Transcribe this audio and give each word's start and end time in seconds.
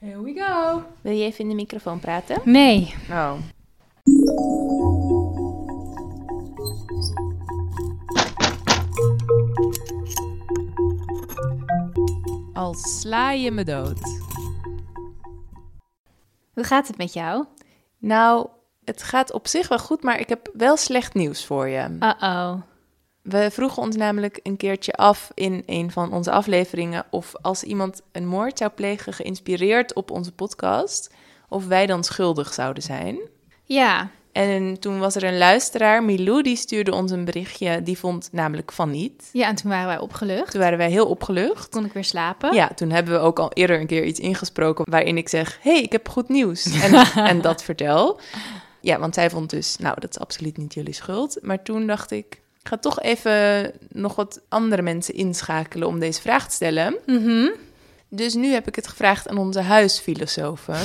Here 0.00 0.22
we 0.22 0.32
go. 0.34 0.82
Wil 1.00 1.12
je 1.12 1.24
even 1.24 1.40
in 1.40 1.48
de 1.48 1.54
microfoon 1.54 2.00
praten? 2.00 2.40
Nee. 2.44 2.94
Oh. 3.10 3.32
Al 12.52 12.74
sla 12.74 13.30
je 13.30 13.50
me 13.50 13.64
dood. 13.64 14.00
Hoe 16.52 16.64
gaat 16.64 16.86
het 16.86 16.96
met 16.96 17.12
jou? 17.12 17.44
Nou, 17.98 18.48
het 18.84 19.02
gaat 19.02 19.32
op 19.32 19.48
zich 19.48 19.68
wel 19.68 19.78
goed, 19.78 20.02
maar 20.02 20.20
ik 20.20 20.28
heb 20.28 20.50
wel 20.52 20.76
slecht 20.76 21.14
nieuws 21.14 21.46
voor 21.46 21.68
je. 21.68 21.96
Uh-oh. 22.00 22.54
We 23.30 23.50
vroegen 23.50 23.82
ons 23.82 23.96
namelijk 23.96 24.40
een 24.42 24.56
keertje 24.56 24.92
af 24.92 25.30
in 25.34 25.62
een 25.66 25.90
van 25.90 26.12
onze 26.12 26.30
afleveringen 26.30 27.04
of 27.10 27.32
als 27.42 27.62
iemand 27.62 28.02
een 28.12 28.26
moord 28.26 28.58
zou 28.58 28.70
plegen 28.70 29.12
geïnspireerd 29.12 29.94
op 29.94 30.10
onze 30.10 30.32
podcast, 30.32 31.14
of 31.48 31.66
wij 31.66 31.86
dan 31.86 32.04
schuldig 32.04 32.54
zouden 32.54 32.82
zijn. 32.82 33.18
Ja. 33.64 34.10
En 34.32 34.80
toen 34.80 34.98
was 34.98 35.16
er 35.16 35.24
een 35.24 35.38
luisteraar, 35.38 36.04
Milou, 36.04 36.42
die 36.42 36.56
stuurde 36.56 36.92
ons 36.92 37.10
een 37.10 37.24
berichtje. 37.24 37.82
Die 37.82 37.98
vond 37.98 38.28
namelijk 38.32 38.72
van 38.72 38.90
niet. 38.90 39.28
Ja, 39.32 39.48
en 39.48 39.54
toen 39.54 39.70
waren 39.70 39.86
wij 39.86 39.98
opgelucht. 39.98 40.50
Toen 40.50 40.60
waren 40.60 40.78
wij 40.78 40.90
heel 40.90 41.06
opgelucht. 41.06 41.68
Kon 41.68 41.84
ik 41.84 41.92
weer 41.92 42.04
slapen. 42.04 42.54
Ja, 42.54 42.68
toen 42.68 42.90
hebben 42.90 43.12
we 43.14 43.20
ook 43.20 43.38
al 43.38 43.52
eerder 43.52 43.80
een 43.80 43.86
keer 43.86 44.04
iets 44.04 44.20
ingesproken 44.20 44.90
waarin 44.90 45.16
ik 45.16 45.28
zeg: 45.28 45.58
hey, 45.62 45.82
ik 45.82 45.92
heb 45.92 46.08
goed 46.08 46.28
nieuws. 46.28 46.64
En, 46.82 46.94
en 47.14 47.40
dat 47.40 47.62
vertel. 47.62 48.20
Ja, 48.80 48.98
want 48.98 49.14
zij 49.14 49.30
vond 49.30 49.50
dus, 49.50 49.76
nou, 49.76 50.00
dat 50.00 50.10
is 50.10 50.18
absoluut 50.18 50.56
niet 50.56 50.74
jullie 50.74 50.94
schuld. 50.94 51.38
Maar 51.42 51.62
toen 51.62 51.86
dacht 51.86 52.10
ik, 52.10 52.40
ik 52.62 52.68
ga 52.68 52.76
toch 52.76 53.00
even 53.00 53.72
nog 53.88 54.14
wat 54.14 54.40
andere 54.48 54.82
mensen 54.82 55.14
inschakelen 55.14 55.88
om 55.88 55.98
deze 55.98 56.20
vraag 56.20 56.48
te 56.48 56.54
stellen. 56.54 56.96
Mhm. 57.06 57.48
Dus 58.08 58.34
nu 58.34 58.52
heb 58.52 58.68
ik 58.68 58.76
het 58.76 58.88
gevraagd 58.88 59.28
aan 59.28 59.38
onze 59.38 59.60
huisfilosofen. 59.60 60.78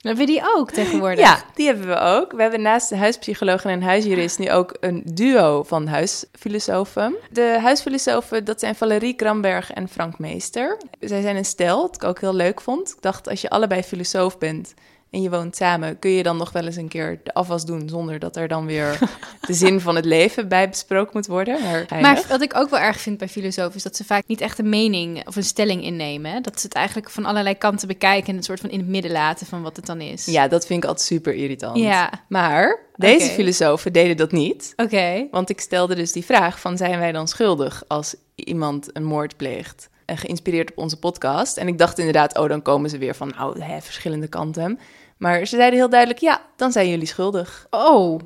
Hebben 0.00 0.26
we 0.26 0.32
die 0.32 0.42
ook 0.56 0.70
tegenwoordig? 0.70 1.18
Ja, 1.18 1.42
die 1.54 1.66
hebben 1.66 1.86
we 1.86 1.98
ook. 1.98 2.32
We 2.32 2.42
hebben 2.42 2.62
naast 2.62 2.88
de 2.88 2.96
huispsycholoog 2.96 3.64
en 3.64 3.70
een 3.70 3.82
huisjurist 3.82 4.38
nu 4.38 4.50
ook 4.50 4.76
een 4.80 5.02
duo 5.04 5.62
van 5.62 5.86
huisfilosofen. 5.86 7.16
De 7.30 7.58
huisfilosofen, 7.60 8.44
dat 8.44 8.60
zijn 8.60 8.74
Valerie 8.74 9.14
Kramberg 9.14 9.72
en 9.72 9.88
Frank 9.88 10.18
Meester. 10.18 10.80
Zij 11.00 11.20
zijn 11.20 11.36
een 11.36 11.44
stel, 11.44 11.80
wat 11.80 11.94
ik 11.94 12.04
ook 12.04 12.20
heel 12.20 12.34
leuk 12.34 12.60
vond. 12.60 12.90
Ik 12.90 13.02
dacht, 13.02 13.28
als 13.28 13.40
je 13.40 13.50
allebei 13.50 13.82
filosoof 13.82 14.38
bent 14.38 14.74
en 15.10 15.22
je 15.22 15.30
woont 15.30 15.56
samen, 15.56 15.98
kun 15.98 16.10
je 16.10 16.22
dan 16.22 16.36
nog 16.36 16.52
wel 16.52 16.64
eens 16.64 16.76
een 16.76 16.88
keer 16.88 17.20
de 17.24 17.34
afwas 17.34 17.64
doen 17.64 17.88
zonder 17.88 18.18
dat 18.18 18.36
er 18.36 18.48
dan 18.48 18.66
weer 18.66 18.98
de 19.40 19.54
zin 19.54 19.80
van 19.86 19.96
het 19.96 20.04
leven 20.04 20.48
bij 20.48 20.68
besproken 20.68 21.10
moet 21.12 21.26
worden. 21.26 21.62
Maar, 21.62 22.00
Maar 22.00 22.24
wat 22.28 22.42
ik 22.42 22.56
ook 22.56 22.70
wel 22.70 22.80
erg 22.80 23.00
vind 23.00 23.18
bij 23.18 23.28
filosofen 23.28 23.74
is 23.76 23.82
dat 23.82 23.96
ze 23.96 24.04
vaak 24.04 24.22
niet 24.26 24.40
echt 24.40 24.58
een 24.58 24.68
mening 24.68 25.26
of 25.26 25.36
een 25.36 25.44
stelling 25.44 25.82
innemen. 25.82 26.30
hè. 26.32 26.40
Dat 26.40 26.60
ze 26.60 26.66
het 26.66 26.76
eigenlijk 26.76 27.10
van 27.10 27.24
allerlei 27.24 27.54
kanten 27.58 27.88
bekijken 27.88 28.28
en 28.28 28.36
het 28.36 28.44
soort 28.44 28.60
van 28.60 28.70
in 28.70 28.78
het 28.78 28.88
midden 28.88 29.10
laten 29.12 29.46
van 29.46 29.62
wat 29.62 29.76
het 29.76 29.86
dan 29.86 30.00
is. 30.00 30.24
ja, 30.24 30.48
dat 30.48 30.66
vind 30.66 30.82
ik 30.82 30.88
altijd 30.88 31.06
super 31.06 31.34
irritant. 31.34 31.76
Ja. 31.76 32.10
Maar 32.28 32.78
deze 32.96 33.30
filosofen 33.30 33.92
deden 33.92 34.16
dat 34.16 34.32
niet. 34.32 34.72
Oké. 34.76 35.26
Want 35.30 35.50
ik 35.50 35.60
stelde 35.60 35.94
dus 35.94 36.12
die 36.12 36.24
vraag 36.24 36.60
van 36.60 36.76
zijn 36.76 36.98
wij 36.98 37.12
dan 37.12 37.28
schuldig 37.28 37.82
als 37.88 38.14
iemand 38.34 38.90
een 38.92 39.04
moord 39.04 39.36
pleegt? 39.36 39.88
En 40.06 40.16
geïnspireerd 40.16 40.70
op 40.70 40.78
onze 40.78 40.98
podcast. 40.98 41.56
En 41.56 41.68
ik 41.68 41.78
dacht 41.78 41.98
inderdaad, 41.98 42.38
oh 42.38 42.48
dan 42.48 42.62
komen 42.62 42.90
ze 42.90 42.98
weer 42.98 43.14
van 43.14 43.32
nou, 43.36 43.62
hè, 43.62 43.80
verschillende 43.80 44.28
kanten. 44.28 44.78
Maar 45.16 45.46
ze 45.46 45.56
zeiden 45.56 45.78
heel 45.78 45.88
duidelijk, 45.88 46.20
ja, 46.20 46.40
dan 46.56 46.72
zijn 46.72 46.88
jullie 46.88 47.06
schuldig. 47.06 47.66
Oh, 47.70 48.20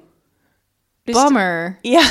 Dus 1.04 1.14
bammer. 1.14 1.78
Ja. 1.80 2.02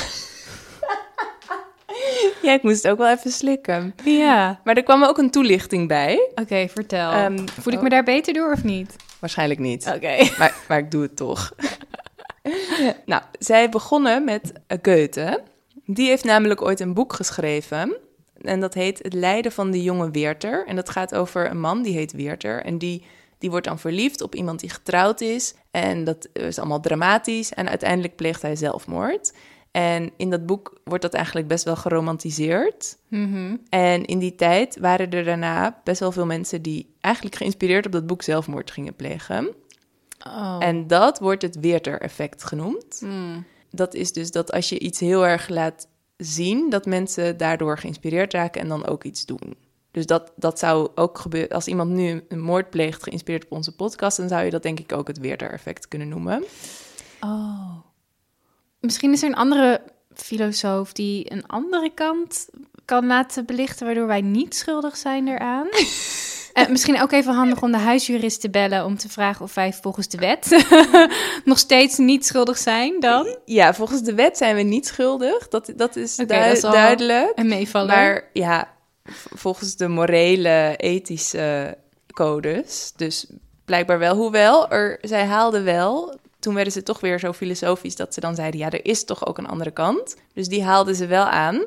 ja, 2.42 2.54
ik 2.54 2.64
moest 2.64 2.84
het 2.84 2.92
ook 2.92 2.98
wel 2.98 3.10
even 3.10 3.32
slikken. 3.32 3.96
Ja. 4.04 4.60
Maar 4.64 4.76
er 4.76 4.84
kwam 4.84 5.04
ook 5.04 5.18
een 5.18 5.32
toelichting 5.32 5.88
bij. 5.88 6.32
Oké, 6.36 6.68
vertel. 6.68 7.12
Ehm, 7.12 7.48
Voel 7.60 7.74
ik 7.74 7.82
me 7.82 7.90
daar 7.90 8.04
beter 8.04 8.34
door 8.34 8.52
of 8.52 8.64
niet? 8.64 8.96
Waarschijnlijk 9.20 9.60
niet. 9.60 9.92
Oké. 9.96 10.18
maar, 10.38 10.56
maar 10.68 10.78
ik 10.78 10.92
doe 10.92 11.02
het 11.02 11.16
toch. 11.16 11.52
nou, 13.06 13.22
zij 13.40 13.70
begonnen 13.70 14.24
met 14.24 14.52
Goethe. 14.68 15.44
Die 15.86 16.08
heeft 16.08 16.24
namelijk 16.24 16.62
ooit 16.62 16.80
een 16.80 16.94
boek 16.94 17.14
geschreven. 17.14 17.98
En 18.42 18.60
dat 18.60 18.74
heet 18.74 19.00
Het 19.02 19.14
lijden 19.14 19.52
van 19.52 19.72
de 19.72 19.84
jonge 19.84 20.12
Weerter. 20.12 20.68
En 20.68 20.76
dat 20.76 20.90
gaat 20.90 21.16
over 21.16 21.50
een 21.50 21.60
man 21.60 21.82
die 21.82 21.94
heet 21.94 22.12
Weerter. 22.12 22.64
En 22.64 22.78
die, 22.78 23.04
die 23.38 23.50
wordt 23.50 23.68
dan 23.68 23.80
verliefd 23.80 24.22
op 24.22 24.36
iemand 24.36 24.60
die 24.60 24.70
getrouwd 24.70 25.22
is. 25.22 25.54
En 25.72 26.04
dat 26.04 26.30
is 26.34 26.60
allemaal 26.60 26.82
dramatisch. 26.82 27.54
En 27.54 27.70
uiteindelijk 27.70 28.16
pleegt 28.16 28.42
hij 28.42 28.56
zelfmoord. 28.56 29.34
En 29.72 30.12
in 30.18 30.30
dat 30.30 30.46
boek 30.46 30.80
wordt 30.84 31.04
dat 31.04 31.14
eigenlijk 31.14 31.48
best 31.48 31.64
wel 31.64 31.76
geromantiseerd. 31.76 32.98
Mhm. 33.08 33.56
En 33.70 34.06
in 34.06 34.20
die 34.20 34.36
tijd 34.36 34.78
waren 34.80 35.12
er 35.12 35.24
daarna 35.24 35.82
best 35.84 36.00
wel 36.00 36.12
veel 36.12 36.26
mensen 36.26 36.62
die 36.62 36.94
eigenlijk 37.02 37.36
geïnspireerd 37.36 37.86
op 37.86 37.92
dat 37.92 38.08
boek 38.08 38.22
zelfmoord 38.22 38.72
gingen 38.72 38.96
plegen. 38.96 39.56
Oh. 40.28 40.58
En 40.60 40.88
dat 40.88 41.20
wordt 41.20 41.42
het 41.42 41.60
Weerter-effect 41.60 42.44
genoemd. 42.44 42.98
Hmm. 43.00 43.46
Dat 43.72 43.94
is 43.94 44.12
dus 44.12 44.32
dat 44.32 44.52
als 44.52 44.70
je 44.70 44.80
iets 44.80 45.00
heel 45.00 45.28
erg 45.28 45.50
laat 45.50 45.88
zien, 46.20 46.70
dat 46.70 46.86
mensen 46.86 47.38
daardoor 47.38 47.78
geïnspireerd 47.78 48.34
raken 48.34 48.62
en 48.62 48.68
dan 48.68 48.88
ook 48.88 49.04
iets 49.04 49.26
doen. 49.26 49.56
Dus 49.92 50.06
dat, 50.06 50.32
dat 50.36 50.60
zou 50.60 50.90
ook 50.96 51.18
gebeuren 51.18 51.50
als 51.50 51.68
iemand 51.68 51.92
nu 51.92 52.24
een 52.28 52.40
moord 52.40 52.70
pleegt, 52.70 53.04
geïnspireerd 53.04 53.46
op 53.46 53.52
onze 53.52 53.76
podcast, 53.76 54.18
dan 54.18 54.28
zou 54.28 54.44
je 54.44 54.50
dat 54.50 54.64
denk 54.64 54.80
ik 54.80 54.94
ook 54.94 55.08
het 55.08 55.20
Weerter-effect 55.20 55.88
kunnen 55.88 56.08
noemen. 56.08 56.44
Oh. 57.20 57.76
Misschien 58.80 59.12
is 59.12 59.22
er 59.22 59.30
een 59.30 59.36
andere 59.36 59.82
filosoof 60.14 60.94
die 60.94 61.32
een 61.32 61.48
andere 61.48 61.92
kant 61.94 62.50
kan 62.86 63.06
laten 63.06 63.46
belichten, 63.46 63.86
waardoor 63.86 64.08
wij 64.08 64.22
niet 64.22 64.56
schuldig 64.56 64.98
zijn 64.98 65.28
eraan. 65.28 65.68
Eh, 66.60 66.70
misschien 66.70 67.02
ook 67.02 67.12
even 67.12 67.34
handig 67.34 67.62
om 67.62 67.72
de 67.72 67.78
huisjurist 67.78 68.42
te 68.42 68.50
bellen 68.50 68.86
om 68.86 68.98
te 68.98 69.10
vragen 69.10 69.46
of 69.46 69.54
wij 69.54 69.74
volgens 69.74 70.08
de 70.08 70.18
wet 70.18 70.68
nog 71.46 71.58
steeds 71.58 71.98
niet 71.98 72.26
schuldig 72.26 72.58
zijn 72.58 73.00
dan. 73.00 73.38
Ja, 73.46 73.74
volgens 73.74 74.02
de 74.02 74.14
wet 74.14 74.38
zijn 74.38 74.56
we 74.56 74.62
niet 74.62 74.88
schuldig. 74.88 75.48
Dat, 75.48 75.74
dat 75.76 75.96
is 75.96 76.16
dat 76.16 76.28
duidelijk. 76.62 77.32
Een 77.36 77.48
meevaller. 77.48 77.88
Maar 77.88 78.30
ja, 78.34 78.68
volgens 79.36 79.76
de 79.76 79.88
morele, 79.88 80.74
ethische 80.78 81.78
codes. 82.14 82.94
Dus 82.96 83.26
blijkbaar 83.66 84.00
wel. 84.00 84.16
Hoewel, 84.16 84.70
er, 84.70 84.98
zij 85.02 85.26
haalden 85.26 85.64
wel. 85.64 86.18
Toen 86.40 86.54
werden 86.54 86.74
ze 86.74 86.84
toch 86.84 87.00
weer 87.00 87.20
zo 87.20 87.34
filosofisch 87.34 87.96
dat 87.96 88.14
ze 88.14 88.20
dan 88.20 88.36
zeiden: 88.36 88.60
ja, 88.60 88.70
er 88.70 88.86
is 88.86 89.04
toch 89.04 89.28
ook 89.28 89.38
een 89.38 89.48
andere 89.48 89.72
kant. 89.72 90.16
Dus 90.34 90.48
die 90.48 90.64
haalden 90.64 90.96
ze 90.96 91.06
wel 91.06 91.26
aan. 91.26 91.66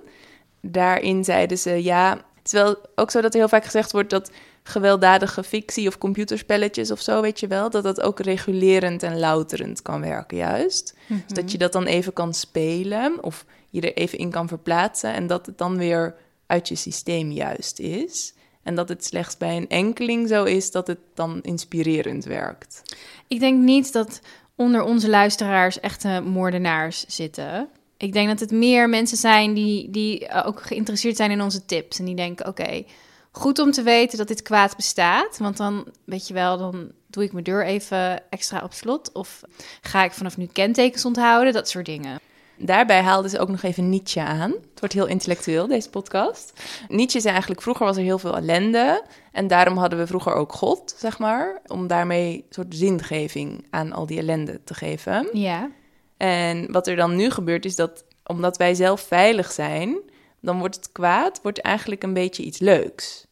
Daarin 0.60 1.24
zeiden 1.24 1.58
ze: 1.58 1.82
ja, 1.82 2.10
het 2.10 2.46
is 2.46 2.52
wel 2.52 2.76
ook 2.94 3.10
zo 3.10 3.20
dat 3.20 3.32
er 3.32 3.38
heel 3.38 3.48
vaak 3.48 3.64
gezegd 3.64 3.92
wordt 3.92 4.10
dat 4.10 4.30
gewelddadige 4.62 5.42
fictie 5.42 5.88
of 5.88 5.98
computerspelletjes 5.98 6.90
of 6.90 7.00
zo, 7.00 7.20
weet 7.20 7.40
je 7.40 7.46
wel, 7.46 7.70
dat 7.70 7.82
dat 7.82 8.00
ook 8.00 8.20
regulerend 8.20 9.02
en 9.02 9.18
louterend 9.18 9.82
kan 9.82 10.00
werken, 10.00 10.36
juist. 10.36 10.94
Dus 11.08 11.22
dat 11.26 11.52
je 11.52 11.58
dat 11.58 11.72
dan 11.72 11.84
even 11.84 12.12
kan 12.12 12.34
spelen 12.34 13.22
of 13.24 13.44
je 13.70 13.80
er 13.80 13.94
even 13.94 14.18
in 14.18 14.30
kan 14.30 14.48
verplaatsen 14.48 15.14
en 15.14 15.26
dat 15.26 15.46
het 15.46 15.58
dan 15.58 15.76
weer 15.76 16.14
uit 16.46 16.68
je 16.68 16.76
systeem 16.76 17.30
juist 17.30 17.78
is. 17.78 18.34
En 18.62 18.74
dat 18.74 18.88
het 18.88 19.04
slechts 19.04 19.36
bij 19.36 19.56
een 19.56 19.68
enkeling 19.68 20.28
zo 20.28 20.44
is 20.44 20.70
dat 20.70 20.86
het 20.86 20.98
dan 21.14 21.42
inspirerend 21.42 22.24
werkt. 22.24 22.82
Ik 23.26 23.40
denk 23.40 23.62
niet 23.62 23.92
dat 23.92 24.20
onder 24.56 24.82
onze 24.82 25.08
luisteraars 25.08 25.80
echte 25.80 26.20
moordenaars 26.24 27.04
zitten. 27.06 27.68
Ik 27.96 28.12
denk 28.12 28.28
dat 28.28 28.40
het 28.40 28.50
meer 28.50 28.88
mensen 28.88 29.16
zijn 29.16 29.54
die, 29.54 29.90
die 29.90 30.26
eh, 30.26 30.46
ook 30.46 30.62
geïnteresseerd 30.62 31.16
zijn 31.16 31.30
in 31.30 31.42
onze 31.42 31.64
tips. 31.64 31.98
En 31.98 32.04
die 32.04 32.14
denken, 32.14 32.46
oké, 32.46 32.84
goed 33.32 33.58
om 33.58 33.70
te 33.70 33.82
weten 33.82 34.18
dat 34.18 34.28
dit 34.28 34.42
kwaad 34.42 34.76
bestaat. 34.76 35.38
Want 35.38 35.56
dan, 35.56 35.86
weet 36.04 36.28
je 36.28 36.34
wel, 36.34 36.58
dan 36.58 36.92
doe 37.06 37.24
ik 37.24 37.32
mijn 37.32 37.44
deur 37.44 37.66
even 37.66 38.30
extra 38.30 38.60
op 38.62 38.72
slot. 38.72 39.12
Of 39.12 39.40
ga 39.80 40.04
ik 40.04 40.12
vanaf 40.12 40.36
nu 40.36 40.46
kentekens 40.46 41.04
onthouden, 41.04 41.52
dat 41.52 41.68
soort 41.68 41.86
dingen. 41.86 42.20
Daarbij 42.56 43.00
haalden 43.02 43.30
ze 43.30 43.38
ook 43.38 43.48
nog 43.48 43.62
even 43.62 43.88
Nietzsche 43.88 44.20
aan. 44.20 44.50
Het 44.50 44.78
wordt 44.78 44.94
heel 44.94 45.06
intellectueel, 45.06 45.66
deze 45.66 45.90
podcast. 45.90 46.52
Nietzsche 46.88 47.20
zei 47.20 47.32
eigenlijk, 47.32 47.62
vroeger 47.62 47.86
was 47.86 47.96
er 47.96 48.02
heel 48.02 48.18
veel 48.18 48.36
ellende. 48.36 49.04
En 49.32 49.46
daarom 49.46 49.76
hadden 49.76 49.98
we 49.98 50.06
vroeger 50.06 50.34
ook 50.34 50.52
God, 50.52 50.94
zeg 50.98 51.18
maar. 51.18 51.60
Om 51.66 51.86
daarmee 51.86 52.34
een 52.34 52.44
soort 52.48 52.74
zingeving 52.74 53.66
aan 53.70 53.92
al 53.92 54.06
die 54.06 54.18
ellende 54.18 54.60
te 54.64 54.74
geven. 54.74 55.28
Ja. 55.32 55.70
En 56.16 56.72
wat 56.72 56.86
er 56.86 56.96
dan 56.96 57.16
nu 57.16 57.30
gebeurt 57.30 57.64
is 57.64 57.76
dat, 57.76 58.04
omdat 58.24 58.56
wij 58.56 58.74
zelf 58.74 59.00
veilig 59.00 59.52
zijn... 59.52 60.00
dan 60.42 60.58
wordt 60.58 60.76
het 60.76 60.92
kwaad 60.92 61.40
wordt 61.42 61.60
eigenlijk 61.60 62.02
een 62.02 62.14
beetje 62.14 62.42
iets 62.42 62.58
leuks. 62.58 63.26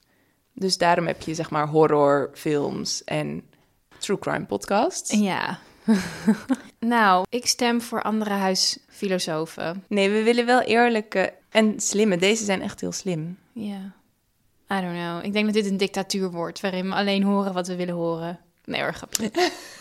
Dus 0.52 0.78
daarom 0.78 1.06
heb 1.06 1.22
je 1.22 1.34
zeg 1.34 1.50
maar 1.50 1.68
horrorfilms 1.68 3.04
en 3.04 3.42
true 3.98 4.18
crime 4.18 4.44
podcasts. 4.44 5.10
Ja. 5.10 5.58
nou, 6.78 7.26
ik 7.28 7.46
stem 7.46 7.80
voor 7.80 8.02
andere 8.02 8.30
huisfilosofen. 8.30 9.84
Nee, 9.88 10.10
we 10.10 10.22
willen 10.22 10.46
wel 10.46 10.60
eerlijke 10.60 11.32
en 11.48 11.80
slimme. 11.80 12.16
Deze 12.16 12.44
zijn 12.44 12.62
echt 12.62 12.80
heel 12.80 12.92
slim. 12.92 13.38
Ja. 13.52 13.92
I 14.72 14.80
don't 14.80 14.96
know. 14.96 15.24
Ik 15.24 15.32
denk 15.32 15.44
dat 15.44 15.54
dit 15.54 15.66
een 15.66 15.76
dictatuur 15.76 16.30
wordt, 16.30 16.60
waarin 16.60 16.88
we 16.88 16.94
alleen 16.94 17.22
horen 17.22 17.52
wat 17.52 17.66
we 17.66 17.76
willen 17.76 17.94
horen. 17.94 18.38
Nee 18.64 18.80
hoor, 18.80 18.94
grapje. 18.94 19.30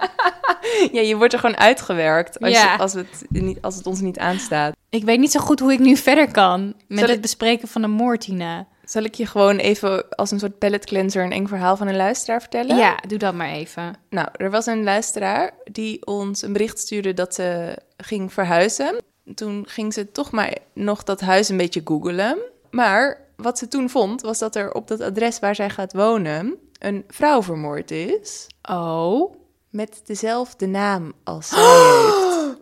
Ja, 0.92 1.00
je 1.00 1.16
wordt 1.16 1.32
er 1.32 1.38
gewoon 1.38 1.56
uitgewerkt 1.56 2.40
als, 2.40 2.52
Ja. 2.52 2.76
als, 2.76 2.92
het, 2.92 3.24
niet, 3.28 3.58
als 3.62 3.74
het 3.76 3.86
ons 3.86 4.00
niet 4.00 4.18
aanstaat. 4.18 4.74
Ik 4.90 5.04
weet 5.04 5.18
niet 5.18 5.30
zo 5.32 5.40
goed 5.40 5.60
hoe 5.60 5.72
ik 5.72 5.78
nu 5.78 5.96
verder 5.96 6.30
kan 6.30 6.74
met 6.88 6.98
Zal 6.98 7.06
ik- 7.06 7.12
het 7.12 7.20
bespreken 7.20 7.68
van 7.68 7.82
de 7.82 7.88
moord, 7.88 8.20
Tina. 8.20 8.66
Zal 8.84 9.02
ik 9.02 9.14
je 9.14 9.26
gewoon 9.26 9.56
even 9.56 10.08
als 10.08 10.30
een 10.30 10.38
soort 10.38 10.58
palette 10.58 10.86
cleanser 10.86 11.24
een 11.24 11.32
eng 11.32 11.46
verhaal 11.46 11.76
van 11.76 11.86
een 11.88 11.96
luisteraar 11.96 12.40
vertellen? 12.40 12.76
Ja, 12.76 12.96
doe 13.06 13.18
dat 13.18 13.34
maar 13.34 13.48
even. 13.50 13.94
Nou, 14.10 14.28
er 14.36 14.50
was 14.50 14.66
een 14.66 14.82
luisteraar 14.84 15.50
die 15.72 16.06
ons 16.06 16.42
een 16.42 16.52
bericht 16.52 16.78
stuurde 16.78 17.14
dat 17.14 17.34
ze 17.34 17.76
ging 17.96 18.32
verhuizen. 18.32 19.02
Toen 19.34 19.64
ging 19.68 19.92
ze 19.94 20.12
toch 20.12 20.30
maar 20.30 20.54
nog 20.74 21.04
dat 21.04 21.20
huis 21.20 21.48
een 21.48 21.56
beetje 21.56 21.80
googelen. 21.84 22.38
Maar 22.70 23.20
wat 23.36 23.58
ze 23.58 23.68
toen 23.68 23.90
vond, 23.90 24.20
was 24.20 24.38
dat 24.38 24.56
er 24.56 24.72
op 24.72 24.88
dat 24.88 25.00
adres 25.00 25.38
waar 25.38 25.54
zij 25.54 25.70
gaat 25.70 25.92
wonen 25.92 26.54
een 26.78 27.04
vrouw 27.08 27.42
vermoord 27.42 27.90
is. 27.90 28.46
Oh. 28.70 29.34
Met 29.70 30.00
dezelfde 30.04 30.66
naam 30.66 31.12
als 31.24 31.48
zij 31.48 31.58
heeft. 31.58 32.58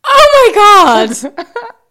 Oh 0.00 0.24
my 0.32 0.52
god! 0.54 1.22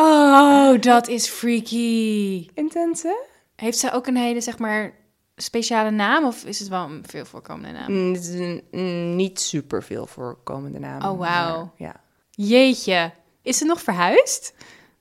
Oh, 0.00 0.80
dat 0.80 1.08
is 1.08 1.28
freaky. 1.28 2.48
Intens, 2.54 3.02
hè? 3.02 3.16
Heeft 3.56 3.78
zij 3.78 3.92
ook 3.92 4.06
een 4.06 4.16
hele, 4.16 4.40
zeg 4.40 4.58
maar, 4.58 4.94
speciale 5.36 5.90
naam? 5.90 6.24
Of 6.24 6.44
is 6.44 6.58
het 6.58 6.68
wel 6.68 6.84
een 6.84 7.04
veel 7.06 7.24
voorkomende 7.24 7.78
naam? 7.78 7.92
Mm, 7.92 8.12
het 8.12 8.22
is 8.22 8.34
een 8.40 8.62
mm, 8.70 9.16
niet 9.16 9.40
super 9.40 9.82
veel 9.82 10.06
voorkomende 10.06 10.78
naam. 10.78 11.02
Oh, 11.02 11.18
wauw. 11.18 11.72
Ja. 11.76 12.00
Jeetje. 12.30 13.12
Is 13.42 13.58
ze 13.58 13.64
nog 13.64 13.82
verhuisd? 13.82 14.54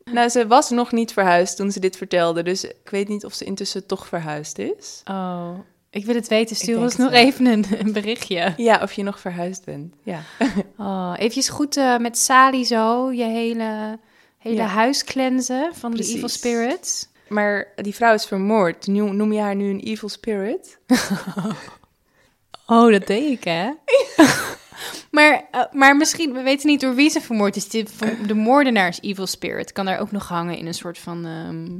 Nou, 0.03 0.29
ze 0.29 0.47
was 0.47 0.69
nog 0.69 0.91
niet 0.91 1.13
verhuisd 1.13 1.55
toen 1.55 1.71
ze 1.71 1.79
dit 1.79 1.97
vertelde. 1.97 2.43
Dus 2.43 2.63
ik 2.63 2.89
weet 2.89 3.07
niet 3.07 3.25
of 3.25 3.33
ze 3.33 3.45
intussen 3.45 3.85
toch 3.85 4.07
verhuisd 4.07 4.59
is. 4.59 5.01
Oh, 5.05 5.59
ik 5.89 6.05
wil 6.05 6.15
het 6.15 6.27
weten. 6.27 6.55
Stuur 6.55 6.79
ons 6.79 6.95
nog 6.95 7.09
wel. 7.11 7.19
even 7.19 7.45
een, 7.45 7.65
een 7.79 7.91
berichtje. 7.93 8.53
Ja, 8.57 8.79
of 8.81 8.93
je 8.93 9.03
nog 9.03 9.19
verhuisd 9.19 9.65
bent. 9.65 9.93
Ja. 10.03 10.19
Oh, 10.77 11.13
eventjes 11.17 11.49
goed 11.49 11.77
eh, 11.77 11.97
met 11.97 12.17
Sali 12.17 12.65
zo 12.65 13.11
je 13.11 13.23
hele, 13.23 13.99
hele 14.37 14.55
Ja. 14.55 14.65
huis 14.65 15.03
cleansen 15.03 15.75
van 15.75 15.91
de 15.91 16.03
evil 16.03 16.27
spirits. 16.29 17.07
Maar 17.27 17.67
die 17.75 17.95
vrouw 17.95 18.13
is 18.13 18.25
vermoord. 18.25 18.87
Noem 18.87 19.33
je 19.33 19.39
haar 19.39 19.55
nu 19.55 19.69
een 19.69 19.79
evil 19.79 20.09
spirit? 20.09 20.77
Oh, 22.69 22.91
dat 22.91 23.07
deed 23.07 23.31
ik, 23.31 23.43
hè? 23.43 23.69
maar, 25.11 25.47
eh, 25.51 25.61
maar 25.71 25.95
misschien, 25.97 26.33
we 26.33 26.41
weten 26.41 26.67
niet 26.67 26.81
door 26.81 26.95
wie 26.95 27.09
ze 27.09 27.21
vermoord 27.21 27.55
is. 27.55 27.69
De, 27.69 27.85
de 28.27 28.33
moordenaars 28.33 29.01
evil 29.01 29.27
spirit 29.27 29.71
kan 29.71 29.85
daar 29.85 29.99
ook 29.99 30.11
nog 30.11 30.27
hangen 30.27 30.57
in 30.57 30.67
een 30.67 30.73
soort 30.73 30.97
van... 30.97 31.25
ehm, 31.25 31.79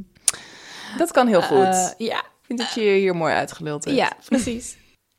Dat 0.98 1.12
kan 1.12 1.28
heel 1.28 1.42
goed. 1.42 1.58
eh, 1.66 1.90
ja, 1.98 2.20
ik 2.20 2.26
vind 2.48 2.60
dat 2.60 2.74
je 2.74 2.82
hier 2.82 3.16
mooi 3.16 3.34
uitgeluld 3.34 3.86
hebt. 3.86 3.98
ja, 3.98 4.12
precies. 4.30 4.78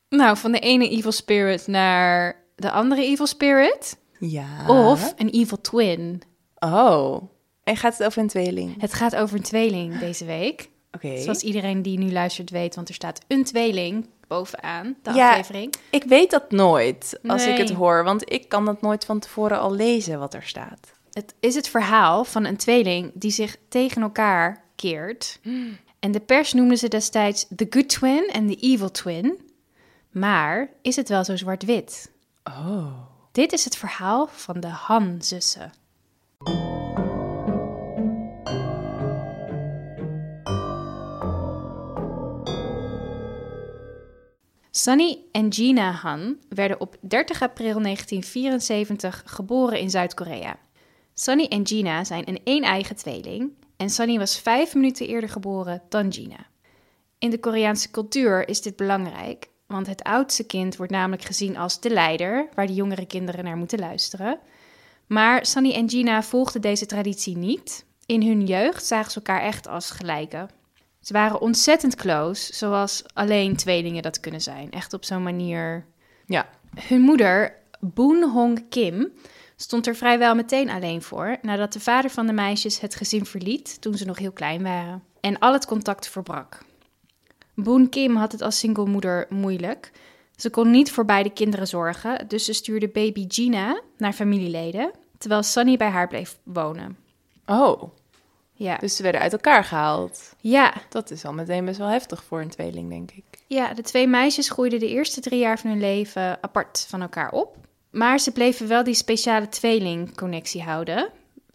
nou, 0.09 0.37
van 0.37 0.51
de 0.51 0.59
ene 0.59 0.89
evil 0.89 1.11
spirit 1.11 1.67
naar 1.67 2.43
de 2.55 2.71
andere 2.71 3.03
evil 3.03 3.27
spirit. 3.27 3.97
Ja. 4.19 4.67
Of 4.67 5.13
een 5.17 5.29
evil 5.29 5.61
twin. 5.61 6.21
Oh. 6.59 7.21
En 7.63 7.77
gaat 7.77 7.97
het 7.97 8.07
over 8.07 8.21
een 8.21 8.27
tweeling? 8.27 8.81
Het 8.81 8.93
gaat 8.93 9.15
over 9.15 9.37
een 9.37 9.43
tweeling 9.43 9.99
deze 9.99 10.25
week. 10.25 10.69
Oké. 10.91 11.17
Zoals 11.17 11.41
iedereen 11.43 11.81
die 11.81 11.97
nu 11.97 12.11
luistert 12.11 12.49
weet, 12.49 12.75
want 12.75 12.87
er 12.89 12.93
staat 12.95 13.19
een 13.27 13.43
tweeling 13.43 14.09
bovenaan 14.27 14.95
de 15.03 15.11
Ja. 15.13 15.29
aflevering. 15.29 15.73
Ik 15.89 16.03
weet 16.03 16.31
dat 16.31 16.51
nooit 16.51 17.19
als 17.27 17.45
ik 17.45 17.57
het 17.57 17.69
hoor. 17.69 18.03
Want 18.03 18.31
ik 18.31 18.49
kan 18.49 18.65
dat 18.65 18.81
nooit 18.81 19.05
van 19.05 19.19
tevoren 19.19 19.59
al 19.59 19.73
lezen 19.73 20.19
wat 20.19 20.33
er 20.33 20.43
staat. 20.43 20.91
Het 21.11 21.33
is 21.39 21.55
het 21.55 21.69
verhaal 21.69 22.23
van 22.23 22.45
een 22.45 22.57
tweeling 22.57 23.11
die 23.13 23.31
zich 23.31 23.55
tegen 23.69 24.01
elkaar 24.01 24.63
keert. 24.75 25.39
En 25.99 26.11
de 26.11 26.19
pers 26.19 26.53
noemde 26.53 26.75
ze 26.75 26.87
destijds 26.87 27.47
The 27.55 27.67
Good 27.69 27.89
Twin 27.89 28.27
en 28.31 28.47
The 28.47 28.55
Evil 28.55 28.91
Twin. 28.91 29.39
Maar 30.11 30.69
is 30.81 30.95
het 30.95 31.09
wel 31.09 31.23
zo 31.23 31.35
zwart-wit? 31.35 32.11
Oh. 32.43 32.91
Dit 33.31 33.53
is 33.53 33.63
het 33.63 33.77
verhaal 33.77 34.27
van 34.27 34.59
de 34.59 34.67
Han-zussen. 34.67 35.71
Sunny 44.71 45.17
en 45.31 45.53
Gina 45.53 45.91
Han 45.91 46.37
werden 46.49 46.79
op 46.79 46.97
30 47.01 47.41
april 47.41 47.81
1974 47.81 49.23
geboren 49.25 49.79
in 49.79 49.89
Zuid-Korea. 49.89 50.59
Sunny 51.13 51.45
en 51.45 51.67
Gina 51.67 52.03
zijn 52.03 52.27
een 52.27 52.41
een-eigen 52.43 52.95
tweeling 52.95 53.51
en 53.79 53.89
Sunny 53.89 54.17
was 54.17 54.39
vijf 54.39 54.75
minuten 54.75 55.07
eerder 55.07 55.29
geboren 55.29 55.81
dan 55.89 56.13
Gina. 56.13 56.47
In 57.19 57.29
de 57.29 57.39
Koreaanse 57.39 57.91
cultuur 57.91 58.47
is 58.47 58.61
dit 58.61 58.75
belangrijk, 58.75 59.49
want 59.67 59.87
het 59.87 60.03
oudste 60.03 60.45
kind 60.45 60.75
wordt 60.75 60.91
namelijk 60.91 61.23
gezien 61.23 61.57
als 61.57 61.79
de 61.79 61.89
leider, 61.89 62.49
waar 62.55 62.67
de 62.67 62.73
jongere 62.73 63.05
kinderen 63.05 63.43
naar 63.43 63.57
moeten 63.57 63.79
luisteren. 63.79 64.39
Maar 65.07 65.45
Sunny 65.45 65.71
en 65.73 65.89
Gina 65.89 66.23
volgden 66.23 66.61
deze 66.61 66.85
traditie 66.85 67.37
niet. 67.37 67.85
In 68.05 68.23
hun 68.23 68.45
jeugd 68.45 68.85
zagen 68.85 69.11
ze 69.11 69.17
elkaar 69.17 69.41
echt 69.41 69.67
als 69.67 69.91
gelijken. 69.91 70.49
Ze 70.99 71.13
waren 71.13 71.41
ontzettend 71.41 71.95
close, 71.95 72.53
zoals 72.55 73.03
alleen 73.13 73.55
tweelingen 73.55 74.01
dat 74.01 74.19
kunnen 74.19 74.41
zijn. 74.41 74.71
Echt 74.71 74.93
op 74.93 75.05
zo'n 75.05 75.23
manier. 75.23 75.85
Ja. 76.25 76.49
Hun 76.87 77.01
moeder, 77.01 77.55
Boon 77.79 78.23
Hong 78.23 78.69
Kim, 78.69 79.11
stond 79.61 79.87
er 79.87 79.95
vrijwel 79.95 80.35
meteen 80.35 80.69
alleen 80.69 81.01
voor 81.01 81.37
nadat 81.41 81.73
de 81.73 81.79
vader 81.79 82.09
van 82.09 82.27
de 82.27 82.33
meisjes 82.33 82.79
het 82.79 82.95
gezin 82.95 83.25
verliet 83.25 83.81
toen 83.81 83.93
ze 83.93 84.05
nog 84.05 84.17
heel 84.17 84.31
klein 84.31 84.63
waren 84.63 85.03
en 85.21 85.39
al 85.39 85.53
het 85.53 85.65
contact 85.65 86.07
verbrak. 86.07 86.57
Boon 87.55 87.89
Kim 87.89 88.15
had 88.15 88.31
het 88.31 88.41
als 88.41 88.59
singlemoeder 88.59 89.25
moeilijk. 89.29 89.91
Ze 90.35 90.49
kon 90.49 90.71
niet 90.71 90.91
voor 90.91 91.05
beide 91.05 91.29
kinderen 91.29 91.67
zorgen, 91.67 92.27
dus 92.27 92.45
ze 92.45 92.53
stuurde 92.53 92.87
baby 92.87 93.25
Gina 93.27 93.81
naar 93.97 94.13
familieleden, 94.13 94.91
terwijl 95.17 95.43
Sunny 95.43 95.77
bij 95.77 95.89
haar 95.89 96.07
bleef 96.07 96.37
wonen. 96.43 96.97
Oh. 97.45 97.83
Ja, 98.53 98.77
Dus 98.77 98.95
ze 98.95 99.03
werden 99.03 99.21
uit 99.21 99.31
elkaar 99.33 99.63
gehaald. 99.63 100.33
ja, 100.39 100.73
Dat 100.89 101.11
is 101.11 101.25
al 101.25 101.33
meteen 101.33 101.65
best 101.65 101.77
wel 101.77 101.87
heftig 101.87 102.23
voor 102.23 102.41
een 102.41 102.49
tweeling, 102.49 102.89
denk 102.89 103.11
ik. 103.11 103.23
ja, 103.47 103.73
de 103.73 103.81
twee 103.81 104.07
meisjes 104.07 104.49
groeiden 104.49 104.79
de 104.79 104.87
eerste 104.87 105.21
drie 105.21 105.39
jaar 105.39 105.59
van 105.59 105.69
hun 105.69 105.79
leven 105.79 106.43
apart 106.43 106.85
van 106.89 107.01
elkaar 107.01 107.31
op. 107.31 107.57
Maar 107.89 108.19
ze 108.19 108.31
bleven 108.31 108.67
wel 108.67 108.83
die 108.83 108.93
speciale 108.93 109.49
tweelingconnectie 109.49 110.63
houden. 110.63 111.09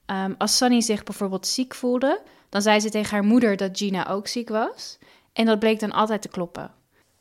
Ehm, 0.06 0.32
als 0.38 0.56
Sunny 0.56 0.80
zich 0.80 1.04
bijvoorbeeld 1.04 1.46
ziek 1.46 1.74
voelde, 1.74 2.20
dan 2.48 2.62
zei 2.62 2.80
ze 2.80 2.90
tegen 2.90 3.10
haar 3.10 3.24
moeder 3.24 3.56
dat 3.56 3.78
Gina 3.78 4.08
ook 4.08 4.26
ziek 4.26 4.48
was. 4.48 4.98
En 5.32 5.46
dat 5.46 5.58
bleek 5.58 5.80
dan 5.80 5.92
altijd 5.92 6.22
te 6.22 6.28
kloppen. 6.28 6.70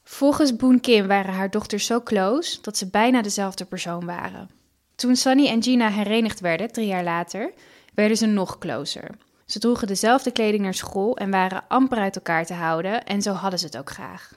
Volgens 0.04 0.56
Boon 0.56 0.80
Kim 0.80 1.08
waren 1.08 1.34
haar 1.34 1.50
dochters 1.50 1.86
zo 1.86 2.02
close 2.02 2.62
dat 2.62 2.78
ze 2.78 2.90
bijna 2.90 3.22
dezelfde 3.22 3.66
persoon 3.66 4.06
waren. 4.06 4.50
Toen 4.96 5.16
Sunny 5.16 5.48
en 5.48 5.64
Gina 5.64 5.90
herenigd 5.90 6.40
werden, 6.40 6.72
drie 6.72 6.88
jaar 6.88 7.04
later, 7.04 7.54
werden 7.94 8.18
ze 8.18 8.26
nog 8.26 8.58
closer. 8.58 9.10
Ze 9.46 9.60
droegen 9.60 9.88
dezelfde 9.88 10.32
kleding 10.32 10.64
naar 10.64 10.74
school 10.74 11.18
en 11.18 11.32
waren 11.32 11.64
amper 11.68 11.98
uit 11.98 12.16
elkaar 12.16 12.46
te 12.46 12.54
houden 12.54 13.06
en 13.06 13.22
zo 13.22 13.32
hadden 13.32 13.60
ze 13.60 13.66
het 13.66 13.78
ook 13.78 13.90
graag. 13.90 14.34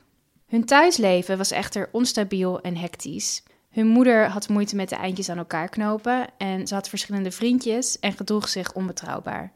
Hun 0.46 0.64
thuisleven 0.64 1.38
was 1.38 1.50
echter 1.50 1.88
onstabiel 1.92 2.60
en 2.60 2.76
hectisch. 2.76 3.42
Hun 3.76 3.86
moeder 3.86 4.28
had 4.28 4.48
moeite 4.48 4.76
met 4.76 4.88
de 4.88 4.94
eindjes 4.94 5.28
aan 5.28 5.38
elkaar 5.38 5.68
knopen 5.68 6.26
en 6.36 6.66
ze 6.66 6.74
had 6.74 6.88
verschillende 6.88 7.30
vriendjes 7.30 7.98
en 7.98 8.12
gedroeg 8.12 8.48
zich 8.48 8.72
onbetrouwbaar. 8.72 9.52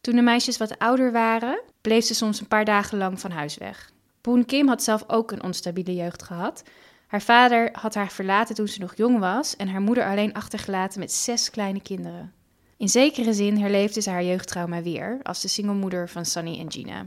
Toen 0.00 0.14
de 0.14 0.22
meisjes 0.22 0.56
wat 0.56 0.78
ouder 0.78 1.12
waren, 1.12 1.60
bleef 1.80 2.04
ze 2.04 2.14
soms 2.14 2.40
een 2.40 2.46
paar 2.46 2.64
dagen 2.64 2.98
lang 2.98 3.20
van 3.20 3.30
huis 3.30 3.56
weg. 3.56 3.90
Boon 4.20 4.44
Kim 4.44 4.68
had 4.68 4.82
zelf 4.82 5.04
ook 5.06 5.30
een 5.30 5.42
onstabiele 5.42 5.94
jeugd 5.94 6.22
gehad. 6.22 6.62
Haar 7.06 7.22
vader 7.22 7.68
had 7.72 7.94
haar 7.94 8.10
verlaten 8.10 8.54
toen 8.54 8.68
ze 8.68 8.80
nog 8.80 8.96
jong 8.96 9.18
was 9.18 9.56
en 9.56 9.68
haar 9.68 9.80
moeder 9.80 10.04
alleen 10.04 10.34
achtergelaten 10.34 11.00
met 11.00 11.12
zes 11.12 11.50
kleine 11.50 11.82
kinderen. 11.82 12.32
In 12.76 12.88
zekere 12.88 13.32
zin 13.32 13.58
herleefde 13.58 14.00
ze 14.00 14.10
haar 14.10 14.24
jeugdtrauma 14.24 14.82
weer 14.82 15.20
als 15.22 15.40
de 15.40 15.48
singlemoeder 15.48 16.08
van 16.08 16.24
Sunny 16.24 16.58
en 16.58 16.72
Gina. 16.72 17.06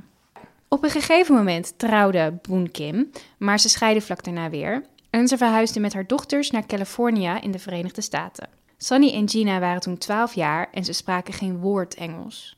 Op 0.67 0.83
een 0.83 0.89
gegeven 0.89 1.35
moment 1.35 1.73
trouwde 1.77 2.39
Boon 2.41 2.71
Kim, 2.71 3.11
maar 3.37 3.59
ze 3.59 3.69
scheidde 3.69 4.01
vlak 4.01 4.23
daarna 4.23 4.49
weer 4.49 4.83
en 5.15 5.27
ze 5.27 5.37
verhuisde 5.37 5.79
met 5.79 5.93
haar 5.93 6.07
dochters 6.07 6.51
naar 6.51 6.65
California 6.65 7.41
in 7.41 7.51
de 7.51 7.59
Verenigde 7.59 8.01
Staten. 8.01 8.49
Sunny 8.77 9.13
en 9.13 9.29
Gina 9.29 9.59
waren 9.59 9.81
toen 9.81 9.97
12 9.97 10.33
jaar 10.33 10.67
en 10.71 10.85
ze 10.85 10.93
spraken 10.93 11.33
geen 11.33 11.57
woord 11.57 11.93
Engels. 11.93 12.57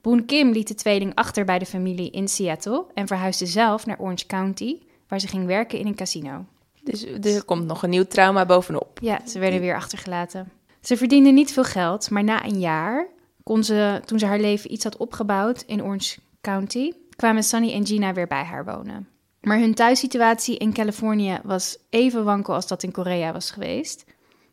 Boon 0.00 0.24
Kim 0.24 0.50
liet 0.50 0.68
de 0.68 0.74
tweeling 0.74 1.14
achter 1.14 1.44
bij 1.44 1.58
de 1.58 1.66
familie 1.66 2.10
in 2.10 2.28
Seattle 2.28 2.84
en 2.94 3.06
verhuisde 3.06 3.46
zelf 3.46 3.86
naar 3.86 3.98
Orange 3.98 4.26
County, 4.26 4.78
waar 5.08 5.20
ze 5.20 5.28
ging 5.28 5.46
werken 5.46 5.78
in 5.78 5.86
een 5.86 5.94
casino. 5.94 6.44
Dus 6.82 7.04
er 7.04 7.44
komt 7.44 7.66
nog 7.66 7.82
een 7.82 7.90
nieuw 7.90 8.06
trauma 8.06 8.46
bovenop. 8.46 8.98
Ja, 9.00 9.20
ze 9.26 9.38
werden 9.38 9.60
weer 9.60 9.74
achtergelaten. 9.74 10.50
Ze 10.80 10.96
verdiende 10.96 11.30
niet 11.30 11.52
veel 11.52 11.64
geld, 11.64 12.10
maar 12.10 12.24
na 12.24 12.44
een 12.44 12.60
jaar, 12.60 13.06
kon 13.42 13.64
ze, 13.64 14.00
toen 14.04 14.18
ze 14.18 14.26
haar 14.26 14.40
leven 14.40 14.72
iets 14.72 14.84
had 14.84 14.96
opgebouwd 14.96 15.62
in 15.66 15.82
Orange 15.82 16.18
County, 16.40 16.92
kwamen 17.16 17.42
Sunny 17.42 17.72
en 17.72 17.86
Gina 17.86 18.12
weer 18.12 18.26
bij 18.26 18.44
haar 18.44 18.64
wonen. 18.64 19.08
Maar 19.42 19.58
hun 19.58 19.74
thuissituatie 19.74 20.56
in 20.56 20.72
Californië 20.72 21.40
was 21.42 21.78
even 21.90 22.24
wankel 22.24 22.54
als 22.54 22.66
dat 22.66 22.82
in 22.82 22.92
Korea 22.92 23.32
was 23.32 23.50
geweest. 23.50 24.04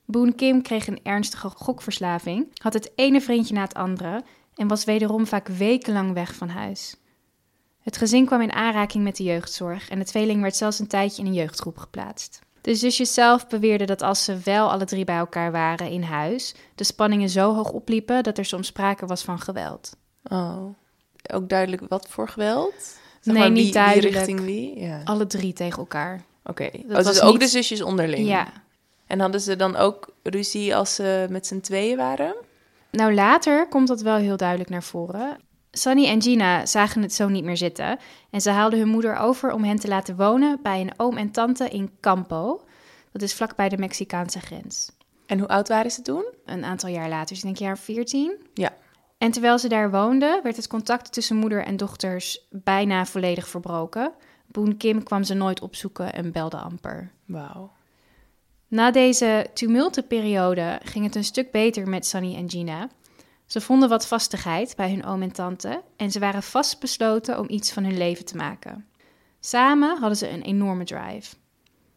Boon 0.05 0.35
Kim 0.35 0.61
kreeg 0.61 0.87
een 0.87 0.99
ernstige 1.03 1.49
gokverslaving, 1.49 2.47
had 2.61 2.73
het 2.73 2.91
ene 2.95 3.21
vriendje 3.21 3.53
na 3.53 3.61
het 3.61 3.73
andere 3.73 4.23
en 4.55 4.67
was 4.67 4.83
wederom 4.83 5.27
vaak 5.27 5.47
wekenlang 5.47 6.13
weg 6.13 6.35
van 6.35 6.49
huis. 6.49 6.95
Het 7.79 7.97
gezin 7.97 8.25
kwam 8.25 8.41
in 8.41 8.51
aanraking 8.51 9.03
met 9.03 9.15
de 9.15 9.23
jeugdzorg 9.23 9.89
en 9.89 9.99
de 9.99 10.05
tweeling 10.05 10.41
werd 10.41 10.55
zelfs 10.55 10.79
een 10.79 10.87
tijdje 10.87 11.21
in 11.21 11.27
een 11.27 11.33
jeugdgroep 11.33 11.77
geplaatst. 11.77 12.39
De 12.61 12.75
zusjes 12.75 13.13
zelf 13.13 13.47
beweerden 13.47 13.87
dat 13.87 14.01
als 14.01 14.23
ze 14.23 14.37
wel 14.43 14.71
alle 14.71 14.85
drie 14.85 15.05
bij 15.05 15.17
elkaar 15.17 15.51
waren 15.51 15.89
in 15.89 16.03
huis, 16.03 16.55
de 16.75 16.83
spanningen 16.83 17.29
zo 17.29 17.53
hoog 17.53 17.71
opliepen 17.71 18.23
dat 18.23 18.37
er 18.37 18.45
soms 18.45 18.67
sprake 18.67 19.05
was 19.05 19.23
van 19.23 19.39
geweld. 19.39 19.97
Oh. 20.23 20.65
ook 21.33 21.49
duidelijk 21.49 21.81
wat 21.87 22.07
voor 22.09 22.29
geweld? 22.29 22.97
Nee, 23.33 23.41
maar, 23.41 23.51
niet 23.51 23.73
duidelijk. 23.73 24.07
Wie 24.07 24.17
richting 24.17 24.39
wie? 24.39 24.79
Ja. 24.79 25.01
Alle 25.03 25.27
drie 25.27 25.53
tegen 25.53 25.79
elkaar. 25.79 26.21
Oké. 26.43 26.69
Dat 26.71 26.81
Oh, 26.89 26.93
was 26.95 27.05
dus 27.05 27.21
ook 27.21 27.31
niet- 27.31 27.41
de 27.41 27.47
zusjes 27.47 27.81
onderling? 27.81 28.27
Ja. 28.27 28.47
En 29.07 29.19
hadden 29.19 29.41
ze 29.41 29.55
dan 29.55 29.75
ook 29.75 30.09
ruzie 30.23 30.75
als 30.75 30.95
ze 30.95 31.27
met 31.29 31.47
z'n 31.47 31.59
tweeën 31.59 31.97
waren? 31.97 32.35
Nou, 32.91 33.13
later 33.13 33.67
komt 33.67 33.87
dat 33.87 34.01
wel 34.01 34.15
heel 34.15 34.37
duidelijk 34.37 34.69
naar 34.69 34.83
voren. 34.83 35.37
Sunny 35.71 36.05
en 36.07 36.21
Gina 36.21 36.65
zagen 36.65 37.01
het 37.01 37.13
zo 37.13 37.27
niet 37.27 37.43
meer 37.43 37.57
zitten 37.57 37.99
en 38.29 38.41
ze 38.41 38.49
haalden 38.49 38.79
hun 38.79 38.87
moeder 38.87 39.15
over 39.17 39.51
om 39.51 39.63
hen 39.63 39.79
te 39.79 39.87
laten 39.87 40.15
wonen 40.15 40.59
bij 40.63 40.81
een 40.81 40.93
oom 40.97 41.17
en 41.17 41.31
tante 41.31 41.69
in 41.69 41.89
Campo. 42.01 42.61
Dat 43.11 43.21
is 43.21 43.33
vlakbij 43.33 43.69
de 43.69 43.77
Mexicaanse 43.77 44.39
grens. 44.39 44.91
En 45.25 45.39
hoe 45.39 45.47
oud 45.47 45.67
waren 45.67 45.91
ze 45.91 46.01
toen? 46.01 46.25
Een 46.45 46.65
aantal 46.65 46.89
jaar 46.89 47.09
later, 47.09 47.27
dus 47.27 47.37
ik 47.37 47.43
denk 47.43 47.57
jaar 47.57 47.77
14. 47.77 48.35
Ja. 48.53 48.73
En 49.19 49.31
terwijl 49.31 49.59
ze 49.59 49.67
daar 49.67 49.91
woonden, 49.91 50.43
werd 50.43 50.55
het 50.55 50.67
contact 50.67 51.13
tussen 51.13 51.35
moeder 51.35 51.63
en 51.63 51.77
dochters 51.77 52.47
bijna 52.49 53.05
volledig 53.05 53.47
verbroken. 53.47 54.11
Boon 54.47 54.77
Kim 54.77 55.03
kwam 55.03 55.23
ze 55.23 55.33
nooit 55.33 55.61
opzoeken 55.61 56.13
en 56.13 56.31
belde 56.31 56.57
amper. 56.57 57.11
Wauw. 57.25 57.71
Na 58.67 58.91
deze 58.91 59.49
tumultenperiode 59.53 60.79
ging 60.83 61.05
het 61.05 61.15
een 61.15 61.23
stuk 61.23 61.51
beter 61.51 61.89
met 61.89 62.05
Sunny 62.05 62.35
en 62.35 62.49
Gina. 62.49 62.89
Ze 63.45 63.61
vonden 63.61 63.89
wat 63.89 64.07
vastigheid 64.07 64.75
bij 64.75 64.89
hun 64.89 65.05
oom 65.05 65.21
en 65.21 65.31
tante 65.31 65.81
en 65.95 66.11
ze 66.11 66.19
waren 66.19 66.43
vastbesloten 66.43 67.39
om 67.39 67.45
iets 67.49 67.71
van 67.71 67.83
hun 67.83 67.97
leven 67.97 68.25
te 68.25 68.35
maken. 68.35 68.85
Samen 69.39 69.97
hadden 69.97 70.17
ze 70.17 70.29
een 70.29 70.41
enorme 70.41 70.83
drive. 70.83 71.35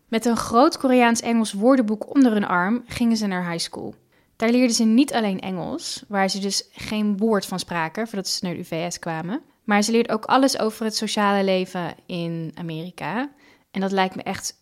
Met 0.09 0.25
een 0.25 0.37
groot 0.37 0.79
Koreaans-Engels 0.79 1.53
woordenboek 1.53 2.15
onder 2.15 2.33
hun 2.33 2.47
arm 2.47 2.83
gingen 2.87 3.17
ze 3.17 3.27
naar 3.27 3.51
high 3.51 3.65
school. 3.65 3.95
Daar 4.37 4.51
leerden 4.51 4.77
ze 4.77 4.85
niet 4.85 5.13
alleen 5.13 5.41
Engels, 5.41 6.03
waar 6.09 6.31
ze 6.31 6.39
dus 6.39 6.69
geen 6.73 7.17
woord 7.17 7.47
van 7.47 7.59
spraken 7.59 8.07
voordat 8.07 8.29
ze 8.29 8.45
naar 8.45 8.55
de 8.55 8.61
UVS 8.61 8.99
kwamen, 8.99 9.43
maar 9.65 9.83
ze 9.83 9.91
leerden 9.93 10.13
ook 10.13 10.25
alles 10.25 10.59
over 10.59 10.85
het 10.85 10.97
sociale 10.97 11.45
leven 11.45 11.95
in 12.07 12.53
Amerika. 12.55 13.31
En 13.71 13.81
dat 13.81 13.93
lijkt 13.93 14.15
me 14.15 14.23
echt 14.23 14.55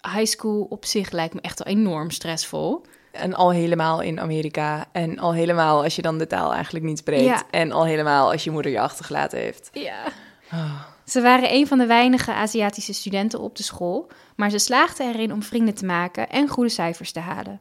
high 0.00 0.24
school 0.24 0.66
op 0.68 0.84
zich 0.84 1.10
lijkt 1.10 1.34
me 1.34 1.40
echt 1.40 1.64
al 1.64 1.72
enorm 1.72 2.10
stressvol. 2.10 2.84
En 3.12 3.34
al 3.34 3.50
helemaal 3.52 4.00
in 4.00 4.20
Amerika. 4.20 4.86
En 4.92 5.18
al 5.18 5.34
helemaal 5.34 5.82
als 5.82 5.96
je 5.96 6.02
dan 6.02 6.18
de 6.18 6.26
taal 6.26 6.52
eigenlijk 6.52 6.84
niet 6.84 6.98
spreekt. 6.98 7.24
Ja. 7.24 7.42
En 7.50 7.72
al 7.72 7.84
helemaal 7.84 8.30
als 8.32 8.44
je 8.44 8.50
moeder 8.50 8.72
je 8.72 8.80
achtergelaten 8.80 9.38
heeft. 9.38 9.70
Ja. 9.72 10.02
Ah. 10.50 10.80
Ze 11.04 11.20
waren 11.20 11.52
een 11.52 11.66
van 11.66 11.78
de 11.78 11.86
weinige 11.86 12.32
Aziatische 12.32 12.92
studenten 12.92 13.40
op 13.40 13.56
de 13.56 13.62
school, 13.62 14.10
maar 14.36 14.50
ze 14.50 14.58
slaagden 14.58 15.06
erin 15.14 15.32
om 15.32 15.42
vrienden 15.42 15.74
te 15.74 15.84
maken 15.84 16.28
en 16.28 16.48
goede 16.48 16.70
cijfers 16.70 17.12
te 17.12 17.20
halen. 17.20 17.60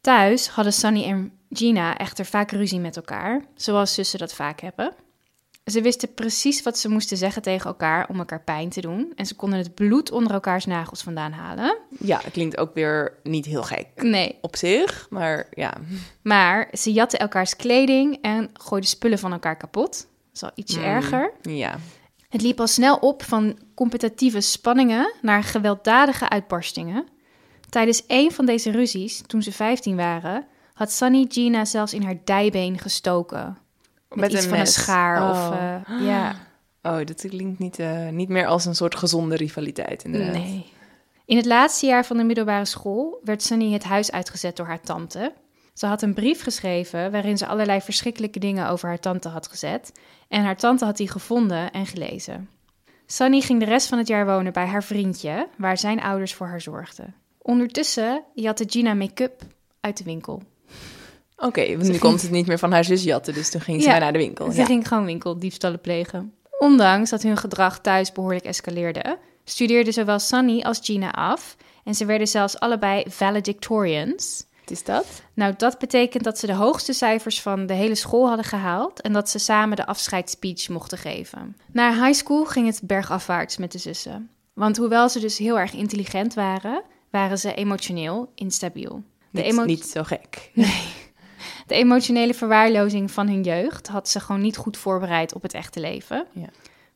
Thuis 0.00 0.48
hadden 0.48 0.72
Sunny 0.72 1.04
en 1.04 1.32
Gina 1.50 1.96
echter 1.98 2.24
vaak 2.24 2.50
ruzie 2.50 2.80
met 2.80 2.96
elkaar, 2.96 3.44
zoals 3.54 3.94
zussen 3.94 4.18
dat 4.18 4.34
vaak 4.34 4.60
hebben. 4.60 4.94
Ze 5.64 5.80
wisten 5.82 6.14
precies 6.14 6.62
wat 6.62 6.78
ze 6.78 6.88
moesten 6.88 7.16
zeggen 7.16 7.42
tegen 7.42 7.66
elkaar 7.66 8.08
om 8.08 8.18
elkaar 8.18 8.42
pijn 8.42 8.68
te 8.68 8.80
doen 8.80 9.12
en 9.16 9.26
ze 9.26 9.34
konden 9.34 9.58
het 9.58 9.74
bloed 9.74 10.10
onder 10.10 10.32
elkaars 10.32 10.66
nagels 10.66 11.02
vandaan 11.02 11.32
halen. 11.32 11.76
Ja, 11.98 12.20
het 12.22 12.32
klinkt 12.32 12.58
ook 12.58 12.74
weer 12.74 13.18
niet 13.22 13.44
heel 13.46 13.62
gek 13.62 13.86
Nee, 13.96 14.38
op 14.40 14.56
zich. 14.56 15.06
Maar 15.10 15.46
ja, 15.50 15.72
maar 16.22 16.68
ze 16.72 16.92
jatten 16.92 17.18
elkaars 17.18 17.56
kleding 17.56 18.18
en 18.22 18.50
gooiden 18.52 18.90
spullen 18.90 19.18
van 19.18 19.32
elkaar 19.32 19.56
kapot. 19.56 19.90
Dat 19.92 20.34
is 20.34 20.42
al 20.42 20.50
ietsje 20.54 20.78
Mm. 20.78 20.84
erger. 20.84 21.32
ja. 21.42 21.78
Het 22.28 22.42
liep 22.42 22.60
al 22.60 22.66
snel 22.66 22.96
op 22.96 23.22
van 23.22 23.58
competitieve 23.74 24.40
spanningen 24.40 25.12
naar 25.22 25.42
gewelddadige 25.42 26.28
uitbarstingen. 26.28 27.06
Tijdens 27.70 28.02
een 28.06 28.32
van 28.32 28.46
deze 28.46 28.70
ruzies, 28.70 29.22
toen 29.26 29.42
ze 29.42 29.52
15 29.52 29.96
waren, 29.96 30.46
had 30.74 30.92
Sunny 30.92 31.26
Gina 31.28 31.64
zelfs 31.64 31.94
in 31.94 32.02
haar 32.02 32.18
dijbeen 32.24 32.78
gestoken. 32.78 33.58
Met, 34.08 34.32
iets 34.32 34.46
van 34.46 34.58
mes. 34.58 34.76
een 34.76 34.82
schaar 34.82 35.22
Oh. 35.22 35.30
of... 35.30 35.58
eh, 35.58 36.06
ja, 36.06 36.34
Oh, 36.82 36.96
dat 37.04 37.24
klinkt 37.28 37.58
niet, 37.58 37.78
eh, 37.78 38.08
niet 38.08 38.28
meer 38.28 38.46
als 38.46 38.64
een 38.64 38.74
soort 38.74 38.94
gezonde 38.94 39.36
rivaliteit 39.36 40.04
inderdaad. 40.04 40.32
nee. 40.32 40.66
In 41.24 41.36
het 41.36 41.46
laatste 41.46 41.86
jaar 41.86 42.06
van 42.06 42.16
de 42.16 42.24
middelbare 42.24 42.64
school 42.64 43.20
werd 43.24 43.42
Sunny 43.42 43.72
het 43.72 43.84
huis 43.84 44.12
uitgezet 44.12 44.56
door 44.56 44.66
haar 44.66 44.80
tante. 44.80 45.32
Ze 45.74 45.86
had 45.86 46.02
een 46.02 46.14
brief 46.14 46.42
geschreven 46.42 47.10
waarin 47.12 47.38
ze 47.38 47.46
allerlei 47.46 47.80
verschrikkelijke 47.80 48.38
dingen 48.38 48.68
over 48.68 48.88
haar 48.88 48.98
tante 49.00 49.28
had 49.28 49.48
gezet. 49.48 49.92
En 50.28 50.42
haar 50.42 50.56
tante 50.56 50.84
had 50.84 50.96
die 50.96 51.08
gevonden 51.10 51.70
en 51.70 51.86
gelezen. 51.86 52.48
Sunny 53.06 53.40
ging 53.40 53.58
de 53.58 53.64
rest 53.64 53.88
van 53.88 53.98
het 53.98 54.08
jaar 54.08 54.26
wonen 54.26 54.52
bij 54.52 54.66
haar 54.66 54.84
vriendje, 54.84 55.48
waar 55.56 55.78
zijn 55.78 56.00
ouders 56.00 56.34
voor 56.34 56.46
haar 56.46 56.60
zorgden. 56.60 57.14
Ondertussen 57.54 58.24
jatte 58.34 58.64
Gina 58.68 58.94
make-up 58.94 59.42
uit 59.80 59.96
de 59.96 60.04
winkel. 60.04 60.42
Oké, 61.36 61.66
want 61.76 61.88
nu 61.88 61.98
ging- 61.98 62.18
ze 62.18 62.24
het 62.26 62.34
niet 62.34 62.46
meer 62.46 62.58
van 62.58 62.72
haar 62.72 62.84
zus 62.84 63.02
jatten, 63.02 63.34
dus 63.34 63.50
toen 63.50 63.60
ging 63.60 63.80
ze 63.80 63.86
Ja, 63.86 63.90
maar 63.92 64.00
naar 64.00 64.12
de 64.12 64.18
winkel. 64.18 64.50
Ze 64.52 64.58
Ja. 64.58 64.64
ging 64.64 64.88
gewoon 64.88 65.04
winkeldiefstallen 65.04 65.80
plegen. 65.80 66.34
Ondanks 66.58 67.10
dat 67.10 67.22
hun 67.22 67.36
gedrag 67.36 67.80
thuis 67.80 68.12
behoorlijk 68.12 68.44
escaleerde, 68.44 69.18
studeerden 69.44 69.92
zowel 69.92 70.18
Sunny 70.18 70.60
als 70.62 70.78
Gina 70.82 71.10
af. 71.10 71.56
En 71.84 71.94
ze 71.94 72.04
werden 72.04 72.28
zelfs 72.28 72.58
allebei 72.58 73.04
valedictorians. 73.08 74.44
Wat 74.60 74.70
is 74.70 74.84
dat? 74.84 75.06
Nou, 75.34 75.54
dat 75.56 75.78
betekent 75.78 76.24
dat 76.24 76.38
ze 76.38 76.46
de 76.46 76.54
hoogste 76.54 76.92
cijfers 76.92 77.40
van 77.42 77.66
de 77.66 77.74
hele 77.74 77.94
school 77.94 78.26
hadden 78.26 78.44
gehaald 78.44 79.00
en 79.00 79.12
dat 79.12 79.30
ze 79.30 79.38
samen 79.38 79.76
de 79.76 79.86
afscheidsspeech 79.86 80.68
mochten 80.68 80.98
geven. 80.98 81.56
Na 81.72 81.92
high 82.04 82.18
school 82.18 82.44
ging 82.44 82.66
het 82.66 82.80
bergafwaarts 82.84 83.56
met 83.56 83.72
de 83.72 83.78
zussen. 83.78 84.30
Want 84.54 84.76
hoewel 84.76 85.08
ze 85.08 85.20
dus 85.20 85.38
heel 85.38 85.58
erg 85.58 85.72
intelligent 85.74 86.34
waren, 86.34 86.82
waren 87.10 87.38
ze 87.38 87.54
emotioneel 87.54 88.32
instabiel. 88.34 89.02
De, 89.30 89.42
Niet, 89.42 89.64
niet 89.64 89.84
zo 89.84 90.02
gek. 90.02 90.50
de 91.66 91.74
emotionele 91.74 92.34
verwaarlozing 92.34 93.10
van 93.10 93.28
hun 93.28 93.42
jeugd 93.42 93.88
had 93.88 94.08
ze 94.08 94.20
gewoon 94.20 94.40
niet 94.40 94.56
goed 94.56 94.76
voorbereid 94.76 95.34
op 95.34 95.42
het 95.42 95.54
echte 95.54 95.80
leven. 95.80 96.26
Ja. 96.32 96.48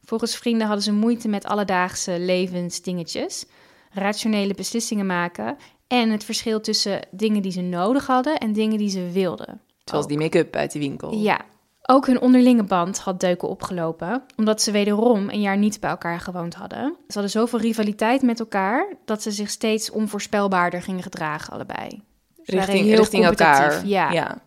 Volgens 0.05 0.37
vrienden 0.37 0.67
hadden 0.67 0.85
ze 0.85 0.93
moeite 0.93 1.29
met 1.29 1.45
alledaagse 1.45 2.19
levensdingetjes, 2.19 3.45
rationele 3.91 4.55
beslissingen 4.55 5.07
maken 5.07 5.57
en 5.87 6.11
het 6.11 6.25
verschil 6.25 6.61
tussen 6.61 7.07
dingen 7.11 7.43
die 7.43 7.53
ze 7.53 7.61
nodig 7.61 8.07
hadden 8.07 8.39
en 8.39 8.53
dingen 8.53 8.79
die 8.79 8.91
ze 8.91 9.11
wilden. 9.13 9.61
Zoals 9.85 10.07
die 10.07 10.19
make-up 10.19 10.57
uit 10.57 10.73
die 10.73 10.81
winkel. 10.81 11.13
Ja, 11.15 11.45
ook 11.89 12.07
hun 12.07 12.21
onderlinge 12.21 12.63
band 12.63 12.99
had 12.99 13.21
deuken 13.21 13.49
opgelopen, 13.49 14.23
omdat 14.37 14.63
ze 14.63 14.71
wederom 14.71 15.29
een 15.31 15.41
jaar 15.41 15.59
niet 15.59 15.81
bij 15.81 15.91
elkaar 15.91 16.21
gewoond 16.21 16.55
hadden. 16.55 16.97
Ze 17.07 17.13
hadden 17.13 17.31
zoveel 17.31 17.59
rivaliteit 17.59 18.23
met 18.23 18.41
elkaar 18.41 18.95
dat 19.05 19.23
ze 19.23 19.31
zich 19.31 19.51
steeds 19.51 19.91
onvoorspelbaarder 19.91 20.83
gingen 20.83 21.03
gedragen, 21.03 21.53
allebei. 21.53 22.03
Ze 22.43 22.57
Richting, 22.57 22.85
heel 22.85 22.97
richting 22.97 23.25
elkaar. 23.25 23.87
ja. 23.87 24.13
ja. 24.13 24.43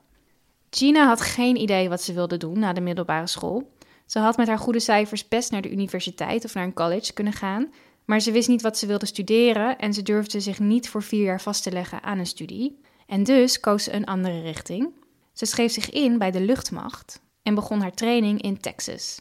Gina 0.70 1.08
had 1.08 1.22
geen 1.22 1.56
idee 1.56 1.89
wat 1.89 2.01
ze 2.01 2.13
wilde 2.13 2.38
doen 2.38 2.60
na 2.60 2.74
de 2.74 2.82
middelbare 2.82 3.27
school. 3.27 3.72
Ze 4.06 4.20
had 4.20 4.38
met 4.38 4.48
haar 4.48 4.60
goede 4.60 4.79
cijfers 4.79 5.27
best 5.27 5.51
naar 5.51 5.62
de 5.62 5.72
universiteit 5.72 6.46
of 6.46 6.53
naar 6.53 6.63
een 6.63 6.74
college 6.74 7.13
kunnen 7.13 7.34
gaan, 7.34 7.72
maar 8.06 8.20
ze 8.20 8.32
wist 8.32 8.48
niet 8.48 8.62
wat 8.62 8.77
ze 8.77 8.86
wilde 8.86 9.06
studeren 9.06 9.77
en 9.77 9.94
ze 9.94 10.01
durfde 10.03 10.39
zich 10.39 10.60
niet 10.60 10.89
voor 10.89 11.03
vier 11.03 11.24
jaar 11.24 11.41
vast 11.41 11.63
te 11.63 11.72
leggen 11.72 12.03
aan 12.03 12.20
een 12.20 12.25
studie. 12.25 12.79
En 13.08 13.24
dus 13.24 13.60
koos 13.60 13.84
ze 13.84 13.94
een 13.94 14.06
andere 14.06 14.41
richting. 14.41 14.89
Ze 15.34 15.46
schreef 15.46 15.72
zich 15.72 15.89
in 15.89 16.17
bij 16.17 16.32
de 16.32 16.41
luchtmacht 16.41 17.25
en 17.48 17.56
begon 17.56 17.82
haar 17.82 17.94
training 17.94 18.42
in 18.42 18.60
Texas. 18.60 19.20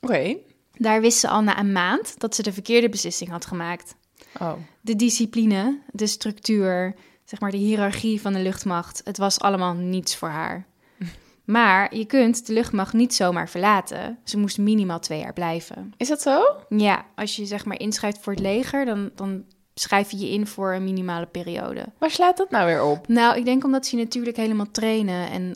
Oké. 0.00 0.36
Daar 0.72 1.00
wist 1.00 1.18
ze 1.18 1.28
al 1.28 1.42
na 1.42 1.58
een 1.58 1.72
maand 1.72 2.18
dat 2.18 2.34
ze 2.34 2.42
de 2.42 2.52
verkeerde 2.52 2.88
beslissing 2.88 3.30
had 3.30 3.46
gemaakt. 3.46 3.94
Oh. 4.40 4.52
De 4.80 4.96
discipline, 4.96 5.80
de 5.92 6.06
structuur, 6.06 6.94
zeg 7.24 7.40
maar 7.40 7.50
de 7.50 7.56
hiërarchie 7.56 8.20
van 8.20 8.32
de 8.32 8.38
luchtmacht, 8.38 9.00
het 9.04 9.18
was 9.18 9.40
allemaal 9.40 9.74
niets 9.74 10.16
voor 10.16 10.28
haar. 10.28 10.66
Maar 11.44 11.94
je 11.96 12.04
kunt 12.04 12.46
de 12.46 12.52
luchtmacht 12.52 12.92
niet 12.92 13.14
zomaar 13.14 13.48
verlaten. 13.48 14.18
Ze 14.24 14.38
moest 14.38 14.58
minimaal 14.58 15.00
twee 15.00 15.18
jaar 15.18 15.32
blijven. 15.32 15.92
Is 15.96 16.08
dat 16.08 16.22
zo? 16.22 16.42
Ja, 16.68 17.06
als 17.14 17.36
je 17.36 17.46
zeg 17.46 17.64
maar 17.64 17.78
inschrijft 17.78 18.18
voor 18.18 18.32
het 18.32 18.42
leger, 18.42 18.84
dan, 18.84 19.10
dan 19.14 19.44
schrijf 19.74 20.10
je 20.10 20.18
je 20.18 20.30
in 20.30 20.46
voor 20.46 20.72
een 20.72 20.84
minimale 20.84 21.26
periode. 21.26 21.84
Waar 21.98 22.10
slaat 22.10 22.36
dat 22.36 22.50
nou 22.50 22.66
weer 22.66 22.82
op? 22.82 23.08
Nou, 23.08 23.36
ik 23.36 23.44
denk 23.44 23.64
omdat 23.64 23.86
ze 23.86 23.96
natuurlijk 23.96 24.36
helemaal 24.36 24.70
trainen 24.70 25.30
en, 25.30 25.54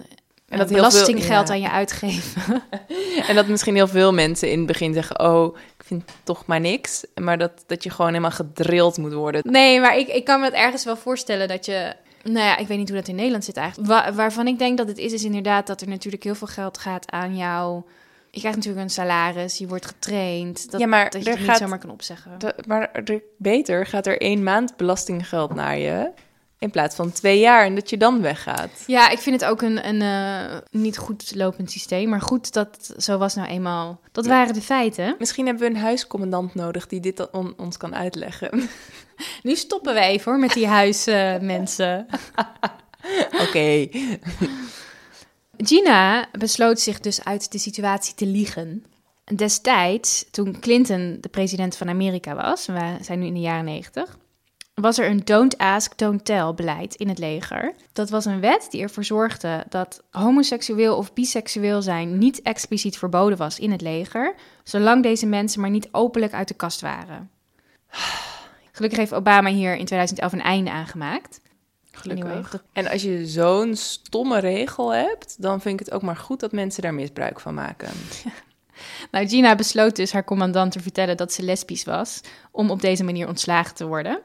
En 0.48 0.58
dat 0.58 0.68
dat 0.68 0.76
heel 0.78 0.90
veel- 0.90 0.90
belastinggeld 0.90 1.48
ja. 1.48 1.54
aan 1.54 1.60
je 1.60 1.70
uitgeven. 1.70 2.62
En 3.28 3.34
dat 3.34 3.46
misschien 3.46 3.74
heel 3.74 3.86
veel 3.88 4.12
mensen 4.12 4.50
in 4.50 4.58
het 4.58 4.66
begin 4.66 4.92
zeggen... 4.94 5.20
oh, 5.20 5.56
ik 5.78 5.84
vind 5.86 6.04
toch 6.22 6.46
maar 6.46 6.60
niks. 6.60 7.04
Maar 7.14 7.38
dat, 7.38 7.64
dat 7.66 7.82
je 7.82 7.90
gewoon 7.90 8.10
helemaal 8.10 8.30
gedrild 8.30 8.96
moet 8.98 9.12
worden. 9.12 9.42
Nee, 9.44 9.80
maar 9.80 9.96
ik, 9.98 10.08
ik 10.08 10.24
kan 10.24 10.40
me 10.40 10.46
het 10.46 10.54
ergens 10.54 10.84
wel 10.84 10.96
voorstellen 10.96 11.48
dat 11.48 11.66
je... 11.66 11.92
Nou 12.22 12.38
ja, 12.46 12.56
ik 12.56 12.66
weet 12.66 12.78
niet 12.78 12.88
hoe 12.88 12.98
dat 12.98 13.08
in 13.08 13.14
Nederland 13.14 13.44
zit 13.44 13.56
eigenlijk. 13.56 13.88
Wa- 13.88 14.12
waarvan 14.12 14.46
ik 14.46 14.58
denk 14.58 14.78
dat 14.78 14.88
het 14.88 14.98
is, 14.98 15.12
is 15.12 15.24
inderdaad 15.24 15.66
dat 15.66 15.80
er 15.80 15.88
natuurlijk 15.88 16.22
heel 16.22 16.34
veel 16.34 16.46
geld 16.46 16.78
gaat 16.78 17.10
aan 17.10 17.36
jou. 17.36 17.82
Je 18.30 18.38
krijgt 18.38 18.56
natuurlijk 18.58 18.84
een 18.84 18.90
salaris, 18.90 19.58
je 19.58 19.66
wordt 19.66 19.86
getraind. 19.86 20.70
Dat, 20.70 20.80
Ja, 20.80 20.86
maar 20.86 21.10
dat 21.10 21.20
je 21.22 21.26
er 21.26 21.30
het 21.30 21.40
niet 21.40 21.48
gaat- 21.50 21.58
zomaar 21.58 21.78
kan 21.78 21.90
opzeggen. 21.90 22.30
De- 22.38 22.54
maar 22.66 22.90
er- 22.92 23.22
beter 23.38 23.86
gaat 23.86 24.06
er 24.06 24.20
één 24.20 24.42
maand 24.42 24.76
belastinggeld 24.76 25.54
naar 25.54 25.78
je... 25.78 26.10
in 26.58 26.70
plaats 26.70 26.96
van 26.96 27.12
twee 27.12 27.38
jaar 27.38 27.64
en 27.64 27.74
dat 27.74 27.90
je 27.90 27.96
dan 27.96 28.22
weggaat. 28.22 28.70
Ja, 28.86 29.10
ik 29.10 29.18
vind 29.18 29.40
het 29.40 29.50
ook 29.50 29.62
een, 29.62 29.88
een 29.88 30.02
eh, 30.02 30.58
niet 30.70 30.98
goed 30.98 31.34
lopend 31.34 31.70
systeem. 31.70 32.08
Maar 32.08 32.20
goed, 32.20 32.52
dat 32.52 32.94
zo 32.98 33.18
was 33.18 33.34
nou 33.34 33.48
eenmaal. 33.48 34.00
Dat 34.12 34.26
waren 34.26 34.54
de 34.54 34.60
feiten. 34.62 35.14
Misschien 35.18 35.46
hebben 35.46 35.68
we 35.68 35.74
een 35.74 35.80
huiscommandant 35.82 36.54
nodig 36.54 36.86
die 36.86 37.00
dit 37.00 37.30
on- 37.30 37.54
ons 37.56 37.76
kan 37.76 37.94
uitleggen. 37.94 38.50
Nu 39.42 39.54
stoppen 39.54 39.94
we 39.94 40.00
even 40.00 40.32
hoor 40.32 40.40
met 40.40 40.52
die 40.52 40.66
huismensen. 40.66 42.06
Oké. 43.48 43.88
Gina 45.56 46.28
besloot 46.38 46.80
zich 46.80 47.00
dus 47.00 47.24
uit 47.24 47.52
de 47.52 47.58
situatie 47.58 48.14
te 48.14 48.26
liegen. 48.26 48.84
Destijds, 49.34 50.24
toen 50.30 50.60
Clinton 50.60 51.18
de 51.20 51.28
president 51.28 51.76
van 51.76 51.88
Amerika 51.88 52.34
was, 52.34 52.66
we 52.66 52.96
zijn 53.00 53.18
nu 53.18 53.26
in 53.26 53.34
de 53.34 53.40
jaren 53.40 53.64
90, 53.64 54.18
was 54.80 54.98
er 54.98 55.08
een 55.10 55.24
don't 55.24 55.58
ask, 55.58 55.98
don't 55.98 56.24
tell 56.24 56.54
beleid 56.54 56.94
in 56.94 57.08
het 57.08 57.18
leger. 57.18 57.74
Dat 57.92 58.10
was 58.10 58.24
een 58.24 58.40
wet 58.40 58.66
die 58.70 58.82
ervoor 58.82 59.04
zorgde 59.04 59.64
dat 59.68 60.02
homoseksueel 60.10 60.96
of 60.96 61.12
biseksueel 61.12 61.82
zijn 61.82 62.18
niet 62.18 62.42
expliciet 62.42 62.98
verboden 62.98 63.38
was 63.38 63.58
in 63.58 63.70
het 63.70 63.80
leger, 63.80 64.34
zolang 64.64 65.02
deze 65.02 65.26
mensen 65.26 65.60
maar 65.60 65.70
niet 65.70 65.88
openlijk 65.92 66.32
uit 66.32 66.48
de 66.48 66.54
kast 66.54 66.80
waren. 66.80 67.30
Gelukkig 68.72 68.98
heeft 68.98 69.14
Obama 69.14 69.48
hier 69.50 69.76
in 69.76 69.84
2011 69.84 70.32
een 70.32 70.42
einde 70.42 70.70
aan 70.70 70.86
gemaakt. 70.86 71.40
Gelukkig. 71.92 72.24
Anyway, 72.24 72.50
dat- 72.50 72.62
En 72.72 72.88
als 72.88 73.02
je 73.02 73.26
zo'n 73.26 73.74
stomme 73.76 74.38
regel 74.38 74.94
hebt, 74.94 75.42
dan 75.42 75.60
vind 75.60 75.80
ik 75.80 75.86
het 75.86 75.94
ook 75.94 76.02
maar 76.02 76.16
goed 76.16 76.40
dat 76.40 76.52
mensen 76.52 76.82
daar 76.82 76.94
misbruik 76.94 77.40
van 77.40 77.54
maken. 77.54 77.88
Nou, 79.10 79.28
Gina 79.28 79.54
besloot 79.54 79.96
dus 79.96 80.12
haar 80.12 80.24
commandant 80.24 80.72
te 80.72 80.80
vertellen 80.80 81.16
dat 81.16 81.32
ze 81.32 81.42
lesbisch 81.42 81.84
was, 81.84 82.20
om 82.50 82.70
op 82.70 82.80
deze 82.80 83.04
manier 83.04 83.28
ontslagen 83.28 83.74
te 83.74 83.86
worden. 83.86 84.20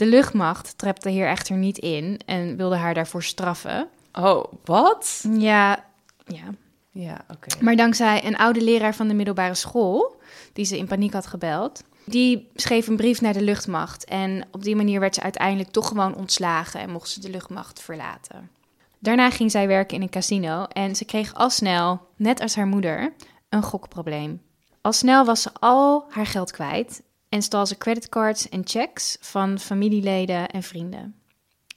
De 0.00 0.06
luchtmacht 0.06 0.78
trapte 0.78 1.08
hier 1.08 1.26
echter 1.26 1.56
niet 1.56 1.78
in 1.78 2.20
en 2.26 2.56
wilde 2.56 2.76
haar 2.76 2.94
daarvoor 2.94 3.22
straffen. 3.22 3.88
Oh, 4.12 4.44
wat? 4.64 5.24
Ja, 5.32 5.84
ja. 6.26 6.44
Ja, 6.90 7.24
oké. 7.28 7.62
Maar 7.62 7.76
dankzij 7.76 8.24
een 8.24 8.36
oude 8.36 8.62
leraar 8.62 8.94
van 8.94 9.08
de 9.08 9.14
middelbare 9.14 9.54
school, 9.54 10.20
die 10.52 10.64
ze 10.64 10.78
in 10.78 10.86
paniek 10.86 11.12
had 11.12 11.26
gebeld, 11.26 11.82
die 12.04 12.48
schreef 12.54 12.86
een 12.86 12.96
brief 12.96 13.20
naar 13.20 13.32
de 13.32 13.42
luchtmacht. 13.42 14.04
En 14.04 14.44
op 14.50 14.62
die 14.62 14.76
manier 14.76 15.00
werd 15.00 15.14
ze 15.14 15.22
uiteindelijk 15.22 15.70
toch 15.70 15.88
gewoon 15.88 16.16
ontslagen 16.16 16.80
en 16.80 16.90
mocht 16.90 17.08
ze 17.08 17.20
de 17.20 17.30
luchtmacht 17.30 17.80
verlaten. 17.80 18.50
Daarna 18.98 19.30
ging 19.30 19.50
zij 19.50 19.66
werken 19.66 19.96
in 19.96 20.02
een 20.02 20.10
casino 20.10 20.64
en 20.64 20.96
ze 20.96 21.04
kreeg 21.04 21.34
al 21.34 21.50
snel, 21.50 22.00
net 22.16 22.40
als 22.40 22.54
haar 22.54 22.66
moeder, 22.66 23.12
een 23.48 23.62
gokprobleem. 23.62 24.42
Al 24.80 24.92
snel 24.92 25.24
was 25.24 25.42
ze 25.42 25.50
al 25.52 26.06
haar 26.08 26.26
geld 26.26 26.50
kwijt 26.50 27.02
en 27.30 27.42
stal 27.42 27.66
ze 27.66 27.78
creditcards 27.78 28.48
en 28.48 28.62
checks 28.64 29.16
van 29.20 29.58
familieleden 29.58 30.48
en 30.48 30.62
vrienden. 30.62 31.14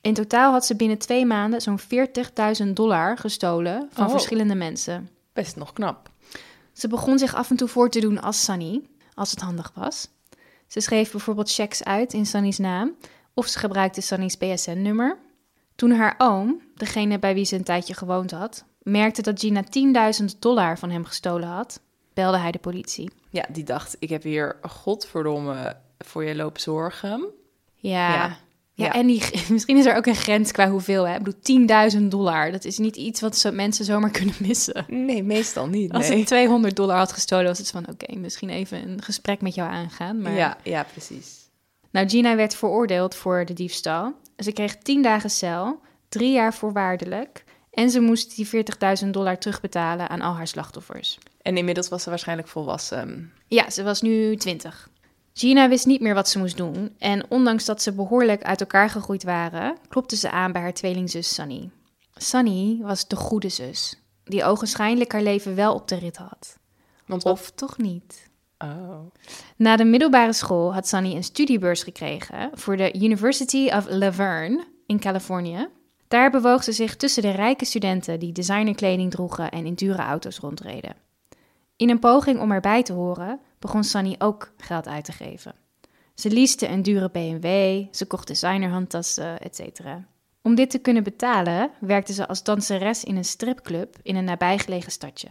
In 0.02 0.14
totaal 0.14 0.52
had 0.52 0.66
ze 0.66 0.76
binnen 0.76 0.98
twee 0.98 1.26
maanden 1.26 1.62
zo'n 1.62 1.80
40.000 1.80 2.68
dollar 2.74 3.18
gestolen 3.18 3.90
van 3.92 4.06
Oh. 4.06 4.12
verschillende 4.12 4.56
mensen. 4.56 5.10
Best 5.34 5.56
nog 5.56 5.74
knap. 5.74 6.10
Ze 6.74 6.88
begon 6.88 7.18
zich 7.20 7.36
af 7.36 7.50
en 7.50 7.56
toe 7.56 7.68
voor 7.68 7.90
te 7.90 8.00
doen 8.00 8.22
als 8.22 8.44
Sunny, 8.44 8.82
als 9.14 9.32
het 9.32 9.40
handig 9.40 9.72
was. 9.76 10.08
Ze 10.68 10.80
schreef 10.80 11.12
bijvoorbeeld 11.12 11.54
checks 11.54 11.84
uit 11.84 12.14
in 12.14 12.26
Sunny's 12.26 12.58
naam 12.58 12.96
of 13.34 13.48
ze 13.48 13.60
gebruikte 13.60 14.02
Sunny's 14.02 14.38
PSN-nummer. 14.38 15.18
Toen 15.76 15.92
haar 15.92 16.16
oom, 16.18 16.62
degene 16.76 17.20
bij 17.20 17.34
wie 17.34 17.46
ze 17.46 17.56
een 17.56 17.64
tijdje 17.64 17.94
gewoond 17.94 18.32
had, 18.32 18.64
merkte 18.82 19.22
dat 19.22 19.40
Gina 19.40 19.64
10.000 20.22 20.26
dollar 20.40 20.80
van 20.80 20.90
hem 20.90 21.06
gestolen 21.06 21.48
had, 21.48 21.80
belde 22.14 22.38
hij 22.38 22.52
de 22.52 22.60
politie. 22.60 23.12
Ja, 23.30 23.46
die 23.50 23.64
dacht, 23.64 23.96
ik 24.00 24.10
heb 24.10 24.24
hier 24.24 24.56
godverdomme 24.62 25.76
voor 25.98 26.24
je 26.24 26.36
lopen 26.36 26.62
zorgen. 26.62 27.26
Ja. 27.76 28.14
Ja. 28.14 28.38
Ja, 28.76 28.86
Ja. 28.86 28.94
en 28.94 29.08
die, 29.08 29.24
misschien 29.50 29.78
is 29.78 29.86
er 29.86 29.96
ook 29.96 30.06
een 30.06 30.16
grens 30.16 30.52
qua 30.52 30.70
hoeveel. 30.70 31.08
Hè? 31.08 31.16
Ik 31.16 31.24
bedoel, 31.24 31.92
10.000 31.98 32.02
dollar. 32.08 32.52
Dat 32.52 32.66
is 32.66 32.78
niet 32.78 32.96
iets 32.96 33.22
wat 33.22 33.50
mensen 33.54 33.86
zomaar 33.86 34.10
kunnen 34.20 34.36
missen. 34.40 34.86
Nee, 34.88 35.24
meestal 35.24 35.68
niet. 35.68 35.92
Als 35.92 36.10
nee. 36.10 36.20
ik 36.20 36.26
200 36.26 36.76
dollar 36.76 36.98
had 36.98 37.12
gestolen, 37.12 37.46
was 37.46 37.58
het 37.58 37.70
van... 37.70 37.88
oké, 37.90 38.16
misschien 38.16 38.50
even 38.50 38.90
een 38.90 39.02
gesprek 39.02 39.42
met 39.42 39.56
jou 39.56 39.72
aangaan. 39.72 40.22
Maar... 40.22 40.34
Ja, 40.34 40.58
ja, 40.64 40.84
precies. 40.92 41.50
Nou, 41.92 42.10
Gina 42.10 42.36
werd 42.36 42.56
veroordeeld 42.56 43.16
voor 43.16 43.46
de 43.46 43.54
diefstal. 43.54 44.14
Ze 44.38 44.52
kreeg 44.52 44.78
10 44.78 45.02
dagen 45.02 45.30
cel, 45.30 45.80
drie 46.10 46.32
jaar 46.32 46.54
voorwaardelijk. 46.54 47.44
En 47.72 47.90
ze 47.90 48.00
moest 48.00 48.36
die 48.36 48.48
40.000 49.04 49.10
dollar 49.10 49.38
terugbetalen 49.38 50.10
aan 50.10 50.22
al 50.22 50.34
haar 50.34 50.48
slachtoffers. 50.48 51.20
En 51.44 51.58
inmiddels 51.58 51.90
was 51.90 52.04
ze 52.04 52.10
waarschijnlijk 52.10 52.48
volwassen. 52.48 53.34
Ja, 53.48 53.70
ze 53.70 53.84
was 53.84 54.02
nu 54.02 54.36
20. 54.36 54.90
Gina 55.34 55.70
wist 55.70 55.86
niet 55.86 56.02
meer 56.02 56.14
wat 56.14 56.30
ze 56.30 56.40
moest 56.40 56.58
doen. 56.58 56.96
En 56.98 57.26
ondanks 57.30 57.66
dat 57.66 57.82
ze 57.82 57.94
behoorlijk 57.94 58.44
uit 58.44 58.60
elkaar 58.60 58.90
gegroeid 58.90 59.24
waren, 59.24 59.78
klopte 59.90 60.16
ze 60.16 60.32
aan 60.32 60.52
bij 60.52 60.62
haar 60.62 60.74
tweelingzus 60.74 61.34
Sunny. 61.34 61.70
Sunny 62.16 62.80
was 62.82 63.08
de 63.08 63.16
goede 63.16 63.50
zus, 63.50 64.02
die 64.24 64.44
ogenschijnlijk 64.44 65.12
haar 65.12 65.22
leven 65.22 65.56
wel 65.56 65.74
op 65.74 65.88
de 65.88 65.96
rit 65.96 66.18
had. 66.18 66.58
Want. 67.06 67.24
Of 67.24 67.52
toch 67.52 67.78
niet? 67.78 68.30
Oh. 68.58 69.00
Na 69.56 69.76
de 69.76 69.84
middelbare 69.84 70.34
school 70.34 70.74
had 70.74 70.88
Sunny 70.88 71.16
een 71.16 71.24
studiebeurs 71.24 71.84
gekregen 71.84 72.50
voor 72.54 72.78
de 72.78 72.94
University 72.94 73.70
of 73.70 73.86
Laverne 73.90 74.64
in 74.86 75.00
Californië. 75.00 75.68
Daar 76.08 76.32
bewoog 76.32 76.64
ze 76.64 76.72
zich 76.72 76.96
tussen 76.96 77.22
de 77.22 77.32
rijke 77.32 77.66
studenten 77.66 78.20
die 78.20 78.32
designerkleding 78.32 79.12
droegen 79.12 79.52
en 79.52 79.66
in 79.66 79.74
dure 79.74 80.02
auto's 80.02 80.40
rondreden. 80.40 81.03
In 81.84 81.90
een 81.90 82.00
poging 82.00 82.40
om 82.40 82.52
erbij 82.52 82.84
te 82.84 82.94
horen, 82.94 83.40
begon 83.60 83.84
Sunny 83.84 84.16
ook 84.18 84.52
geld 84.58 84.88
uit 84.88 85.06
te 85.06 85.12
geven. 85.12 85.54
Ze 86.14 86.32
leaste 86.32 86.68
een 86.68 86.82
dure 86.82 87.10
BMW, 87.10 87.84
ze 87.92 88.06
kocht 88.06 88.28
designerhandtassen, 88.28 89.40
etc. 89.40 89.80
Om 90.42 90.56
dit 90.56 90.70
te 90.70 90.78
kunnen 90.78 91.04
betalen, 91.04 91.72
werkte 91.80 92.14
ze 92.14 92.28
als 92.28 92.44
danseres 92.44 93.04
in 93.04 93.16
een 93.16 93.26
stripclub 93.26 93.96
in 94.04 94.16
een 94.16 94.24
nabijgelegen 94.24 94.92
stadje. 94.92 95.28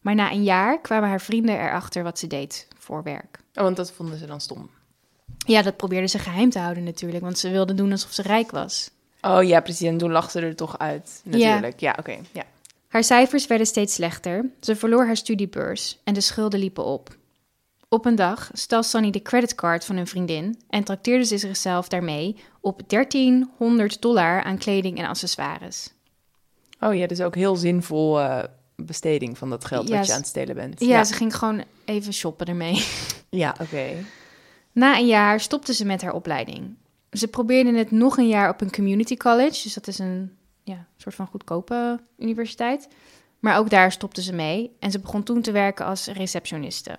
Maar 0.00 0.14
na 0.14 0.30
een 0.30 0.42
jaar 0.42 0.80
kwamen 0.80 1.08
haar 1.08 1.20
vrienden 1.20 1.58
erachter 1.58 2.02
wat 2.02 2.18
ze 2.18 2.26
deed 2.26 2.68
voor 2.78 3.02
werk. 3.02 3.38
Oh, 3.54 3.62
want 3.62 3.76
dat 3.76 3.92
vonden 3.92 4.18
ze 4.18 4.26
dan 4.26 4.40
stom. 4.40 4.70
Ja, 5.46 5.62
dat 5.62 5.76
probeerde 5.76 6.08
ze 6.08 6.18
geheim 6.18 6.50
te 6.50 6.58
houden 6.58 6.84
natuurlijk, 6.84 7.24
want 7.24 7.38
ze 7.38 7.50
wilde 7.50 7.74
doen 7.74 7.90
alsof 7.90 8.12
ze 8.12 8.22
rijk 8.22 8.50
was. 8.50 8.90
Oh 9.20 9.42
ja, 9.42 9.60
precies. 9.60 9.88
En 9.88 9.98
toen 9.98 10.10
lag 10.10 10.30
ze 10.30 10.40
er 10.40 10.56
toch 10.56 10.78
uit, 10.78 11.20
natuurlijk. 11.24 11.80
Ja, 11.80 11.96
oké. 11.98 12.16
Ja. 12.32 12.44
Haar 12.92 13.04
cijfers 13.04 13.46
werden 13.46 13.66
steeds 13.66 13.94
slechter, 13.94 14.50
ze 14.60 14.76
verloor 14.76 15.06
haar 15.06 15.16
studiebeurs 15.16 15.98
en 16.04 16.14
de 16.14 16.20
schulden 16.20 16.60
liepen 16.60 16.84
op. 16.84 17.16
Op 17.88 18.04
een 18.04 18.14
dag 18.14 18.50
stal 18.52 18.82
Sunny 18.82 19.10
de 19.10 19.22
creditcard 19.22 19.84
van 19.84 19.96
een 19.96 20.06
vriendin 20.06 20.60
en 20.68 20.84
trakteerde 20.84 21.24
ze 21.24 21.38
zichzelf 21.38 21.88
daarmee 21.88 22.36
op 22.60 22.82
1300 22.86 24.02
dollar 24.02 24.42
aan 24.42 24.58
kleding 24.58 24.98
en 24.98 25.06
accessoires. 25.06 25.92
Oh 26.80 26.94
ja, 26.94 27.06
dus 27.06 27.20
ook 27.20 27.34
heel 27.34 27.56
zinvol 27.56 28.20
eh, 28.20 28.42
besteding 28.76 29.38
van 29.38 29.50
dat 29.50 29.64
geld 29.64 29.88
Ja, 29.88 29.96
wat 29.96 30.06
je 30.06 30.12
aan 30.12 30.18
het 30.18 30.28
stelen 30.28 30.54
bent. 30.54 30.80
Ja, 30.80 31.04
ze 31.04 31.14
ging 31.14 31.36
gewoon 31.36 31.64
even 31.84 32.12
shoppen 32.12 32.46
ermee. 32.46 32.84
Ja, 33.28 33.56
oké. 33.60 33.86
Na 34.72 34.98
een 34.98 35.06
jaar 35.06 35.40
stopte 35.40 35.74
ze 35.74 35.84
met 35.84 36.02
haar 36.02 36.12
opleiding. 36.12 36.74
Ze 37.10 37.28
probeerde 37.28 37.78
het 37.78 37.90
nog 37.90 38.16
een 38.16 38.28
jaar 38.28 38.48
op 38.48 38.60
een 38.60 38.72
community 38.72 39.16
college, 39.16 39.62
dus 39.62 39.74
dat 39.74 39.86
is 39.86 39.98
een 39.98 40.36
ja, 40.64 40.86
soort 40.96 41.14
van 41.14 41.26
goedkope 41.26 42.00
universiteit. 42.18 42.88
Maar 43.38 43.58
ook 43.58 43.70
daar 43.70 43.92
stopte 43.92 44.22
ze 44.22 44.32
mee 44.32 44.76
en 44.78 44.90
ze 44.90 45.00
begon 45.00 45.22
toen 45.22 45.42
te 45.42 45.52
werken 45.52 45.86
als 45.86 46.06
receptioniste. 46.06 46.98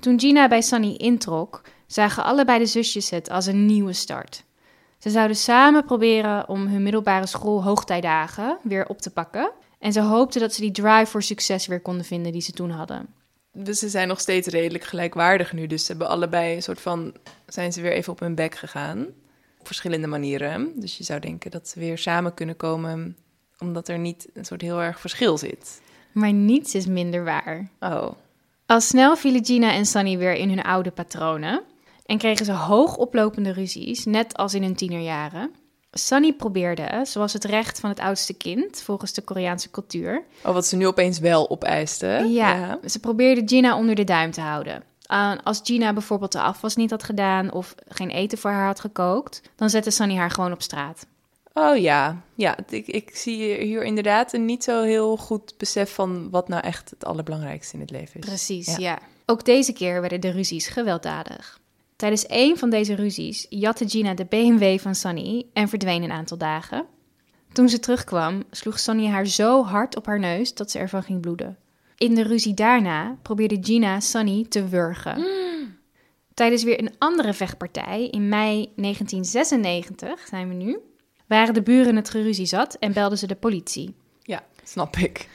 Toen 0.00 0.20
Gina 0.20 0.48
bij 0.48 0.62
Sunny 0.62 0.94
introk, 0.94 1.62
zagen 1.86 2.24
allebei 2.24 2.58
de 2.58 2.66
zusjes 2.66 3.10
het 3.10 3.30
als 3.30 3.46
een 3.46 3.66
nieuwe 3.66 3.92
start. 3.92 4.44
Ze 4.98 5.10
zouden 5.10 5.36
samen 5.36 5.84
proberen 5.84 6.48
om 6.48 6.66
hun 6.66 6.82
middelbare 6.82 7.26
school 7.26 7.62
hoogtijdagen 7.62 8.58
weer 8.62 8.86
op 8.86 9.00
te 9.00 9.10
pakken. 9.10 9.50
En 9.78 9.92
ze 9.92 10.00
hoopten 10.00 10.40
dat 10.40 10.54
ze 10.54 10.60
die 10.60 10.70
drive 10.70 11.06
voor 11.06 11.22
succes 11.22 11.66
weer 11.66 11.80
konden 11.80 12.04
vinden 12.04 12.32
die 12.32 12.40
ze 12.40 12.52
toen 12.52 12.70
hadden. 12.70 13.14
Dus 13.52 13.78
ze 13.78 13.88
zijn 13.88 14.08
nog 14.08 14.20
steeds 14.20 14.48
redelijk 14.48 14.84
gelijkwaardig 14.84 15.52
nu. 15.52 15.66
Dus 15.66 15.84
ze 15.84 15.90
hebben 15.90 16.08
allebei 16.08 16.54
een 16.54 16.62
soort 16.62 16.80
van... 16.80 17.14
zijn 17.46 17.72
ze 17.72 17.80
weer 17.80 17.92
even 17.92 18.12
op 18.12 18.20
hun 18.20 18.34
bek 18.34 18.54
gegaan. 18.54 19.06
Op 19.60 19.66
verschillende 19.66 20.06
manieren. 20.06 20.72
Dus 20.76 20.98
je 20.98 21.04
zou 21.04 21.20
denken 21.20 21.50
dat 21.50 21.68
ze 21.68 21.78
weer 21.78 21.98
samen 21.98 22.34
kunnen 22.34 22.56
komen... 22.56 23.16
omdat 23.58 23.88
er 23.88 23.98
niet 23.98 24.28
een 24.34 24.44
soort 24.44 24.60
heel 24.60 24.82
erg 24.82 25.00
verschil 25.00 25.38
zit. 25.38 25.80
Maar 26.12 26.32
niets 26.32 26.74
is 26.74 26.86
minder 26.86 27.24
waar. 27.24 27.70
Oh, 27.80 28.10
Al 28.66 28.80
snel 28.80 29.16
vielen 29.16 29.44
Gina 29.44 29.72
en 29.72 29.86
Sunny 29.86 30.18
weer 30.18 30.34
in 30.34 30.48
hun 30.48 30.62
oude 30.62 30.90
patronen 30.90 31.62
en 32.06 32.18
kregen 32.18 32.44
ze 32.44 32.52
hoog 32.52 32.96
oplopende 32.96 33.52
ruzies, 33.52 34.04
net 34.04 34.36
als 34.36 34.54
in 34.54 34.62
hun 34.62 34.74
tienerjaren. 34.74 35.50
Sunny 35.92 36.32
probeerde, 36.32 37.00
zoals 37.02 37.32
het 37.32 37.44
recht 37.44 37.80
van 37.80 37.90
het 37.90 38.00
oudste 38.00 38.34
kind, 38.34 38.82
volgens 38.82 39.12
de 39.12 39.22
Koreaanse 39.22 39.70
cultuur, 39.70 40.24
oh 40.44 40.52
wat 40.52 40.66
ze 40.66 40.76
nu 40.76 40.86
opeens 40.86 41.18
wel 41.18 41.50
opeisten. 41.50 42.32
ja, 42.32 42.78
ze 42.86 43.00
probeerde 43.00 43.42
Gina 43.44 43.76
onder 43.76 43.94
de 43.94 44.04
duim 44.04 44.30
te 44.30 44.40
houden. 44.40 44.82
Uh, 45.10 45.32
als 45.42 45.60
Gina 45.64 45.92
bijvoorbeeld 45.92 46.32
de 46.32 46.40
afwas 46.40 46.76
niet 46.76 46.90
had 46.90 47.02
gedaan 47.02 47.52
of 47.52 47.74
geen 47.88 48.10
eten 48.10 48.38
voor 48.38 48.50
haar 48.50 48.66
had 48.66 48.80
gekookt, 48.80 49.42
dan 49.56 49.70
zette 49.70 49.90
Sunny 49.90 50.16
haar 50.16 50.30
gewoon 50.30 50.52
op 50.52 50.62
straat. 50.62 51.06
Oh 51.52 51.76
ja, 51.76 52.22
ja 52.34 52.56
ik, 52.68 52.86
ik 52.86 53.16
zie 53.16 53.54
hier 53.54 53.84
inderdaad 53.84 54.32
een 54.32 54.44
niet 54.44 54.64
zo 54.64 54.82
heel 54.82 55.16
goed 55.16 55.54
besef 55.56 55.94
van 55.94 56.30
wat 56.30 56.48
nou 56.48 56.62
echt 56.62 56.90
het 56.90 57.04
allerbelangrijkste 57.04 57.74
in 57.74 57.80
het 57.80 57.90
leven 57.90 58.20
is. 58.20 58.26
Precies, 58.26 58.66
Ja. 58.66 58.76
ja. 58.78 58.98
Ook 59.26 59.44
deze 59.44 59.72
keer 59.72 60.00
werden 60.00 60.20
de 60.20 60.30
ruzies 60.30 60.68
gewelddadig. 60.68 61.60
Tijdens 61.96 62.26
één 62.26 62.58
van 62.58 62.70
deze 62.70 62.94
ruzies 62.94 63.46
jatte 63.48 63.88
Gina 63.88 64.14
de 64.14 64.24
BMW 64.24 64.78
van 64.78 64.94
Sunny 64.94 65.46
en 65.52 65.68
verdween 65.68 66.02
een 66.02 66.12
aantal 66.12 66.38
dagen. 66.38 66.86
Toen 67.52 67.68
ze 67.68 67.78
terugkwam, 67.78 68.42
sloeg 68.50 68.78
Sunny 68.78 69.06
haar 69.06 69.26
zo 69.26 69.64
hard 69.64 69.96
op 69.96 70.06
haar 70.06 70.18
neus 70.18 70.54
dat 70.54 70.70
ze 70.70 70.78
ervan 70.78 71.02
ging 71.02 71.20
bloeden. 71.20 71.56
In 72.00 72.14
de 72.14 72.22
ruzie 72.22 72.54
daarna 72.54 73.16
probeerde 73.22 73.58
Gina 73.60 74.00
Sunny 74.00 74.46
te 74.48 74.68
wurgen. 74.68 75.26
Tijdens 76.34 76.62
weer 76.62 76.80
een 76.80 76.94
andere 76.98 77.34
vechtpartij 77.34 78.08
in 78.10 78.28
mei 78.28 78.72
1996, 78.76 80.26
zijn 80.26 80.48
we 80.48 80.54
nu, 80.54 80.78
waren 81.26 81.54
de 81.54 81.62
buren 81.62 81.96
het 81.96 82.10
geruzie 82.10 82.46
zat 82.46 82.74
en 82.74 82.92
belden 82.92 83.18
ze 83.18 83.26
de 83.26 83.34
politie. 83.34 83.94
Ja. 84.22 84.42
snap 84.64 84.96
ik. 84.96 85.28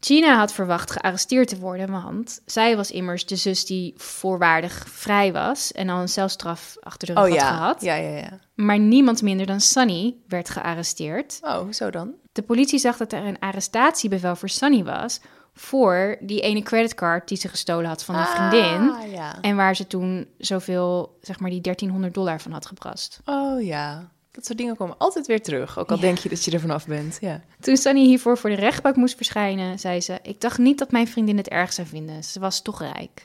Gina 0.00 0.36
had 0.36 0.52
verwacht 0.52 0.90
gearresteerd 0.90 1.48
te 1.48 1.58
worden, 1.58 1.90
want 1.90 2.42
zij 2.46 2.76
was 2.76 2.90
immers 2.90 3.26
de 3.26 3.36
zus 3.36 3.66
die 3.66 3.94
voorwaardig 3.96 4.86
vrij 4.88 5.32
was 5.32 5.72
en 5.72 5.88
al 5.88 6.00
een 6.00 6.08
celstraf 6.08 6.76
achter 6.80 7.06
de 7.06 7.14
rug 7.14 7.22
Oh 7.22 7.28
had 7.30 7.40
ja. 7.40 7.56
gehad. 7.56 7.82
Ja, 7.82 7.94
ja, 7.94 8.16
ja. 8.16 8.38
Maar 8.54 8.78
niemand 8.78 9.22
minder 9.22 9.46
dan 9.46 9.60
Sunny 9.60 10.14
werd 10.28 10.50
gearresteerd. 10.50 11.38
Oh, 11.42 11.58
hoezo 11.58 11.90
dan? 11.90 12.14
De 12.32 12.42
politie 12.42 12.78
zag 12.78 12.96
dat 12.96 13.12
er 13.12 13.24
een 13.24 13.38
arrestatiebevel 13.38 14.36
voor 14.36 14.48
Sunny 14.48 14.84
was 14.84 15.20
voor 15.60 16.16
die 16.20 16.40
ene 16.40 16.62
creditcard 16.62 17.28
die 17.28 17.36
ze 17.38 17.48
gestolen 17.48 17.88
had 17.88 18.04
van 18.04 18.14
een 18.14 18.26
vriendin. 18.26 18.90
Ah, 18.90 19.12
ja. 19.12 19.40
En 19.40 19.56
waar 19.56 19.76
ze 19.76 19.86
toen 19.86 20.26
zoveel, 20.38 21.18
zeg 21.20 21.40
maar, 21.40 21.50
die 21.50 21.60
1300 21.60 22.14
dollar 22.14 22.40
van 22.40 22.52
had 22.52 22.66
gebrast. 22.66 23.20
Oh 23.24 23.62
ja. 23.62 24.10
Dat 24.30 24.46
soort 24.46 24.58
dingen 24.58 24.76
komen 24.76 24.98
altijd 24.98 25.26
weer 25.26 25.42
terug. 25.42 25.78
Ook 25.78 25.90
al 25.90 25.96
Ja. 25.96 26.02
denk 26.02 26.18
je 26.18 26.28
dat 26.28 26.44
je 26.44 26.50
er 26.50 26.60
vanaf 26.60 26.86
bent. 26.86 27.18
Ja. 27.20 27.40
Toen 27.60 27.76
Sunny 27.76 28.04
hiervoor 28.04 28.38
voor 28.38 28.50
de 28.50 28.56
rechtbank 28.56 28.96
moest 28.96 29.16
verschijnen, 29.16 29.78
zei 29.78 30.00
ze: 30.00 30.18
Ik 30.22 30.40
dacht 30.40 30.58
niet 30.58 30.78
dat 30.78 30.90
mijn 30.90 31.08
vriendin 31.08 31.36
het 31.36 31.48
erg 31.48 31.72
zou 31.72 31.86
vinden. 31.88 32.24
Ze 32.24 32.40
was 32.40 32.62
toch 32.62 32.80
rijk. 32.80 33.22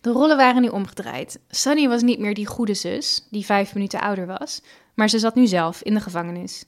De 0.00 0.10
rollen 0.10 0.36
waren 0.36 0.62
nu 0.62 0.68
omgedraaid. 0.68 1.38
Sunny 1.50 1.88
was 1.88 2.02
niet 2.02 2.18
meer 2.18 2.34
die 2.34 2.46
goede 2.46 2.74
zus, 2.74 3.26
die 3.30 3.44
vijf 3.44 3.74
minuten 3.74 4.00
ouder 4.00 4.26
was, 4.26 4.62
maar 4.94 5.08
ze 5.08 5.18
zat 5.18 5.34
nu 5.34 5.46
zelf 5.46 5.82
in 5.82 5.94
de 5.94 6.00
gevangenis. 6.00 6.64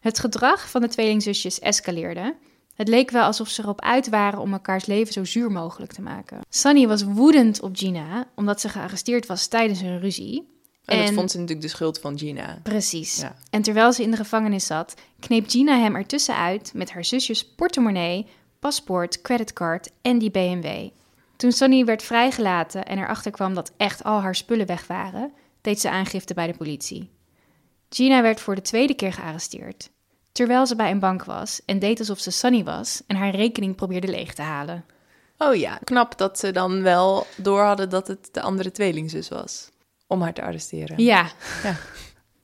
Het 0.00 0.18
gedrag 0.18 0.70
van 0.70 0.80
de 0.80 0.88
tweelingzusjes 0.88 1.58
escaleerde. 1.58 2.34
Het 2.80 2.88
leek 2.88 3.10
wel 3.10 3.24
alsof 3.24 3.48
ze 3.48 3.62
erop 3.62 3.80
uit 3.80 4.08
waren 4.08 4.38
om 4.38 4.52
elkaars 4.52 4.86
leven 4.86 5.12
zo 5.12 5.24
zuur 5.24 5.50
mogelijk 5.50 5.92
te 5.92 6.02
maken. 6.02 6.40
Sunny 6.48 6.86
was 6.86 7.02
woedend 7.02 7.60
op 7.62 7.76
Gina, 7.76 8.26
omdat 8.34 8.60
ze 8.60 8.68
gearresteerd 8.68 9.26
was 9.26 9.46
tijdens 9.46 9.80
hun 9.80 10.00
ruzie. 10.00 10.48
En, 10.84 11.04
dat 11.04 11.14
vond 11.14 11.30
ze 11.30 11.38
natuurlijk 11.38 11.66
de 11.66 11.72
schuld 11.72 11.98
van 11.98 12.18
Gina. 12.18 12.58
Precies. 12.62 13.20
Ja. 13.20 13.36
En 13.50 13.62
terwijl 13.62 13.92
ze 13.92 14.02
in 14.02 14.10
de 14.10 14.16
gevangenis 14.16 14.66
zat, 14.66 14.94
kneep 15.18 15.50
Gina 15.50 15.78
hem 15.78 15.96
ertussenuit 15.96 16.72
met 16.74 16.90
haar 16.90 17.04
zusjes 17.04 17.46
portemonnee, 17.46 18.26
paspoort, 18.58 19.22
creditcard 19.22 19.90
en 20.02 20.18
die 20.18 20.30
BMW. 20.30 20.88
Toen 21.36 21.52
Sonny 21.52 21.84
werd 21.84 22.02
vrijgelaten 22.02 22.84
en 22.84 22.98
erachter 22.98 23.30
kwam 23.30 23.54
dat 23.54 23.72
echt 23.76 24.04
al 24.04 24.20
haar 24.20 24.36
spullen 24.36 24.66
weg 24.66 24.86
waren, 24.86 25.32
deed 25.60 25.80
ze 25.80 25.90
aangifte 25.90 26.34
bij 26.34 26.46
de 26.46 26.56
politie. 26.56 27.10
Gina 27.88 28.22
werd 28.22 28.40
voor 28.40 28.54
de 28.54 28.62
tweede 28.62 28.94
keer 28.94 29.12
gearresteerd, 29.12 29.90
terwijl 30.32 30.66
ze 30.66 30.76
bij 30.76 30.90
een 30.90 30.98
bank 30.98 31.24
was 31.24 31.60
en 31.64 31.78
deed 31.78 31.98
alsof 31.98 32.18
ze 32.18 32.30
Sunny 32.30 32.64
was 32.64 33.02
en 33.06 33.16
haar 33.16 33.34
rekening 33.34 33.76
probeerde 33.76 34.08
leeg 34.08 34.34
te 34.34 34.42
halen. 34.42 34.84
Oh 35.38 35.54
ja, 35.54 35.78
knap 35.84 36.18
dat 36.18 36.38
ze 36.38 36.52
dan 36.52 36.82
wel 36.82 37.26
door 37.36 37.62
hadden 37.62 37.88
dat 37.90 38.08
het 38.08 38.28
de 38.32 38.40
andere 38.40 38.70
tweelingzus 38.70 39.28
was. 39.28 39.70
Om 40.06 40.22
haar 40.22 40.32
te 40.32 40.42
arresteren. 40.42 41.02
Ja. 41.02 41.30
Ja. 41.62 41.76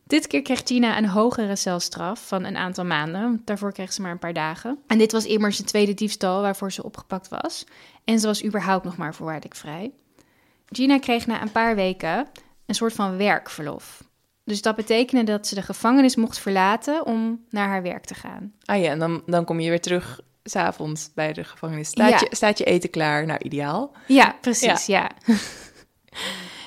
Dit 0.07 0.27
keer 0.27 0.43
kreeg 0.43 0.63
Gina 0.65 0.99
een 0.99 1.09
hogere 1.09 1.57
celstraf 1.57 2.27
van 2.27 2.45
een 2.45 2.57
aantal 2.57 2.85
maanden. 2.85 3.43
Daarvoor 3.45 3.73
kreeg 3.73 3.93
ze 3.93 4.03
maar 4.03 4.11
een 4.11 4.19
paar 4.19 4.33
dagen. 4.33 4.79
En 4.87 4.99
dit 4.99 5.13
was 5.13 5.25
immers 5.25 5.57
de 5.57 5.65
tweede 5.65 5.95
diefstal 5.95 6.41
waarvoor 6.41 6.73
ze 6.73 6.83
opgepakt 6.83 7.29
was. 7.29 7.65
En 8.05 8.21
ze 8.21 8.27
was 8.27 8.45
überhaupt 8.45 8.85
nog 8.85 8.97
maar 8.97 9.15
voorwaardelijk 9.15 9.55
vrij. 9.55 9.93
Gina 10.67 10.99
kreeg 10.99 11.27
na 11.27 11.43
een 11.43 11.53
paar 11.53 11.75
weken 11.75 12.27
een 12.67 12.75
soort 12.75 12.93
van 12.93 13.17
werkverlof. 13.17 14.05
Dus 14.47 14.63
dat 14.63 14.77
betekende 14.77 15.25
dat 15.25 15.47
ze 15.47 15.55
de 15.55 15.63
gevangenis 15.63 16.17
mocht 16.17 16.39
verlaten 16.39 17.07
om 17.07 17.45
naar 17.51 17.69
haar 17.69 17.83
werk 17.83 18.05
te 18.05 18.15
gaan. 18.15 18.53
Ah 18.65 18.81
ja, 18.83 18.91
en 18.91 18.99
dan, 18.99 19.23
dan 19.27 19.45
kom 19.45 19.61
je 19.61 19.69
weer 19.71 19.81
terug 19.81 20.21
s'avonds 20.45 21.11
bij 21.15 21.33
de 21.33 21.45
gevangenis. 21.45 21.89
Staat, 21.89 22.11
Ja. 22.11 22.19
je, 22.21 22.37
staat 22.37 22.59
je 22.59 22.65
eten 22.65 22.91
klaar? 22.91 23.27
Nou, 23.27 23.39
ideaal. 23.43 23.93
Ja, 24.07 24.37
precies, 24.41 24.87
ja. 24.87 25.11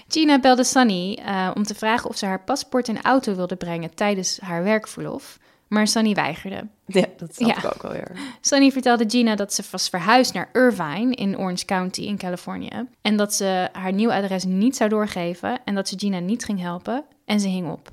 Gina 0.07 0.39
belde 0.39 0.63
Sunny 0.63 1.19
eh, 1.25 1.51
om 1.53 1.63
te 1.63 1.75
vragen 1.75 2.09
of 2.09 2.17
ze 2.17 2.25
haar 2.25 2.43
paspoort 2.43 2.87
en 2.87 3.01
auto 3.01 3.35
wilde 3.35 3.55
brengen 3.55 3.95
tijdens 3.95 4.39
haar 4.41 4.63
werkverlof. 4.63 5.37
Maar 5.69 5.87
Sunny 5.87 6.13
weigerde. 6.13 6.67
Ja, 6.85 7.05
dat 7.17 7.35
snap 7.35 7.49
Ja. 7.49 7.57
ik 7.57 7.65
ook 7.65 7.83
alweer. 7.83 8.11
Sunny 8.41 8.71
vertelde 8.71 9.05
Gina 9.09 9.35
dat 9.35 9.53
ze 9.53 9.63
was 9.71 9.89
verhuisd 9.89 10.33
naar 10.33 10.49
Irvine 10.53 11.15
in 11.15 11.37
Orange 11.37 11.65
County 11.65 12.01
in 12.01 12.17
Californië. 12.17 12.87
En 13.01 13.17
dat 13.17 13.33
ze 13.33 13.69
haar 13.71 13.93
nieuw 13.93 14.11
adres 14.11 14.43
niet 14.43 14.75
zou 14.75 14.89
doorgeven 14.89 15.59
en 15.65 15.75
dat 15.75 15.87
ze 15.87 15.99
Gina 15.99 16.19
niet 16.19 16.45
ging 16.45 16.59
helpen. 16.59 17.05
En 17.25 17.39
ze 17.39 17.47
hing 17.47 17.71
op. 17.71 17.89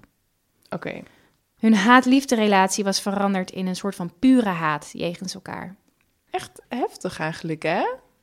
Oké. 0.70 1.02
Hun 1.58 1.74
haat-liefde 1.74 2.34
relatie 2.34 2.84
was 2.84 3.00
veranderd 3.00 3.50
in 3.50 3.66
een 3.66 3.76
soort 3.76 3.94
van 3.94 4.12
pure 4.18 4.48
haat 4.48 4.90
jegens 4.92 5.34
elkaar. 5.34 5.74
Echt 6.30 6.62
heftig 6.68 7.18
eigenlijk, 7.18 7.62
hè? 7.62 7.80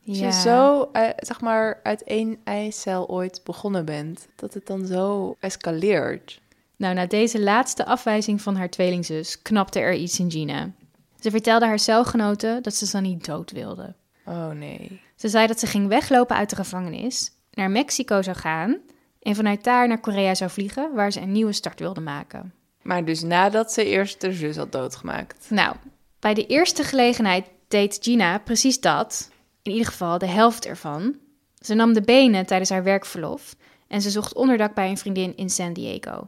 Als 0.07 0.19
Ja. 0.19 0.25
je 0.25 0.31
zo, 0.33 0.89
eh, 0.93 1.09
zeg 1.17 1.41
maar, 1.41 1.79
uit 1.83 2.03
één 2.03 2.37
eicel 2.43 3.09
ooit 3.09 3.41
begonnen 3.43 3.85
bent, 3.85 4.27
dat 4.35 4.53
het 4.53 4.67
dan 4.67 4.85
zo 4.85 5.35
escaleert. 5.39 6.41
Nou, 6.83 6.95
na 6.95 7.05
deze 7.05 7.39
laatste 7.41 7.85
afwijzing 7.85 8.41
van 8.41 8.55
haar 8.55 8.69
tweelingzus 8.69 9.41
knapte 9.41 9.79
er 9.79 9.93
iets 9.93 10.19
in 10.19 10.31
Gina. 10.31 10.71
Ze 11.19 11.31
vertelde 11.31 11.65
haar 11.65 11.79
celgenoten 11.79 12.63
dat 12.63 12.75
ze 12.75 12.87
Sunny 12.87 13.17
dood 13.21 13.51
wilde. 13.51 13.95
Oh 14.25 14.49
nee. 14.49 15.01
Ze 15.15 15.29
zei 15.29 15.47
dat 15.47 15.59
ze 15.59 15.67
ging 15.67 15.87
weglopen 15.87 16.35
uit 16.35 16.49
de 16.49 16.55
gevangenis, 16.55 17.31
naar 17.51 17.71
Mexico 17.71 18.21
zou 18.21 18.37
gaan 18.37 18.77
en 19.21 19.35
vanuit 19.35 19.63
daar 19.63 19.87
naar 19.87 19.99
Korea 19.99 20.35
zou 20.35 20.49
vliegen, 20.49 20.93
waar 20.93 21.11
ze 21.11 21.21
een 21.21 21.31
nieuwe 21.31 21.53
start 21.53 21.79
wilde 21.79 22.01
maken. 22.01 22.53
Maar 22.81 23.05
dus 23.05 23.21
nadat 23.21 23.71
ze 23.71 23.85
eerst 23.85 24.21
de 24.21 24.33
zus 24.33 24.55
had 24.55 24.71
doodgemaakt. 24.71 25.49
Nou, 25.49 25.75
bij 26.19 26.33
de 26.33 26.45
eerste 26.45 26.83
gelegenheid 26.83 27.45
deed 27.67 27.97
Gina 28.01 28.37
precies 28.37 28.79
dat, 28.79 29.29
in 29.61 29.71
ieder 29.71 29.87
geval 29.87 30.17
de 30.17 30.27
helft 30.27 30.65
ervan. 30.65 31.15
Ze 31.59 31.73
nam 31.73 31.93
de 31.93 32.01
benen 32.01 32.45
tijdens 32.45 32.69
haar 32.69 32.83
werkverlof 32.83 33.55
en 33.87 34.01
ze 34.01 34.09
zocht 34.09 34.33
onderdak 34.33 34.73
bij 34.73 34.89
een 34.89 34.97
vriendin 34.97 35.37
in 35.37 35.49
San 35.49 35.73
Diego. 35.73 36.27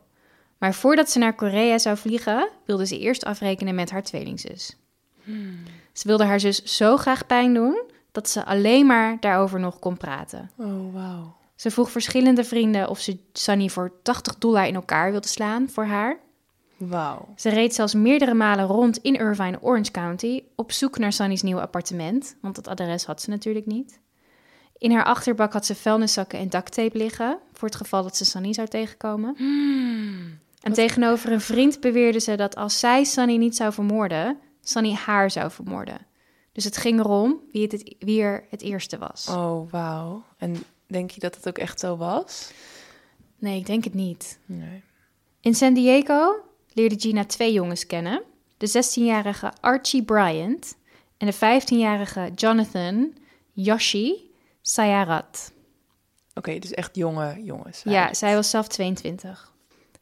Maar 0.57 0.73
voordat 0.73 1.09
ze 1.09 1.19
naar 1.19 1.35
Korea 1.35 1.77
zou 1.77 1.97
vliegen, 1.97 2.49
wilde 2.65 2.85
ze 2.85 2.99
eerst 2.99 3.25
afrekenen 3.25 3.75
met 3.75 3.91
haar 3.91 4.03
tweelingzus. 4.03 4.75
Ze 5.93 6.07
wilde 6.07 6.23
haar 6.23 6.39
zus 6.39 6.63
zo 6.77 6.97
graag 6.97 7.25
pijn 7.25 7.53
doen 7.53 7.81
dat 8.11 8.29
ze 8.29 8.45
alleen 8.45 8.85
maar 8.85 9.17
daarover 9.19 9.59
nog 9.59 9.79
kon 9.79 9.97
praten. 9.97 10.51
Oh, 10.57 10.93
wauw. 10.93 11.35
Ze 11.55 11.71
vroeg 11.71 11.91
verschillende 11.91 12.43
vrienden 12.43 12.89
of 12.89 12.99
ze 12.99 13.17
Sunny 13.33 13.69
voor 13.69 13.91
80 14.03 14.37
dollar 14.37 14.67
in 14.67 14.75
elkaar 14.75 15.11
wilde 15.11 15.27
slaan 15.27 15.69
voor 15.69 15.85
haar. 15.85 16.17
Wauw. 16.77 17.33
Ze 17.35 17.49
reed 17.49 17.75
zelfs 17.75 17.93
meerdere 17.93 18.33
malen 18.33 18.65
rond 18.65 18.97
in 18.97 19.15
Irvine, 19.15 19.61
Orange 19.61 19.91
County, 19.91 20.43
op 20.55 20.71
zoek 20.71 20.97
naar 20.97 21.13
Sunny's 21.13 21.41
nieuwe 21.41 21.61
appartement, 21.61 22.35
want 22.41 22.55
dat 22.55 22.67
adres 22.67 23.05
had 23.05 23.21
ze 23.21 23.29
natuurlijk 23.29 23.65
niet. 23.65 23.99
In 24.77 24.91
haar 24.91 25.03
achterbak 25.03 25.53
had 25.53 25.65
ze 25.65 25.75
vuilniszakken 25.75 26.39
en 26.39 26.49
ducttape 26.49 26.97
liggen, 26.97 27.39
voor 27.53 27.67
het 27.67 27.77
geval 27.77 28.03
dat 28.03 28.17
ze 28.17 28.25
Sunny 28.25 28.53
zou 28.53 28.67
tegenkomen. 28.67 29.35
En 30.65 30.73
tegenover 30.73 31.31
een 31.31 31.41
vriend 31.41 31.79
beweerde 31.79 32.19
ze 32.19 32.35
dat 32.35 32.55
als 32.55 32.79
zij 32.79 33.03
Sunny 33.03 33.35
niet 33.37 33.55
zou 33.55 33.73
vermoorden, 33.73 34.39
Sunny 34.61 34.93
haar 34.93 35.31
zou 35.31 35.51
vermoorden. 35.51 35.97
Dus 36.51 36.63
het 36.63 36.77
ging 36.77 36.99
erom 36.99 37.39
wie, 37.51 37.61
het, 37.61 37.71
het- 37.71 37.95
wie 37.99 38.21
er 38.21 38.45
het 38.49 38.61
eerste 38.61 38.97
was. 38.97 39.27
Oh, 39.29 39.71
wauw. 39.71 40.23
En 40.37 40.63
denk 40.87 41.11
je 41.11 41.19
dat 41.19 41.35
het 41.35 41.47
ook 41.47 41.57
echt 41.57 41.79
zo 41.79 41.97
was? 41.97 42.51
Nee, 43.39 43.59
ik 43.59 43.65
denk 43.65 43.83
het 43.83 43.93
niet. 43.93 44.39
Nee. 44.45 44.83
In 45.41 45.55
San 45.55 45.73
Diego 45.73 46.35
leerde 46.73 46.99
Gina 46.99 47.25
twee 47.25 47.53
jongens 47.53 47.85
kennen. 47.85 48.23
De 48.57 48.67
16-jarige 48.69 49.51
Archie 49.61 50.03
Bryant 50.03 50.75
en 51.17 51.27
de 51.27 51.33
15-jarige 51.35 52.31
Jonathan 52.35 53.13
Yoshi 53.53 54.31
Sayarat. 54.61 55.51
Oké, 56.33 56.59
dus 56.59 56.71
echt 56.71 56.95
jonge 56.95 57.43
jongens. 57.43 57.81
Ja, 57.83 58.13
zij 58.13 58.35
was 58.35 58.49
zelf 58.49 58.67
22. 58.67 59.53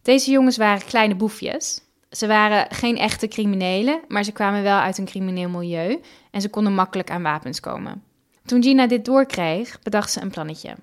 Deze 0.03 0.31
jongens 0.31 0.57
waren 0.57 0.85
kleine 0.85 1.15
boefjes. 1.15 1.81
Ze 2.09 2.27
waren 2.27 2.71
geen 2.71 2.97
echte 2.97 3.27
criminelen, 3.27 4.01
maar 4.07 4.23
ze 4.23 4.31
kwamen 4.31 4.63
wel 4.63 4.77
uit 4.77 4.97
een 4.97 5.05
crimineel 5.05 5.49
milieu 5.49 6.01
en 6.31 6.41
ze 6.41 6.49
konden 6.49 6.73
makkelijk 6.73 7.11
aan 7.11 7.23
wapens 7.23 7.59
komen. 7.59 8.03
Toen 8.45 8.63
Gina 8.63 8.87
dit 8.87 9.05
doorkreeg, 9.05 9.79
bedacht 9.81 10.11
ze 10.11 10.21
een 10.21 10.29
plannetje. 10.29 10.75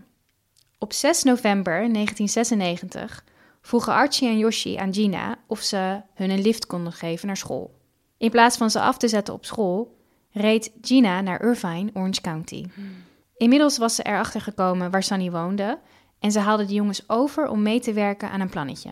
Op 0.78 0.92
6 0.92 1.22
november 1.22 1.72
1996 1.92 3.24
vroegen 3.62 3.92
Archie 3.92 4.28
en 4.28 4.38
Yoshi 4.38 4.76
aan 4.76 4.94
Gina 4.94 5.38
of 5.46 5.60
ze 5.60 6.00
hun 6.14 6.30
een 6.30 6.42
lift 6.42 6.66
konden 6.66 6.92
geven 6.92 7.26
naar 7.26 7.36
school. 7.36 7.74
In 8.18 8.30
plaats 8.30 8.56
van 8.56 8.70
ze 8.70 8.80
af 8.80 8.98
te 8.98 9.08
zetten 9.08 9.34
op 9.34 9.44
school, 9.44 9.96
reed 10.30 10.72
Gina 10.80 11.20
naar 11.20 11.42
Irvine, 11.42 11.90
Orange 11.94 12.20
County. 12.20 12.64
Inmiddels 13.36 13.78
was 13.78 13.94
ze 13.94 14.02
erachter 14.02 14.40
gekomen 14.40 14.90
waar 14.90 15.02
Sunny 15.02 15.30
woonde 15.30 15.78
en 16.18 16.32
ze 16.32 16.38
haalde 16.38 16.66
de 16.66 16.74
jongens 16.74 17.08
over 17.08 17.48
om 17.48 17.62
mee 17.62 17.80
te 17.80 17.92
werken 17.92 18.30
aan 18.30 18.40
een 18.40 18.48
plannetje. 18.48 18.90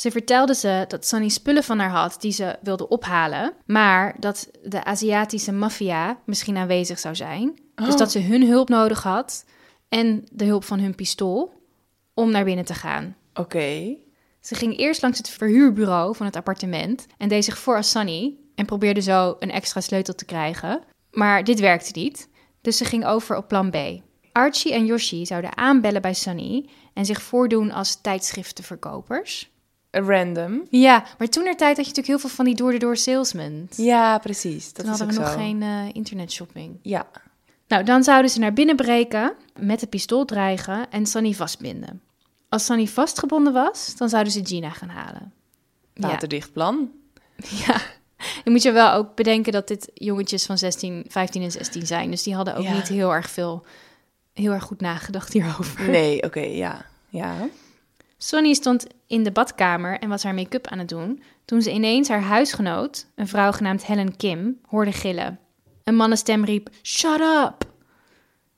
Ze 0.00 0.10
vertelde 0.10 0.54
ze 0.54 0.84
dat 0.88 1.06
Sunny 1.06 1.28
spullen 1.28 1.64
van 1.64 1.78
haar 1.78 1.90
had 1.90 2.16
die 2.20 2.32
ze 2.32 2.58
wilde 2.62 2.88
ophalen, 2.88 3.52
maar 3.66 4.16
dat 4.18 4.50
de 4.62 4.84
Aziatische 4.84 5.52
maffia 5.52 6.18
misschien 6.24 6.56
aanwezig 6.56 6.98
zou 6.98 7.14
zijn. 7.14 7.58
Dus 7.74 7.92
Oh. 7.92 7.96
dat 7.96 8.10
ze 8.10 8.20
hun 8.20 8.46
hulp 8.46 8.68
nodig 8.68 9.02
had 9.02 9.44
en 9.88 10.24
de 10.32 10.44
hulp 10.44 10.64
van 10.64 10.80
hun 10.80 10.94
pistool 10.94 11.52
om 12.14 12.30
naar 12.30 12.44
binnen 12.44 12.64
te 12.64 12.74
gaan. 12.74 13.16
Oké. 13.34 13.96
Ze 14.40 14.54
ging 14.54 14.78
eerst 14.78 15.02
langs 15.02 15.18
het 15.18 15.28
verhuurbureau 15.28 16.16
van 16.16 16.26
het 16.26 16.36
appartement 16.36 17.06
en 17.18 17.28
deed 17.28 17.44
zich 17.44 17.58
voor 17.58 17.76
als 17.76 17.90
Sunny 17.90 18.36
en 18.54 18.66
probeerde 18.66 19.00
zo 19.00 19.36
een 19.38 19.50
extra 19.50 19.80
sleutel 19.80 20.14
te 20.14 20.24
krijgen. 20.24 20.80
Maar 21.10 21.44
dit 21.44 21.60
werkte 21.60 21.98
niet, 21.98 22.28
dus 22.60 22.76
ze 22.76 22.84
ging 22.84 23.06
over 23.06 23.36
op 23.36 23.48
plan 23.48 23.70
B. 23.70 23.76
Archie 24.32 24.72
en 24.72 24.86
Yoshi 24.86 25.26
zouden 25.26 25.56
aanbellen 25.56 26.02
bij 26.02 26.14
Sunny 26.14 26.68
en 26.94 27.06
zich 27.06 27.22
voordoen 27.22 27.70
als 27.70 28.00
tijdschriftenverkopers. 28.00 29.49
Random. 29.90 30.66
Ja, 30.70 31.04
maar 31.18 31.28
toen 31.28 31.46
er 31.46 31.56
tijd 31.56 31.76
had 31.76 31.86
je 31.86 31.92
natuurlijk 31.92 32.06
heel 32.06 32.18
veel 32.18 32.28
van 32.36 32.44
die 32.44 32.54
door-de-door 32.54 32.96
salesmen. 32.96 33.68
Ja, 33.76 34.18
precies. 34.18 34.72
Dat 34.72 34.84
toen 34.84 34.92
is 34.94 34.98
hadden 34.98 35.16
we 35.16 35.22
nog 35.22 35.32
zo. 35.32 35.38
geen 35.38 35.62
eh, 35.62 35.88
internetshopping. 35.92 36.78
Ja. 36.82 37.06
Nou, 37.68 37.84
dan 37.84 38.02
zouden 38.04 38.30
ze 38.30 38.38
naar 38.38 38.52
binnen 38.52 38.76
breken, 38.76 39.32
met 39.58 39.80
de 39.80 39.86
pistool 39.86 40.24
dreigen 40.24 40.90
en 40.90 41.06
Sunny 41.06 41.32
vastbinden. 41.34 42.00
Als 42.48 42.64
Sunny 42.64 42.86
vastgebonden 42.86 43.52
was, 43.52 43.96
dan 43.96 44.08
zouden 44.08 44.32
ze 44.32 44.44
Gina 44.46 44.70
gaan 44.70 44.88
halen. 44.88 45.32
Ja. 45.94 46.08
Waterdicht 46.08 46.52
plan. 46.52 46.90
Ja. 47.66 47.80
Je 48.44 48.50
moet 48.50 48.62
je 48.62 48.72
wel 48.72 48.92
ook 48.92 49.14
bedenken 49.14 49.52
dat 49.52 49.68
dit 49.68 49.90
jongetjes 49.94 50.46
van 50.46 50.58
16, 50.58 51.04
15 51.08 51.42
en 51.42 51.50
16 51.50 51.86
zijn. 51.86 52.10
Dus 52.10 52.22
die 52.22 52.34
hadden 52.34 52.56
ook 52.56 52.62
Ja. 52.64 52.72
niet 52.74 52.88
heel 52.88 53.14
erg 53.14 53.30
veel, 53.30 53.64
heel 54.32 54.52
erg 54.52 54.62
goed 54.64 54.80
nagedacht 54.80 55.32
hierover. 55.32 55.90
Nee, 55.90 56.22
oké, 56.22 56.40
ja. 56.40 56.84
Ja. 57.08 57.34
Sonny 58.22 58.54
stond 58.54 58.86
in 59.06 59.22
de 59.22 59.30
badkamer 59.30 59.98
en 59.98 60.08
was 60.08 60.22
haar 60.22 60.34
make-up 60.34 60.66
aan 60.66 60.78
het 60.78 60.88
doen. 60.88 61.22
Toen 61.44 61.62
ze 61.62 61.72
ineens 61.72 62.08
haar 62.08 62.22
huisgenoot, 62.22 63.06
een 63.14 63.28
vrouw 63.28 63.52
genaamd 63.52 63.86
Helen 63.86 64.16
Kim, 64.16 64.60
hoorde 64.66 64.92
gillen. 64.92 65.38
Een 65.84 65.96
mannenstem 65.96 66.44
riep: 66.44 66.68
Shut 66.82 67.20
up! 67.20 67.68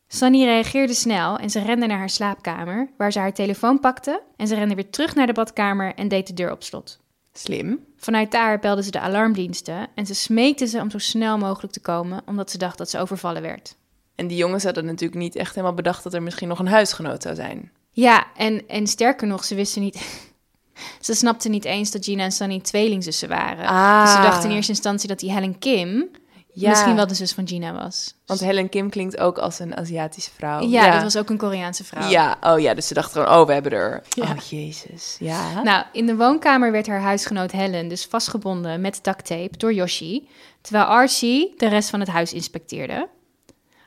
Sunny 0.07 0.45
reageerde 0.45 0.95
snel 0.95 1.39
en 1.39 1.51
ze 1.51 1.61
rende 1.61 1.87
naar 1.87 1.99
haar 1.99 2.11
slaapkamer, 2.11 2.91
waar 2.97 3.13
ze 3.13 3.19
haar 3.19 3.33
telefoon 3.33 3.81
pakte. 3.81 4.23
En 4.37 4.47
ze 4.47 4.55
rende 4.55 4.75
weer 4.75 4.91
terug 4.91 5.15
naar 5.15 5.27
de 5.27 5.33
badkamer 5.33 5.95
en 5.95 6.09
deed 6.09 6.27
de 6.27 6.35
deur 6.35 6.53
op 6.53 6.63
slot. 6.63 7.01
Slim. 7.33 7.85
Vanuit 7.97 8.31
daar 8.31 8.59
belde 8.59 8.83
ze 8.83 8.91
de 8.91 9.01
alarmdiensten 9.01 9.89
en 9.95 10.07
ze 10.07 10.15
smeekte 10.15 10.67
ze 10.67 10.81
om 10.81 10.91
zo 10.91 10.99
snel 10.99 11.39
mogelijk 11.39 11.73
te 11.73 11.81
komen, 11.81 12.23
omdat 12.27 12.51
ze 12.51 12.59
dacht 12.59 12.79
dat 12.79 12.91
ze 12.91 12.99
overvallen 12.99 13.43
werd. 13.43 13.77
En 14.15 14.27
die 14.27 14.37
jongens 14.37 14.65
hadden 14.65 14.85
natuurlijk 14.85 15.21
niet 15.21 15.37
echt 15.37 15.55
helemaal 15.55 15.77
bedacht 15.77 16.03
dat 16.03 16.15
er 16.15 16.23
misschien 16.23 16.49
nog 16.49 16.59
een 16.59 16.69
huisgenoot 16.69 17.23
zou 17.23 17.35
zijn. 17.35 17.71
Ja, 17.95 18.27
en, 18.37 18.69
en 18.69 18.87
sterker 18.87 19.27
nog, 19.27 19.45
ze 19.45 19.55
wisten 19.55 19.83
niet. 19.83 19.97
ze 21.01 21.15
snapten 21.15 21.51
niet 21.51 21.65
eens 21.65 21.91
dat 21.91 22.05
Gina 22.05 22.23
en 22.25 22.33
Sunny 22.33 22.61
tweelingzussen 22.61 23.29
waren. 23.29 23.67
Ah. 23.67 24.03
Dus 24.03 24.13
ze 24.13 24.21
dachten 24.21 24.51
in 24.51 24.57
eerste 24.57 24.73
instantie 24.73 25.09
dat 25.09 25.19
die 25.19 25.33
Helen 25.33 25.59
Kim 25.59 26.09
Ja. 26.55 26.69
misschien 26.69 26.95
wel 26.95 27.07
de 27.07 27.15
zus 27.15 27.33
van 27.33 27.49
Gina 27.49 27.73
was. 27.73 28.15
Want 28.27 28.41
Helen 28.41 28.69
Kim 28.69 28.91
klinkt 28.91 29.19
ook 29.19 29.39
als 29.39 29.59
een 29.59 29.77
Aziatische 29.77 30.31
vrouw. 30.37 30.61
ja, 30.69 30.91
dat 30.93 31.03
was 31.03 31.17
ook 31.17 31.31
een 31.31 31.37
Koreaanse 31.37 31.85
vrouw. 31.85 32.09
Ja, 32.09 32.37
oh 32.41 32.59
ja, 32.61 32.75
dus 32.75 32.87
ze 32.87 32.95
dachten 32.95 33.23
gewoon, 33.23 33.41
oh, 33.41 33.47
we 33.47 33.53
hebben 33.53 33.73
er. 33.73 34.03
Ja. 34.09 34.23
Oh, 34.23 34.37
jezus. 34.37 35.17
Ja. 35.19 35.63
Nou, 35.63 35.85
in 35.93 36.07
de 36.07 36.17
woonkamer 36.17 36.73
werd 36.73 36.87
haar 36.87 37.01
huisgenoot 37.01 37.51
Helen 37.53 37.89
dus 37.89 38.05
vastgebonden 38.07 38.81
met 38.81 38.99
ducttape 39.03 39.57
door 39.57 39.73
Yoshi, 39.73 40.29
terwijl 40.61 40.85
Archie 40.85 41.55
de 41.57 41.69
rest 41.69 41.91
van 41.91 42.01
het 42.01 42.09
huis 42.09 42.33
inspecteerde. 42.33 43.09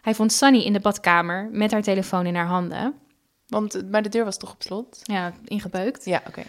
Hij 0.02 0.16
vond 0.16 0.34
Sunny 0.34 0.60
in 0.60 0.74
de 0.74 0.80
badkamer 0.80 1.50
met 1.52 1.72
haar 1.72 1.82
telefoon 1.82 2.26
in 2.26 2.36
haar 2.36 2.48
handen. 2.48 2.94
Want, 3.56 3.92
maar 3.92 4.02
de 4.02 4.10
deur 4.10 4.26
was 4.26 4.38
toch 4.38 4.54
op 4.54 4.62
slot? 4.62 5.00
Ja, 5.04 5.34
ingebeukt. 5.46 6.06
Ja, 6.06 6.22
oké. 6.28 6.44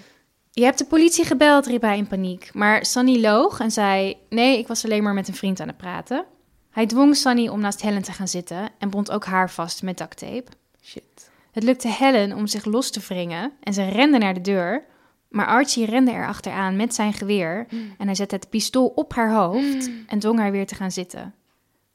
Je 0.51 0.64
hebt 0.64 0.79
de 0.79 0.85
politie 0.85 1.25
gebeld, 1.25 1.66
riep 1.66 1.83
hij 1.83 1.97
in 1.97 2.07
paniek. 2.07 2.51
Maar 2.53 2.87
Sunny 2.87 3.21
loog 3.21 3.61
en 3.61 3.71
zei: 3.71 4.16
Nee, 4.29 4.59
ik 4.59 4.66
was 4.66 4.85
alleen 4.85 5.03
maar 5.03 5.14
met 5.14 5.29
een 5.29 5.35
vriend 5.35 5.61
aan 5.61 5.66
het 5.66 5.77
praten. 5.77 6.25
Hij 6.71 6.87
dwong 6.87 7.16
Sunny 7.16 7.49
om 7.49 7.61
naast 7.61 7.83
Helen 7.83 8.03
te 8.03 8.12
gaan 8.12 8.29
zitten 8.29 8.69
en 8.79 8.90
bond 8.90 9.11
ook 9.11 9.25
haar 9.25 9.51
vast 9.51 9.83
met 9.83 9.99
ducttape. 9.99 10.45
Shit. 10.83 11.31
Het 11.53 11.62
lukte 11.62 11.88
Helen 11.88 12.33
om 12.33 12.47
zich 12.47 12.64
los 12.64 12.90
te 12.90 13.01
wringen 13.01 13.53
en 13.62 13.75
ze 13.75 13.88
rende 13.88 14.19
naar 14.19 14.35
de 14.35 14.40
deur. 14.40 14.85
Maar 15.29 15.47
Archie 15.47 15.87
rende 15.87 16.11
er 16.11 16.27
achteraan 16.27 16.77
met 16.77 16.95
zijn 16.95 17.12
geweer 17.12 17.66
en 17.99 18.07
hij 18.07 18.14
zette 18.14 18.35
het 18.35 18.51
pistool 18.51 18.87
op 18.87 19.14
haar 19.14 19.33
hoofd 19.33 19.90
en 20.07 20.19
dwong 20.19 20.38
haar 20.38 20.51
weer 20.51 20.66
te 20.66 20.75
gaan 20.75 20.92
zitten. 20.92 21.35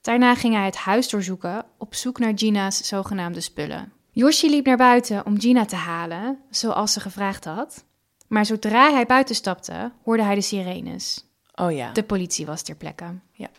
Daarna 0.01 0.35
ging 0.35 0.53
hij 0.53 0.65
het 0.65 0.75
huis 0.75 1.09
doorzoeken 1.09 1.65
op 1.77 1.95
zoek 1.95 2.19
naar 2.19 2.31
Gina's 2.35 2.87
zogenaamde 2.87 3.41
spullen. 3.41 3.91
Yoshi 4.13 4.49
liep 4.49 4.65
naar 4.65 4.77
buiten 4.77 5.25
om 5.25 5.39
Gina 5.39 5.65
te 5.65 5.75
halen, 5.75 6.39
zoals 6.49 6.93
ze 6.93 6.99
gevraagd 6.99 7.45
had. 7.45 7.83
Maar 8.27 8.45
zodra 8.45 8.91
hij 8.91 9.05
buiten 9.05 9.35
stapte, 9.35 9.91
hoorde 10.03 10.23
hij 10.23 10.35
de 10.35 10.41
sirenes. 10.41 11.25
Oh 11.55 11.71
ja. 11.71 11.91
De 11.91 12.03
politie 12.03 12.45
was 12.45 12.61
ter 12.61 12.75
plekke. 12.75 13.19
Ja. 13.31 13.49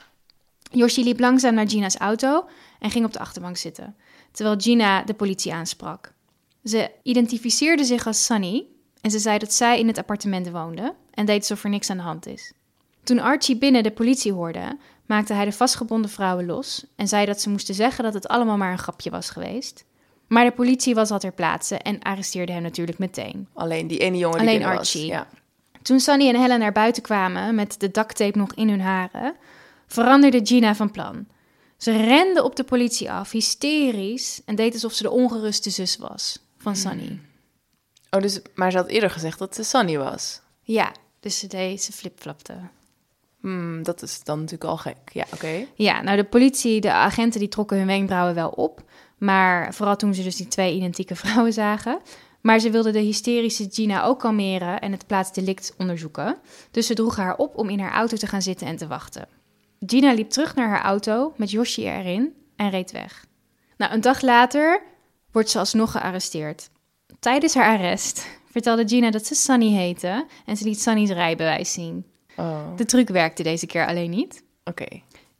Yoshi 0.71 1.05
liep 1.05 1.21
langzaam 1.21 1.55
naar 1.55 1.69
Gina's 1.69 1.97
auto 1.97 2.49
en 2.79 2.91
ging 2.91 3.05
op 3.05 3.12
de 3.12 3.19
achterbank 3.19 3.57
zitten, 3.57 3.97
terwijl 4.31 4.57
Gina 4.61 5.03
de 5.03 5.15
politie 5.15 5.55
aansprak. 5.55 6.12
Ze 6.65 6.91
identificeerde 7.03 7.85
zich 7.85 8.07
als 8.07 8.25
Sunny 8.25 8.67
en 9.01 9.11
ze 9.11 9.19
zei 9.19 9.38
dat 9.38 9.53
zij 9.53 9.79
in 9.79 9.87
het 9.87 9.99
appartement 9.99 10.51
woonde 10.51 10.95
en 11.15 11.27
deed 11.27 11.41
alsof 11.41 11.65
er 11.65 11.71
niks 11.71 11.91
aan 11.91 11.97
de 11.97 12.03
hand 12.03 12.27
is. 12.27 12.53
Toen 13.03 13.21
Archie 13.21 13.57
binnen 13.57 13.83
de 13.83 13.91
politie 13.91 14.33
hoorde, 14.33 14.79
maakte 15.07 15.33
hij 15.33 15.45
de 15.45 15.53
vastgebonden 15.53 16.11
vrouwen 16.11 16.47
los 16.47 16.87
en 16.97 17.09
zei 17.09 17.27
dat 17.27 17.41
ze 17.41 17.51
moesten 17.51 17.75
zeggen 17.75 18.05
dat 18.05 18.15
het 18.15 18.29
allemaal 18.29 18.57
maar 18.57 18.73
een 18.73 18.79
grapje 18.79 19.11
was 19.11 19.31
geweest. 19.31 19.85
Maar 20.33 20.45
de 20.45 20.53
politie 20.53 20.95
was 20.95 21.11
al 21.11 21.18
ter 21.18 21.33
plaatse 21.33 21.77
en 21.79 22.03
arresteerde 22.03 22.53
hem 22.53 22.62
natuurlijk 22.62 22.99
meteen. 22.99 23.49
Alleen 23.53 23.87
die 23.87 23.99
ene 23.99 24.16
jongen 24.16 24.38
die 24.38 24.49
Alleen 24.49 24.64
Archie. 24.64 25.01
Was. 25.01 25.11
Ja. 25.11 25.27
Toen 25.83 26.01
Sunny 26.01 26.29
en 26.29 26.40
Helen 26.40 26.59
naar 26.59 26.73
buiten 26.73 27.03
kwamen 27.03 27.55
met 27.55 27.81
de 27.81 27.90
ducttape 27.90 28.38
nog 28.38 28.55
in 28.55 28.68
hun 28.68 28.81
haren, 28.81 29.35
veranderde 29.87 30.40
Gina 30.42 30.75
van 30.75 30.90
plan. 30.90 31.27
Ze 31.77 31.97
rende 31.97 32.42
op 32.42 32.57
de 32.57 32.64
politie 32.64 33.11
af, 33.11 33.31
hysterisch, 33.31 34.42
en 34.45 34.55
deed 34.55 34.73
alsof 34.73 34.92
ze 34.92 35.03
de 35.03 35.11
ongeruste 35.11 35.71
zus 35.71 35.97
was 35.97 36.38
van 36.59 36.77
Sunny. 36.77 37.21
Oh, 38.11 38.21
dus, 38.21 38.40
maar 38.55 38.71
ze 38.71 38.77
had 38.77 38.88
eerder 38.88 39.11
gezegd 39.11 39.38
dat 39.38 39.55
ze 39.55 39.62
Sunny 39.62 39.99
was. 39.99 40.40
Ja, 40.62 40.92
dus 41.21 41.38
ze 41.38 41.47
deed, 41.47 41.83
ze 41.83 41.92
flipflapte. 41.92 42.55
Hmm, 43.40 43.83
dat 43.83 44.03
is 44.03 44.23
dan 44.23 44.38
natuurlijk 44.38 44.71
al 44.71 44.77
gek. 44.77 45.12
Ja, 45.12 45.25
oké. 45.33 45.66
Ja, 45.75 46.03
nou 46.03 46.16
de 46.16 46.25
politie, 46.25 46.81
de 46.81 46.92
agenten 46.92 47.40
die 47.40 47.49
trokken 47.49 47.77
hun 47.77 47.87
wenkbrauwen 47.87 48.35
wel 48.35 48.49
op, 48.49 48.83
maar 49.23 49.75
vooral 49.75 49.97
toen 49.97 50.15
ze 50.15 50.23
dus 50.23 50.37
die 50.37 50.49
twee 50.49 50.75
identieke 50.75 51.17
vrouwen 51.23 51.53
zagen. 51.53 52.01
Maar 52.41 52.59
ze 52.59 52.71
wilden 52.71 52.93
de 52.93 52.99
hysterische 52.99 53.67
Gina 53.71 54.05
ook 54.05 54.19
kalmeren 54.19 54.81
en 54.81 54.93
het 54.93 55.07
plaatsdelict 55.07 55.75
onderzoeken. 55.79 56.37
Dus 56.71 56.87
ze 56.87 56.95
droegen 56.95 57.23
haar 57.23 57.37
op 57.37 57.57
om 57.57 57.69
in 57.69 57.81
haar 57.81 57.93
auto 57.93 58.17
te 58.17 58.27
gaan 58.27 58.43
zitten 58.43 58.67
en 58.67 58.77
te 58.77 58.87
wachten. 58.87 59.29
Gina 59.87 60.13
liep 60.13 60.31
terug 60.31 60.55
naar 60.55 60.69
haar 60.69 60.83
auto 60.83 61.33
met 61.37 61.51
Yoshi 61.51 61.87
erin 61.89 62.35
en 62.57 62.71
reed 62.71 62.91
weg. 62.93 63.25
Nou, 63.77 63.93
een 63.93 64.01
dag 64.01 64.21
later 64.21 64.83
wordt 65.33 65.51
ze 65.51 65.59
alsnog 65.59 65.91
gearresteerd. 65.91 66.71
Tijdens 67.21 67.55
haar 67.55 67.77
arrest 67.79 68.27
vertelde 68.51 68.89
Gina 68.89 69.11
dat 69.11 69.27
ze 69.27 69.35
Sunny 69.35 69.73
heette 69.73 70.27
en 70.47 70.57
ze 70.57 70.65
liet 70.65 70.81
Sunny's 70.81 71.11
rijbewijs 71.11 71.73
zien. 71.73 72.07
Oh, 72.37 72.77
De 72.77 72.85
truc 72.85 73.09
werkte 73.09 73.43
deze 73.43 73.67
keer 73.67 73.87
alleen 73.87 74.11
niet. 74.11 74.43
oké. 74.65 74.87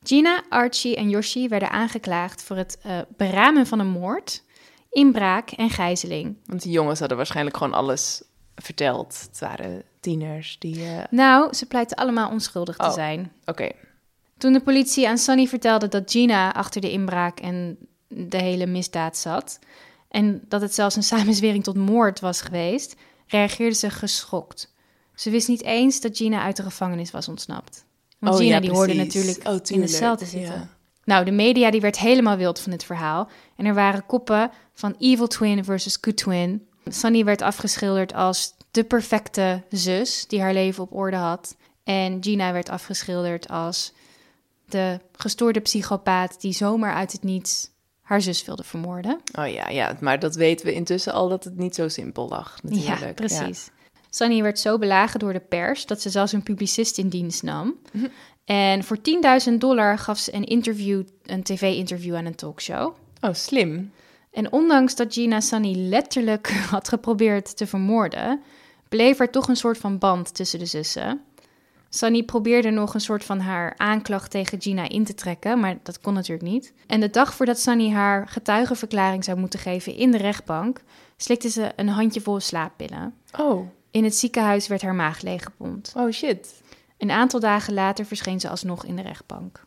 Gina, 0.03 0.43
Archie 0.49 0.97
en 0.97 1.09
Yoshi 1.09 1.49
werden 1.49 1.71
aangeklaagd 1.71 2.43
voor 2.43 2.57
het 2.57 2.79
eh, 2.83 2.99
beramen 3.17 3.67
van 3.67 3.79
een 3.79 3.89
moord, 3.91 4.43
inbraak 4.91 5.51
en 5.51 5.71
gijzeling. 5.71 6.37
Want 6.47 6.63
die 6.63 6.73
jongens 6.73 6.99
hadden 6.99 7.17
waarschijnlijk 7.17 7.57
gewoon 7.57 7.73
alles 7.75 8.23
verteld. 8.55 9.27
Het 9.31 9.39
waren 9.41 9.83
tieners 10.01 10.57
die... 10.59 10.85
eh, 10.85 11.05
Nou, 11.11 11.55
ze 11.55 11.67
pleiten 11.67 11.97
allemaal 11.97 12.31
onschuldig 12.31 12.77
te 12.77 12.85
Oh. 12.87 12.93
zijn. 12.93 13.33
Oké. 13.45 13.71
Toen 14.39 14.53
de 14.53 14.61
politie 14.61 15.09
aan 15.09 15.19
Sunny 15.19 15.47
vertelde 15.47 15.89
dat 15.89 16.11
Gina 16.11 16.53
achter 16.55 16.81
de 16.81 16.91
inbraak 16.91 17.41
en 17.41 17.79
de 18.09 18.37
hele 18.43 18.67
misdaad 18.67 19.17
zat, 19.17 19.59
en 20.09 20.43
dat 20.49 20.61
het 20.61 20.75
zelfs 20.75 20.97
een 20.97 21.03
samenzwering 21.03 21.65
tot 21.65 21.77
moord 21.77 22.21
was 22.21 22.41
geweest, 22.41 22.97
reageerde 23.27 23.75
ze 23.77 23.91
geschokt. 23.91 24.75
Ze 25.15 25.31
wist 25.31 25.49
niet 25.49 25.63
eens 25.63 26.01
dat 26.01 26.17
Gina 26.17 26.43
uit 26.43 26.57
de 26.57 26.63
gevangenis 26.63 27.11
was 27.11 27.29
ontsnapt. 27.29 27.85
Want 28.23 28.35
Oh, 28.35 28.41
Gina 28.41 28.55
ja, 28.55 28.61
die 28.61 28.71
hoorde 28.71 28.95
natuurlijk 28.95 29.49
Oh, 29.49 29.59
in 29.65 29.81
de 29.81 29.87
cel 29.87 30.17
te 30.17 30.25
zitten. 30.25 30.53
ja. 30.55 30.69
Nou, 31.05 31.25
de 31.25 31.31
media 31.31 31.71
die 31.71 31.81
werd 31.81 31.99
helemaal 31.99 32.37
wild 32.37 32.61
van 32.61 32.71
dit 32.71 32.85
verhaal. 32.85 33.29
En 33.57 33.67
er 33.67 33.75
waren 33.75 34.07
koppen 34.07 34.51
van 34.75 34.95
Evil 34.99 35.27
Twin 35.27 35.65
versus 35.65 35.99
Good 36.01 36.17
Twin. 36.17 36.67
Sunny 36.87 37.25
werd 37.25 37.43
afgeschilderd 37.43 38.15
als 38.15 38.55
de 38.71 38.85
perfecte 38.85 39.63
zus 39.71 40.27
die 40.29 40.41
haar 40.41 40.53
leven 40.53 40.83
op 40.83 40.93
orde 40.95 41.17
had. 41.17 41.57
En 41.85 42.17
Gina 42.23 42.53
werd 42.53 42.69
afgeschilderd 42.69 43.49
als 43.49 43.93
de 44.69 45.01
gestoorde 45.13 45.61
psychopaat 45.61 46.41
die 46.41 46.53
zomaar 46.53 46.95
uit 46.95 47.13
het 47.13 47.23
niets 47.23 47.71
haar 48.03 48.21
zus 48.23 48.45
wilde 48.45 48.63
vermoorden. 48.65 49.21
Oh 49.39 49.47
ja, 49.49 49.69
ja, 49.69 49.97
maar 50.01 50.19
dat 50.19 50.35
weten 50.35 50.67
we 50.67 50.73
intussen 50.73 51.13
al 51.13 51.29
dat 51.29 51.45
het 51.45 51.57
niet 51.57 51.75
zo 51.75 51.89
simpel 51.89 52.29
lag. 52.29 52.63
Natuurlijk. 52.63 53.01
Ja, 53.01 53.13
precies. 53.13 53.71
Sunny 54.15 54.43
werd 54.43 54.59
zo 54.59 54.79
belagen 54.79 55.21
door 55.21 55.33
de 55.33 55.41
pers 55.41 55.87
dat 55.87 56.01
ze 56.01 56.11
zelfs 56.11 56.33
een 56.33 56.43
publicist 56.43 56.99
in 56.99 57.09
dienst 57.09 57.43
nam. 57.43 57.75
Mhm. 57.93 58.07
En 58.45 58.85
voor 58.85 58.99
10.000 59.49 59.59
dollar 59.59 59.99
gaf 59.99 60.19
ze 60.19 60.35
een 60.35 60.45
interview, 60.45 61.03
een 61.23 61.43
tv-interview 61.43 62.15
aan 62.15 62.25
een 62.25 62.35
talkshow. 62.35 62.95
Oh, 63.21 63.35
slim. 63.35 63.93
En 64.31 64.53
ondanks 64.53 64.95
dat 64.95 65.13
Gina 65.13 65.41
Sunny 65.41 65.75
letterlijk 65.77 66.51
had 66.71 66.89
geprobeerd 66.89 67.57
te 67.57 67.67
vermoorden, 67.67 68.41
bleef 68.89 69.21
er 69.21 69.31
toch 69.31 69.49
een 69.49 69.57
soort 69.57 69.79
van 69.79 69.99
band 69.99 70.35
tussen 70.35 70.59
de 70.59 70.67
zussen. 70.67 71.21
Sunny 71.89 72.23
probeerde 72.23 72.71
nog 72.71 72.95
een 72.95 73.01
soort 73.01 73.25
van 73.25 73.41
haar 73.41 73.75
aanklacht 73.77 74.31
tegen 74.31 74.61
Gina 74.61 74.89
in 74.89 75.05
te 75.05 75.15
trekken, 75.15 75.61
maar 75.61 75.79
dat 75.83 76.01
kon 76.01 76.15
natuurlijk 76.15 76.49
niet. 76.49 76.73
En 76.87 77.01
de 77.01 77.11
dag 77.11 77.35
voordat 77.35 77.59
Sunny 77.59 77.91
haar 77.91 78.29
getuigenverklaring 78.29 79.25
zou 79.25 79.39
moeten 79.39 79.59
geven 79.59 79.95
in 79.95 80.11
de 80.11 80.19
rechtbank, 80.19 80.81
slikte 81.17 81.49
ze 81.49 81.73
een 81.77 81.89
handjevol 81.89 82.41
slaappillen. 82.41 83.15
Oh, 83.39 83.69
In 83.93 84.05
het 84.05 84.15
ziekenhuis 84.17 84.67
werd 84.69 84.83
haar 84.83 84.95
maag 84.95 85.21
leeggepompt. 85.21 85.93
oh 85.97 86.11
shit. 86.13 86.63
Een 86.99 87.11
aantal 87.11 87.41
dagen 87.41 87.75
later 87.75 88.05
verscheen 88.05 88.41
ze 88.41 88.49
alsnog 88.49 88.85
in 88.85 88.97
de 88.97 89.03
rechtbank. 89.03 89.65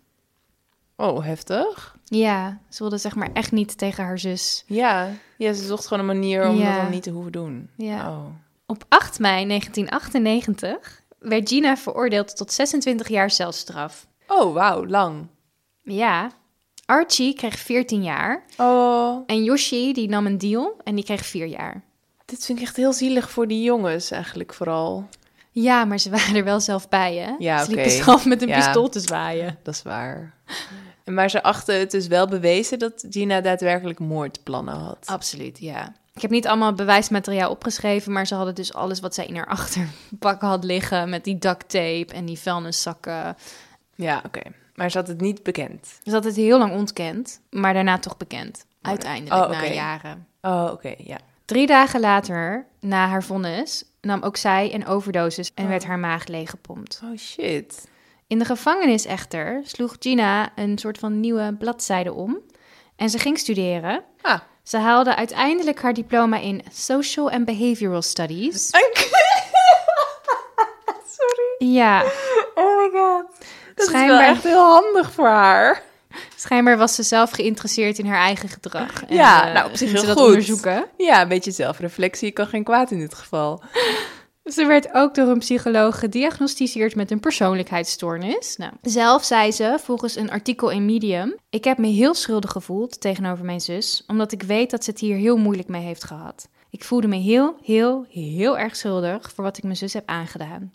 Oh, 0.96 1.24
heftig. 1.24 1.96
Ja, 2.06 2.60
ze 2.70 2.78
wilde 2.80 2.98
zeg 2.98 3.16
maar 3.16 3.30
echt 3.34 3.52
niet 3.52 3.78
tegen 3.78 4.04
haar 4.04 4.20
zus. 4.20 4.64
Ja, 4.68 5.10
ja 5.38 5.54
ze 5.54 5.66
zocht 5.66 5.88
gewoon 5.88 6.00
een 6.10 6.20
manier 6.20 6.48
om 6.48 6.56
Ja. 6.58 6.72
dat 6.74 6.82
dan 6.82 6.92
niet 6.92 7.04
te 7.04 7.10
hoeven 7.10 7.32
doen. 7.32 7.70
Ja. 7.78 8.10
Oh. 8.12 8.26
Op 8.66 8.86
8 8.90 9.20
mei 9.20 9.48
1998 9.48 11.02
werd 11.20 11.50
Gina 11.50 11.78
veroordeeld 11.78 12.36
tot 12.38 12.52
26 12.52 13.08
jaar 13.08 13.30
celstraf. 13.32 14.08
Oh, 14.28 14.54
wauw, 14.54 14.86
lang. 14.86 15.28
Ja, 15.82 16.32
Archie 16.86 17.34
kreeg 17.34 17.60
14 17.60 18.04
jaar 18.04 18.44
Oh, 18.58 19.24
en 19.26 19.44
Yoshi 19.44 19.94
die 19.94 20.10
nam 20.10 20.26
een 20.26 20.38
deal 20.38 20.78
en 20.84 20.96
die 20.96 21.04
kreeg 21.04 21.26
4 21.26 21.46
jaar. 21.46 21.84
Dit 22.26 22.46
vind 22.46 22.58
ik 22.60 22.64
echt 22.64 22.76
heel 22.76 22.94
zielig 22.94 23.30
voor 23.32 23.48
die 23.48 23.64
jongens 23.64 24.12
eigenlijk 24.12 24.54
vooral. 24.54 25.08
Ja, 25.52 25.86
maar 25.86 26.00
ze 26.00 26.10
waren 26.10 26.36
er 26.36 26.44
wel 26.44 26.60
zelf 26.60 26.90
bij, 26.90 27.16
hè? 27.16 27.34
Ja, 27.40 27.64
Ze 27.64 27.72
liepen 27.72 27.86
oké. 27.94 28.04
zelf 28.04 28.26
met 28.26 28.42
een 28.42 28.48
Ja. 28.48 28.56
pistool 28.56 28.90
te 28.90 29.00
zwaaien. 29.00 29.58
Dat 29.64 29.74
is 29.74 29.82
waar. 29.82 30.34
Maar 31.06 31.30
ze 31.30 31.44
achten 31.44 31.80
het 31.80 31.92
dus 31.92 32.08
wel 32.08 32.28
bewezen 32.28 32.80
dat 32.80 33.06
Gina 33.10 33.42
daadwerkelijk 33.42 34.00
moordplannen 34.00 34.74
had. 34.76 34.98
Absoluut, 35.06 35.60
ja. 35.60 35.94
Ik 36.14 36.22
heb 36.22 36.32
niet 36.32 36.48
allemaal 36.48 36.74
bewijsmateriaal 36.74 37.50
opgeschreven, 37.50 38.12
maar 38.12 38.28
ze 38.28 38.36
hadden 38.36 38.56
dus 38.56 38.74
alles 38.74 39.00
wat 39.00 39.16
zij 39.16 39.26
in 39.26 39.36
haar 39.36 39.48
achterbak 39.58 40.42
had 40.42 40.64
liggen 40.64 41.10
met 41.10 41.24
die 41.24 41.38
duct 41.38 41.70
tape 41.70 42.08
en 42.14 42.26
die 42.26 42.40
vuilniszakken. 42.40 43.38
Ja, 43.96 44.22
oké. 44.26 44.42
Maar 44.76 44.92
ze 44.92 44.98
had 44.98 45.08
het 45.08 45.22
niet 45.22 45.44
bekend. 45.44 46.00
Ze 46.04 46.12
had 46.12 46.24
het 46.24 46.36
heel 46.36 46.58
lang 46.58 46.74
ontkend, 46.74 47.40
maar 47.50 47.74
daarna 47.74 48.00
toch 48.00 48.18
bekend. 48.18 48.66
Uiteindelijk, 48.82 49.44
Oh, 49.44 49.50
na 49.50 49.64
oké. 49.64 49.74
jaren. 49.74 50.28
Oh, 50.42 50.70
oké, 50.72 50.94
ja. 50.98 51.18
Drie 51.46 51.68
dagen 51.68 52.00
later, 52.00 52.66
na 52.80 53.08
haar 53.08 53.24
vonnis, 53.24 53.84
nam 54.02 54.24
ook 54.24 54.38
zij 54.38 54.74
een 54.74 54.88
overdosis 54.88 55.52
en 55.56 55.64
Oh. 55.64 55.70
werd 55.70 55.86
haar 55.86 56.00
maag 56.00 56.28
leeggepompt. 56.28 57.02
Oh, 57.04 57.18
shit. 57.18 57.88
In 58.28 58.40
de 58.40 58.46
gevangenis 58.46 59.06
echter 59.06 59.62
sloeg 59.64 59.96
Gina 60.00 60.50
een 60.56 60.78
soort 60.78 60.98
van 60.98 61.20
nieuwe 61.20 61.56
bladzijde 61.60 62.14
om 62.14 62.40
en 62.96 63.10
ze 63.10 63.20
ging 63.20 63.38
studeren. 63.40 64.04
Ah. 64.22 64.40
Ze 64.64 64.78
haalde 64.78 65.16
uiteindelijk 65.16 65.82
haar 65.82 65.94
diploma 65.94 66.38
in 66.40 66.64
Social 66.72 67.32
and 67.32 67.46
Behavioral 67.46 68.02
Studies. 68.02 68.70
Sorry. 71.18 71.72
Ja, 71.74 72.04
Oh 72.56 72.78
my 72.78 73.00
god. 73.00 73.26
Dat 73.76 73.86
is 73.86 73.86
Schijnbaar- 73.86 74.18
wel 74.20 74.30
echt 74.30 74.44
heel 74.44 74.64
handig 74.82 75.12
voor 75.12 75.28
haar. 75.28 75.82
Schijnbaar 76.36 76.78
was 76.78 76.96
ze 76.96 77.04
zelf 77.04 77.32
geïnteresseerd 77.32 78.00
in 78.00 78.06
haar 78.06 78.22
eigen 78.22 78.50
gedrag. 78.50 79.04
En, 79.04 79.16
Ja, 79.16 79.48
eh, 79.48 79.54
nou, 79.54 79.70
op 79.70 79.76
zich 79.76 79.90
ging 79.90 80.00
ze 80.00 80.06
heel 80.06 80.16
dat 80.16 80.24
goed. 80.24 80.28
onderzoeken. 80.28 80.86
Ja, 80.98 81.22
een 81.22 81.28
beetje 81.28 81.52
zelfreflectie 81.52 82.32
kan 82.32 82.48
geen 82.48 82.64
kwaad 82.64 82.92
in 82.92 83.00
dit 83.00 83.14
geval. 83.14 83.62
Ze 84.46 84.66
werd 84.66 84.94
ook 84.94 85.16
door 85.16 85.28
een 85.28 85.40
psycholoog 85.40 86.00
gediagnosticeerd 86.00 86.96
met 86.96 87.12
een 87.12 87.20
persoonlijkheidsstoornis. 87.20 88.58
Nou, 88.58 88.72
zelf 88.82 89.24
zei 89.24 89.52
ze, 89.52 89.80
volgens 89.82 90.16
een 90.16 90.32
artikel 90.32 90.70
in 90.70 90.86
Medium... 90.86 91.36
Ik 91.50 91.64
heb 91.64 91.78
me 91.78 91.88
heel 91.88 92.14
schuldig 92.14 92.52
gevoeld 92.52 93.02
tegenover 93.02 93.46
mijn 93.46 93.62
zus... 93.62 94.04
omdat 94.08 94.32
ik 94.32 94.44
weet 94.44 94.72
dat 94.72 94.84
ze 94.84 94.90
het 94.90 95.00
hier 95.00 95.16
heel 95.16 95.38
moeilijk 95.38 95.68
mee 95.68 95.82
heeft 95.82 96.04
gehad. 96.04 96.48
Ik 96.70 96.84
voelde 96.84 97.08
me 97.08 97.16
heel, 97.16 97.56
heel, 97.62 98.06
heel 98.10 98.58
erg 98.58 98.76
schuldig... 98.76 99.32
voor 99.36 99.44
wat 99.44 99.58
ik 99.58 99.64
mijn 99.64 99.76
zus 99.76 99.94
heb 99.94 100.10
aangedaan. 100.10 100.72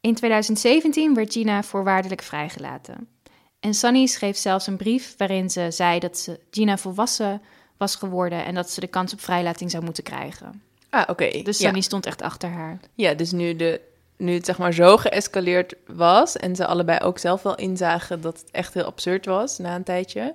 In 0.00 0.14
2017 0.14 1.14
werd 1.14 1.32
Gina 1.32 1.62
voorwaardelijk 1.62 2.22
vrijgelaten. 2.22 3.08
En 3.60 3.74
Sunny 3.74 4.06
schreef 4.06 4.36
zelfs 4.36 4.66
een 4.66 4.76
brief 4.76 5.14
waarin 5.16 5.50
ze 5.50 5.66
zei 5.70 5.98
dat 5.98 6.18
ze 6.18 6.40
Gina 6.50 6.78
volwassen 6.78 7.42
was 7.76 7.94
geworden... 7.96 8.44
en 8.44 8.54
dat 8.54 8.70
ze 8.70 8.80
de 8.80 8.86
kans 8.86 9.12
op 9.12 9.20
vrijlating 9.20 9.70
zou 9.70 9.84
moeten 9.84 10.02
krijgen. 10.02 10.62
Ah, 10.90 11.04
oké. 11.06 11.42
Dus 11.42 11.58
ja. 11.58 11.64
Sunny 11.64 11.80
stond 11.80 12.06
echt 12.06 12.22
achter 12.22 12.50
haar. 12.50 12.80
ja, 12.94 13.14
dus 13.14 13.32
nu, 13.32 13.56
de, 13.56 13.80
nu 14.16 14.32
het 14.34 14.44
zeg 14.44 14.58
maar 14.58 14.72
zo 14.72 14.96
geëscaleerd 14.96 15.74
was... 15.86 16.36
en 16.36 16.56
ze 16.56 16.66
allebei 16.66 17.00
ook 17.00 17.18
zelf 17.18 17.42
wel 17.42 17.56
inzagen 17.56 18.20
dat 18.20 18.38
het 18.38 18.50
echt 18.50 18.74
heel 18.74 18.84
absurd 18.84 19.26
was 19.26 19.58
na 19.58 19.74
een 19.74 19.84
tijdje... 19.84 20.34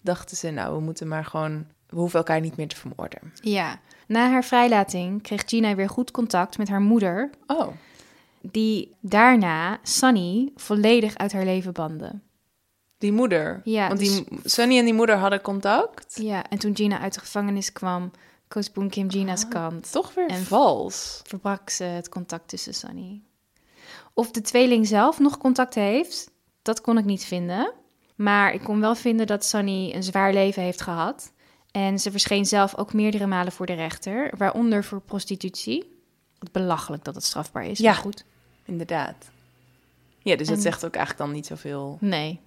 dachten 0.00 0.36
ze, 0.36 0.50
nou, 0.50 0.74
we 0.74 0.80
moeten 0.80 1.08
maar 1.08 1.24
gewoon... 1.24 1.66
we 1.88 1.96
hoeven 1.96 2.18
elkaar 2.18 2.40
niet 2.40 2.56
meer 2.56 2.68
te 2.68 2.76
vermoorden. 2.76 3.32
Ja. 3.40 3.80
Na 4.06 4.30
haar 4.30 4.44
vrijlating 4.44 5.22
kreeg 5.22 5.42
Gina 5.46 5.74
weer 5.74 5.88
goed 5.88 6.10
contact 6.10 6.58
met 6.58 6.68
haar 6.68 6.80
moeder, 6.80 7.30
Oh, 7.46 7.68
die 8.40 8.94
daarna 9.00 9.78
Sunny 9.82 10.52
volledig 10.56 11.16
uit 11.16 11.32
haar 11.32 11.44
leven 11.44 11.72
bande. 11.72 12.12
Die 13.04 13.12
moeder. 13.12 13.60
Ja, 13.64 13.86
Want 13.88 13.98
dus- 14.00 14.14
die, 14.24 14.38
Sunny 14.44 14.78
en 14.78 14.84
die 14.84 14.94
moeder 14.94 15.16
hadden 15.16 15.40
contact. 15.40 16.18
Ja, 16.22 16.48
en 16.50 16.58
toen 16.58 16.76
Gina 16.76 16.98
uit 17.00 17.14
de 17.14 17.20
gevangenis 17.20 17.72
kwam, 17.72 18.10
koos 18.48 18.72
Boon 18.72 18.88
Kim 18.88 19.10
Gina's 19.10 19.44
Ah. 19.44 19.50
kant. 19.50 19.92
Toch 19.92 20.14
weer 20.14 20.28
En- 20.28 20.42
vals. 20.44 21.20
Verbrak 21.24 21.70
ze 21.70 21.84
het 21.84 22.08
contact 22.08 22.48
tussen 22.48 22.74
Sunny. 22.74 23.20
Of 24.14 24.30
de 24.30 24.40
tweeling 24.40 24.86
zelf 24.86 25.18
nog 25.18 25.38
contact 25.38 25.74
heeft, 25.74 26.30
dat 26.62 26.80
kon 26.80 26.98
ik 26.98 27.04
niet 27.04 27.24
vinden. 27.24 27.72
Maar 28.14 28.54
ik 28.54 28.60
kon 28.60 28.80
wel 28.80 28.94
vinden 28.94 29.26
dat 29.26 29.44
Sunny 29.44 29.92
een 29.94 30.02
zwaar 30.02 30.32
leven 30.32 30.62
heeft 30.62 30.80
gehad. 30.80 31.32
En 31.70 31.98
ze 31.98 32.10
verscheen 32.10 32.46
zelf 32.46 32.76
ook 32.76 32.92
meerdere 32.92 33.26
malen 33.26 33.52
voor 33.52 33.66
de 33.66 33.72
rechter, 33.72 34.32
waaronder 34.36 34.84
voor 34.84 35.00
prostitutie. 35.00 35.92
Wat 36.38 36.52
belachelijk 36.52 37.04
dat 37.04 37.14
het 37.14 37.24
strafbaar 37.24 37.66
is, 37.66 37.78
Ja. 37.78 37.90
maar 37.92 38.00
goed. 38.00 38.24
Inderdaad. 38.64 39.30
Ja, 40.22 40.36
dus 40.36 40.48
dat 40.48 40.60
zegt 40.60 40.84
ook 40.84 40.94
eigenlijk 40.94 41.26
dan 41.26 41.34
niet 41.36 41.46
zoveel. 41.46 41.96
Nee. 42.00 42.40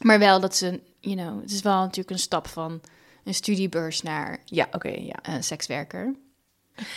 Maar 0.00 0.18
wel 0.18 0.40
dat 0.40 0.56
ze, 0.56 0.80
you 1.00 1.16
know, 1.16 1.40
het 1.40 1.50
is 1.50 1.62
wel 1.62 1.80
natuurlijk 1.80 2.10
een 2.10 2.18
stap 2.18 2.48
van 2.48 2.80
een 3.24 3.34
studiebeurs 3.34 4.02
naar 4.02 4.38
Ja, 4.44 4.68
oké, 4.72 4.88
ja. 4.88 5.18
een 5.22 5.44
sekswerker. 5.44 6.14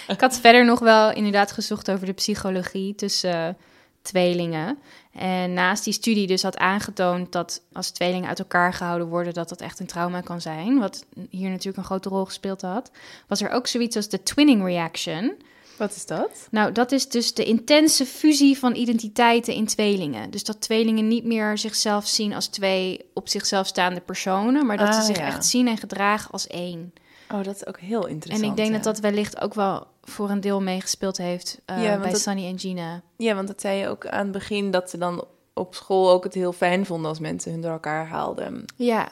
Ik 0.07 0.21
had 0.21 0.39
verder 0.39 0.65
nog 0.65 0.79
wel 0.79 1.11
inderdaad 1.11 1.51
gezocht 1.51 1.91
over 1.91 2.05
de 2.05 2.13
psychologie 2.13 2.95
tussen 2.95 3.47
eh, 3.47 3.53
tweelingen. 4.01 4.79
En 5.11 5.53
naast 5.53 5.83
die 5.83 5.93
studie 5.93 6.27
dus 6.27 6.43
had 6.43 6.57
aangetoond 6.57 7.31
dat 7.31 7.61
als 7.73 7.89
tweelingen 7.89 8.29
uit 8.29 8.39
elkaar 8.39 8.73
gehouden 8.73 9.07
worden, 9.07 9.33
dat 9.33 9.49
dat 9.49 9.61
echt 9.61 9.79
een 9.79 9.85
trauma 9.85 10.21
kan 10.21 10.41
zijn. 10.41 10.79
Wat 10.79 11.05
hier 11.29 11.49
natuurlijk 11.49 11.77
een 11.77 11.83
grote 11.83 12.09
rol 12.09 12.25
gespeeld 12.25 12.61
had. 12.61 12.91
Was 13.27 13.41
er 13.41 13.49
ook 13.49 13.67
zoiets 13.67 13.95
als 13.95 14.09
de 14.09 14.23
twinning 14.23 14.63
reaction. 14.63 15.37
Wat 15.77 15.95
is 15.95 16.05
dat? 16.05 16.47
Nou, 16.51 16.71
dat 16.71 16.91
is 16.91 17.09
dus 17.09 17.33
de 17.33 17.43
intense 17.45 18.05
fusie 18.05 18.57
van 18.57 18.75
identiteiten 18.75 19.53
in 19.53 19.65
tweelingen. 19.65 20.29
Dus 20.31 20.43
dat 20.43 20.61
tweelingen 20.61 21.07
niet 21.07 21.23
meer 21.25 21.57
zichzelf 21.57 22.07
zien 22.07 22.33
als 22.33 22.47
twee 22.47 23.05
op 23.13 23.29
zichzelf 23.29 23.67
staande 23.67 24.01
personen, 24.01 24.65
maar 24.65 24.77
dat 24.77 24.87
Ah, 24.87 24.93
ze 24.93 25.01
zich 25.01 25.17
ja. 25.17 25.25
echt 25.25 25.45
zien 25.45 25.67
en 25.67 25.77
gedragen 25.77 26.31
als 26.31 26.47
één. 26.47 26.93
Oh, 27.31 27.43
dat 27.43 27.55
is 27.55 27.65
ook 27.67 27.79
heel 27.79 28.07
interessant. 28.07 28.43
en 28.43 28.49
ik 28.49 28.55
denk 28.55 28.69
ja. 28.69 28.75
dat 28.75 28.83
dat 28.83 28.99
wellicht 28.99 29.41
ook 29.41 29.53
wel 29.53 29.87
voor 30.03 30.29
een 30.29 30.41
deel 30.41 30.61
meegespeeld 30.61 31.17
heeft 31.17 31.59
eh, 31.65 31.83
Ja, 31.83 31.97
bij 31.99 32.11
dat- 32.11 32.19
Sunny 32.21 32.45
en 32.47 32.59
Gina. 32.59 33.01
Ja, 33.17 33.35
want 33.35 33.47
dat 33.47 33.61
zei 33.61 33.77
je 33.79 33.87
ook 33.87 34.07
aan 34.07 34.23
het 34.23 34.31
begin, 34.31 34.71
dat 34.71 34.89
ze 34.89 34.97
dan 34.97 35.25
op 35.53 35.75
school 35.75 36.11
ook 36.11 36.23
het 36.23 36.33
heel 36.33 36.53
fijn 36.53 36.85
vonden 36.85 37.09
als 37.09 37.19
mensen 37.19 37.51
hun 37.51 37.61
door 37.61 37.71
elkaar 37.71 38.07
haalden. 38.07 38.65
Ja. 38.75 39.11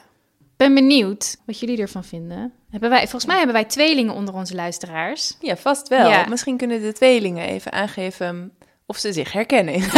Ben 0.62 0.74
benieuwd 0.74 1.36
wat 1.46 1.58
jullie 1.60 1.78
ervan 1.78 2.04
vinden. 2.04 2.52
Hebben 2.70 2.90
wij, 2.90 3.00
volgens 3.00 3.26
mij 3.26 3.36
hebben 3.36 3.54
wij 3.54 3.64
tweelingen 3.64 4.14
onder 4.14 4.34
onze 4.34 4.54
luisteraars. 4.54 5.36
Ja, 5.40 5.56
vast 5.56 5.88
wel. 5.88 6.08
Ja. 6.10 6.26
Misschien 6.28 6.56
kunnen 6.56 6.82
de 6.82 6.92
tweelingen 6.92 7.46
even 7.48 7.72
aangeven 7.72 8.52
of 8.86 8.96
ze 8.96 9.12
zich 9.12 9.32
herkennen. 9.32 9.74
in 9.74 9.82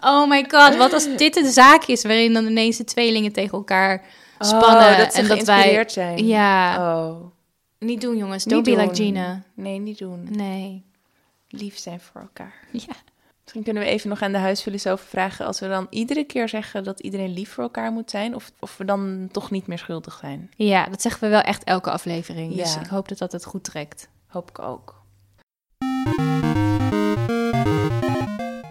Oh 0.00 0.28
my 0.28 0.44
god, 0.48 0.76
wat 0.76 0.92
als 0.92 1.16
dit 1.16 1.36
een 1.36 1.52
zaak 1.52 1.84
is 1.84 2.02
waarin 2.02 2.32
dan 2.32 2.46
ineens 2.46 2.76
de 2.76 2.84
tweelingen 2.84 3.32
tegen 3.32 3.58
elkaar 3.58 4.04
spannen. 4.38 4.90
Oh, 4.90 4.96
dat 4.96 5.14
ze 5.14 5.20
en 5.20 5.28
dat 5.28 5.42
wij. 5.42 5.84
zijn. 5.86 6.26
Ja, 6.26 6.76
Oh, 6.96 7.24
niet 7.78 8.00
doen 8.00 8.16
jongens. 8.16 8.44
Niet 8.44 8.54
Don't 8.54 8.76
be 8.76 8.82
like. 8.82 8.94
Gina. 8.94 9.42
nee, 9.54 9.78
niet 9.78 9.98
doen. 9.98 10.26
Nee. 10.30 10.84
Lief 11.48 11.78
zijn 11.78 12.00
voor 12.00 12.20
elkaar. 12.20 12.54
Ja. 12.72 12.94
Misschien 13.56 13.74
kunnen 13.74 13.92
we 13.92 13.98
even 13.98 14.10
nog 14.10 14.22
aan 14.22 14.32
de 14.32 14.46
huisfilosofen 14.46 15.06
vragen... 15.08 15.46
als 15.46 15.60
we 15.60 15.68
dan 15.68 15.86
iedere 15.90 16.24
keer 16.24 16.48
zeggen 16.48 16.84
dat 16.84 17.00
iedereen 17.00 17.32
lief 17.32 17.52
voor 17.52 17.62
elkaar 17.62 17.92
moet 17.92 18.10
zijn... 18.10 18.34
of, 18.34 18.52
of 18.60 18.76
we 18.76 18.84
dan 18.84 19.28
toch 19.32 19.50
niet 19.50 19.66
meer 19.66 19.78
schuldig 19.78 20.18
zijn. 20.20 20.50
ja, 20.56 20.86
dat 20.86 21.02
zeggen 21.02 21.22
we 21.22 21.28
wel 21.28 21.40
echt 21.40 21.64
elke 21.64 21.90
aflevering. 21.90 22.56
Dus 22.56 22.74
Ja. 22.74 22.80
ik 22.80 22.86
hoop 22.86 23.08
dat 23.08 23.18
dat 23.18 23.32
het 23.32 23.44
goed 23.44 23.64
trekt. 23.64 24.08
Hoop 24.26 24.48
ik 24.48 24.58
ook. 24.58 25.02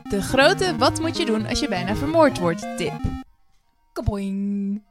De 0.09 0.21
grote 0.21 0.75
wat 0.77 1.01
moet 1.01 1.17
je 1.17 1.25
doen 1.25 1.47
als 1.47 1.59
je 1.59 1.67
bijna 1.67 1.95
vermoord 1.95 2.39
wordt 2.39 2.77
tip. 2.77 2.93
Kaboing. 3.93 4.81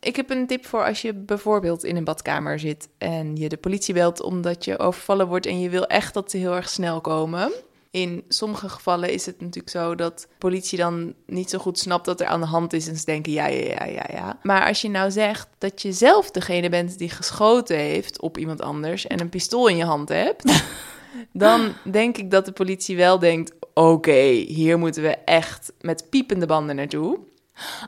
Ik 0.00 0.16
heb 0.16 0.30
een 0.30 0.46
tip 0.46 0.66
voor 0.66 0.84
als 0.84 1.02
je 1.02 1.14
bijvoorbeeld 1.14 1.84
in 1.84 1.96
een 1.96 2.04
badkamer 2.04 2.58
zit 2.58 2.88
en 2.98 3.36
je 3.36 3.48
de 3.48 3.56
politie 3.56 3.94
belt 3.94 4.22
omdat 4.22 4.64
je 4.64 4.78
overvallen 4.78 5.26
wordt 5.28 5.46
en 5.46 5.60
je 5.60 5.68
wil 5.68 5.86
echt 5.86 6.14
dat 6.14 6.30
ze 6.30 6.36
heel 6.36 6.54
erg 6.54 6.68
snel 6.68 7.00
komen. 7.00 7.52
In 7.92 8.24
sommige 8.28 8.68
gevallen 8.68 9.12
is 9.12 9.26
het 9.26 9.40
natuurlijk 9.40 9.70
zo 9.70 9.94
dat 9.94 10.26
politie 10.38 10.78
dan 10.78 11.14
niet 11.26 11.50
zo 11.50 11.58
goed 11.58 11.78
snapt 11.78 12.06
wat 12.06 12.20
er 12.20 12.26
aan 12.26 12.40
de 12.40 12.46
hand 12.46 12.72
is 12.72 12.88
en 12.88 12.96
ze 12.96 13.04
denken 13.04 13.32
ja, 13.32 13.46
ja, 13.46 13.64
ja, 13.64 13.84
ja, 13.84 14.04
ja. 14.12 14.38
Maar 14.42 14.66
als 14.66 14.80
je 14.80 14.88
nou 14.90 15.10
zegt 15.10 15.48
dat 15.58 15.82
je 15.82 15.92
zelf 15.92 16.30
degene 16.30 16.68
bent 16.68 16.98
die 16.98 17.10
geschoten 17.10 17.76
heeft 17.76 18.20
op 18.20 18.38
iemand 18.38 18.60
anders 18.60 19.06
en 19.06 19.20
een 19.20 19.28
pistool 19.28 19.66
in 19.68 19.76
je 19.76 19.84
hand 19.84 20.08
hebt, 20.08 20.52
dan 21.32 21.72
denk 21.90 22.16
ik 22.18 22.30
dat 22.30 22.44
de 22.44 22.52
politie 22.52 22.96
wel 22.96 23.18
denkt, 23.18 23.52
oké, 23.74 24.20
hier 24.30 24.78
moeten 24.78 25.02
we 25.02 25.16
echt 25.24 25.72
met 25.80 26.06
piepende 26.10 26.46
banden 26.46 26.76
naartoe. 26.76 27.18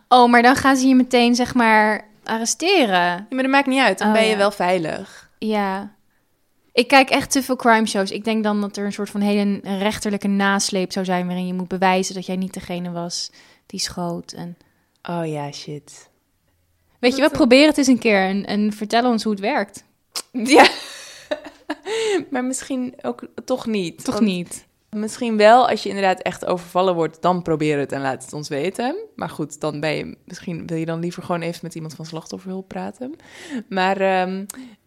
Oh, 0.08 0.30
maar 0.30 0.42
dan 0.42 0.56
gaan 0.56 0.76
ze 0.76 0.86
je 0.86 0.94
meteen 0.94 1.34
zeg 1.34 1.54
maar 1.54 2.08
arresteren. 2.24 2.86
Ja, 2.94 3.26
maar 3.30 3.42
dat 3.42 3.52
maakt 3.52 3.66
niet 3.66 3.80
uit, 3.80 3.98
dan 3.98 4.08
Oh, 4.08 4.14
ben 4.14 4.24
je 4.24 4.30
ja. 4.30 4.36
wel 4.36 4.50
veilig. 4.50 5.30
Ja. 5.38 5.94
Ik 6.74 6.88
kijk 6.88 7.10
echt 7.10 7.30
te 7.30 7.42
veel 7.42 7.56
crime 7.56 7.86
shows. 7.86 8.10
Ik 8.10 8.24
denk 8.24 8.44
dan 8.44 8.60
dat 8.60 8.76
er 8.76 8.84
een 8.84 8.92
soort 8.92 9.10
van 9.10 9.20
hele 9.20 9.60
rechterlijke 9.62 10.28
nasleep 10.28 10.92
zou 10.92 11.04
zijn... 11.04 11.26
waarin 11.26 11.46
je 11.46 11.54
moet 11.54 11.68
bewijzen 11.68 12.14
dat 12.14 12.26
jij 12.26 12.36
niet 12.36 12.54
degene 12.54 12.90
was 12.90 13.30
die 13.66 13.80
schoot. 13.80 14.32
En... 14.32 14.56
Oh 15.02 15.26
ja, 15.26 15.52
shit. 15.52 16.08
Weet 16.98 17.16
je 17.16 17.22
wat, 17.22 17.32
probeer 17.32 17.66
het 17.66 17.78
eens 17.78 17.86
een 17.86 17.98
keer 17.98 18.20
en, 18.20 18.46
en 18.46 18.72
vertel 18.72 19.10
ons 19.10 19.22
hoe 19.22 19.32
het 19.32 19.40
werkt. 19.40 19.84
Ja. 20.32 20.68
maar 22.30 22.44
misschien 22.44 22.94
ook 23.02 23.26
toch 23.44 23.66
niet. 23.66 24.04
Toch 24.04 24.14
Want 24.14 24.26
niet? 24.26 24.66
Misschien 24.90 25.36
wel 25.36 25.68
als 25.68 25.82
je 25.82 25.88
inderdaad 25.88 26.20
echt 26.20 26.44
overvallen 26.44 26.94
wordt, 26.94 27.22
dan 27.22 27.42
probeer 27.42 27.78
het 27.78 27.92
en 27.92 28.00
laat 28.00 28.24
het 28.24 28.32
ons 28.32 28.48
weten. 28.48 28.96
Maar 29.16 29.30
goed, 29.30 29.60
dan 29.60 29.80
ben 29.80 29.94
je 29.94 30.16
misschien 30.24 30.66
wil 30.66 30.76
je 30.76 30.86
dan 30.86 31.00
liever 31.00 31.22
gewoon 31.22 31.40
even 31.40 31.60
met 31.62 31.74
iemand 31.74 31.94
van 31.94 32.06
slachtofferhulp 32.06 32.68
praten. 32.68 33.14
Maar 33.68 34.00
ehm, 34.00 34.44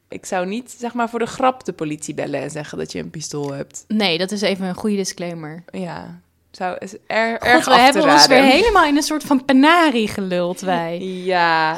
ik 0.10 0.26
zou 0.26 0.46
niet 0.46 0.76
zeg 0.80 0.94
maar 0.94 1.10
voor 1.10 1.20
de 1.20 1.26
grap 1.26 1.66
de 1.66 1.74
politie 1.74 2.14
bellen 2.14 2.42
en 2.42 2.52
zeggen 2.52 2.78
dat 2.78 2.92
je 2.92 3.00
een 3.00 3.10
pistool 3.10 3.54
hebt. 3.54 3.84
Nee, 3.88 4.18
dat 4.18 4.32
is 4.32 4.42
even 4.42 4.66
een 4.66 4.76
goede 4.76 4.96
disclaimer. 4.96 5.64
Ja, 5.72 6.20
zou 6.52 6.76
is 6.80 6.96
er, 7.08 7.32
God, 7.40 7.48
erg 7.48 7.66
we 7.66 7.74
hebben 7.76 8.04
ons 8.04 8.28
weer 8.28 8.44
helemaal 8.44 8.86
in 8.86 8.96
een 8.96 9.04
soort 9.04 9.24
van 9.24 9.46
penarie 9.46 10.08
geluld, 10.08 10.60
wij. 10.60 11.00
Ja, 11.04 11.76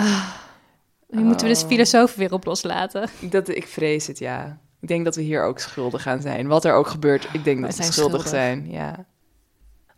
Nu 1.08 1.22
moeten 1.22 1.48
we 1.48 1.54
dus 1.54 1.62
Oh. 1.64 1.68
filosofen 1.70 2.20
weer 2.20 2.34
op 2.34 2.46
loslaten. 2.46 3.10
dat, 3.22 3.48
ik 3.50 3.68
vrees 3.68 4.08
het, 4.08 4.20
ja. 4.20 4.60
Ik 4.82 4.88
denk 4.88 5.06
dat 5.06 5.16
we 5.16 5.22
hier 5.22 5.44
ook 5.44 5.60
schuldig 5.60 6.08
aan 6.08 6.22
zijn. 6.22 6.48
Wat 6.48 6.66
er 6.66 6.74
ook 6.74 6.88
gebeurt, 6.88 7.28
ik 7.34 7.44
denk 7.44 7.62
dat 7.62 7.76
we 7.76 7.84
schuldig. 7.84 8.28
zijn. 8.28 8.72
Ja. 8.72 9.06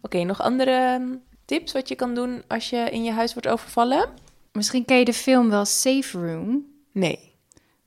Oké, 0.01 0.23
nog 0.23 0.41
andere 0.41 0.71
ehm, 0.71 1.07
tips 1.45 1.71
wat 1.71 1.87
je 1.87 1.95
kan 1.95 2.15
doen 2.15 2.43
als 2.47 2.69
je 2.69 2.89
in 2.91 3.03
je 3.03 3.11
huis 3.11 3.33
wordt 3.33 3.47
overvallen? 3.47 4.09
Misschien 4.51 4.85
ken 4.85 4.97
je 4.97 5.05
de 5.05 5.13
film 5.13 5.49
wel 5.49 5.65
Safe 5.65 6.17
Room. 6.17 6.65
Nee. 6.91 7.30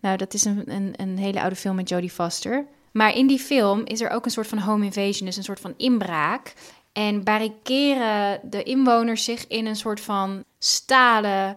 Nou, 0.04 0.16
dat 0.16 0.34
is 0.34 0.44
een, 0.44 0.62
een, 0.66 0.94
een 0.96 1.18
hele 1.18 1.40
oude 1.40 1.56
film 1.56 1.76
met 1.76 1.88
Jodie 1.88 2.10
Foster. 2.10 2.66
Maar 2.92 3.16
in 3.16 3.26
die 3.26 3.38
film 3.38 3.82
is 3.84 4.00
er 4.00 4.10
ook 4.10 4.24
een 4.24 4.30
soort 4.30 4.46
van 4.46 4.58
home 4.58 4.84
invasion, 4.84 5.26
dus 5.26 5.36
een 5.36 5.44
soort 5.44 5.60
van 5.60 5.74
inbraak. 5.76 6.52
En 6.92 7.22
barriceren 7.22 8.40
de 8.42 8.62
inwoners 8.62 9.24
zich 9.24 9.46
in 9.46 9.66
een 9.66 9.76
soort 9.76 10.00
van 10.00 10.44
stalen 10.58 11.56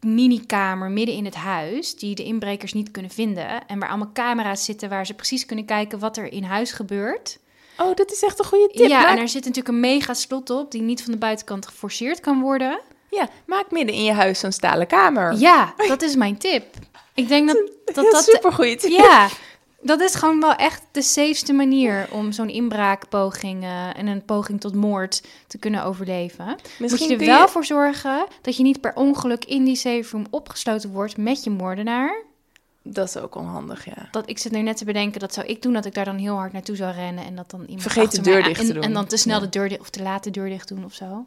minikamer 0.00 0.90
midden 0.90 1.14
in 1.14 1.24
het 1.24 1.34
huis, 1.34 1.96
die 1.96 2.14
de 2.14 2.24
inbrekers 2.24 2.72
niet 2.72 2.90
kunnen 2.90 3.10
vinden. 3.10 3.66
En 3.66 3.78
waar 3.78 3.88
allemaal 3.88 4.12
camera's 4.12 4.64
zitten 4.64 4.88
waar 4.88 5.06
ze 5.06 5.14
precies 5.14 5.46
kunnen 5.46 5.64
kijken 5.64 5.98
wat 5.98 6.16
er 6.16 6.32
in 6.32 6.44
huis 6.44 6.72
gebeurt. 6.72 7.38
Oh, 7.78 7.94
dat 7.94 8.12
is 8.12 8.22
echt 8.22 8.38
een 8.38 8.44
goede 8.44 8.74
tip. 8.74 8.88
ja, 8.88 9.00
maak, 9.00 9.10
en 9.10 9.18
er 9.18 9.28
zit 9.28 9.44
natuurlijk 9.44 9.74
een 9.74 9.80
mega 9.80 10.14
slot 10.14 10.50
op, 10.50 10.70
die 10.70 10.82
niet 10.82 11.02
van 11.02 11.12
de 11.12 11.18
buitenkant 11.18 11.66
geforceerd 11.66 12.20
kan 12.20 12.40
worden. 12.40 12.80
ja, 13.10 13.28
maak 13.46 13.70
midden 13.70 13.94
in 13.94 14.04
je 14.04 14.12
huis 14.12 14.38
zo'n 14.38 14.52
stalen 14.52 14.86
kamer. 14.86 15.38
Ja, 15.38 15.74
dat 15.88 16.02
is 16.02 16.16
mijn 16.16 16.38
tip. 16.38 16.64
Ik 17.14 17.28
denk 17.28 17.46
dat 17.48 17.56
dat, 17.84 17.94
dat 17.94 18.04
dat 18.10 18.28
is 18.28 18.34
supergoed. 18.34 18.82
Ja, 18.88 19.28
dat 19.80 20.00
is 20.00 20.14
gewoon 20.14 20.40
wel 20.40 20.54
echt 20.54 20.82
de 20.92 21.02
safeste 21.02 21.52
manier 21.52 22.08
om 22.10 22.32
zo'n 22.32 22.48
inbraakpoging 22.48 23.62
eh, 23.62 23.98
en 23.98 24.06
een 24.06 24.24
poging 24.24 24.60
tot 24.60 24.74
moord 24.74 25.22
te 25.46 25.58
kunnen 25.58 25.84
overleven. 25.84 26.46
Moet 26.46 26.60
Misschien 26.78 27.06
je 27.06 27.12
er 27.12 27.18
kun 27.18 27.26
wel 27.28 27.40
je- 27.42 27.48
voor 27.48 27.64
zorgen 27.64 28.26
dat 28.42 28.56
je 28.56 28.62
niet 28.62 28.80
per 28.80 28.94
ongeluk 28.94 29.44
in 29.44 29.64
die 29.64 29.76
safe 29.76 30.04
room 30.10 30.26
opgesloten 30.30 30.90
wordt 30.90 31.16
met 31.16 31.44
je 31.44 31.50
moordenaar. 31.50 32.22
Dat 32.82 33.08
is 33.08 33.16
ook 33.16 33.34
onhandig, 33.34 33.84
ja. 33.84 34.08
Dat, 34.10 34.28
ik 34.28 34.38
zit 34.38 34.52
nu 34.52 34.60
net 34.62 34.76
te 34.76 34.84
bedenken, 34.84 35.20
dat 35.20 35.34
zou 35.34 35.46
ik 35.46 35.62
doen, 35.62 35.72
dat 35.72 35.84
ik 35.84 35.94
daar 35.94 36.04
dan 36.04 36.16
heel 36.18 36.34
hard 36.36 36.52
naartoe 36.52 36.76
zou 36.76 36.92
rennen 36.94 37.24
en 37.24 37.34
dat 37.36 37.50
dan 37.50 37.60
iemand 37.60 37.82
Vergeet 37.82 38.10
de 38.10 38.20
deur 38.20 38.42
dicht 38.42 38.60
te 38.60 38.66
en, 38.66 38.74
doen. 38.74 38.82
En 38.82 38.92
dan 38.92 39.06
te 39.06 39.16
snel 39.16 39.38
Ja. 39.38 39.42
de 39.44 39.48
deur 39.48 39.68
dicht 39.68 39.80
of 39.80 39.90
te 39.90 40.02
laat 40.02 40.24
de 40.24 40.30
deur 40.30 40.48
dicht 40.48 40.68
doen 40.68 40.84
of 40.84 40.94
zo. 40.94 41.24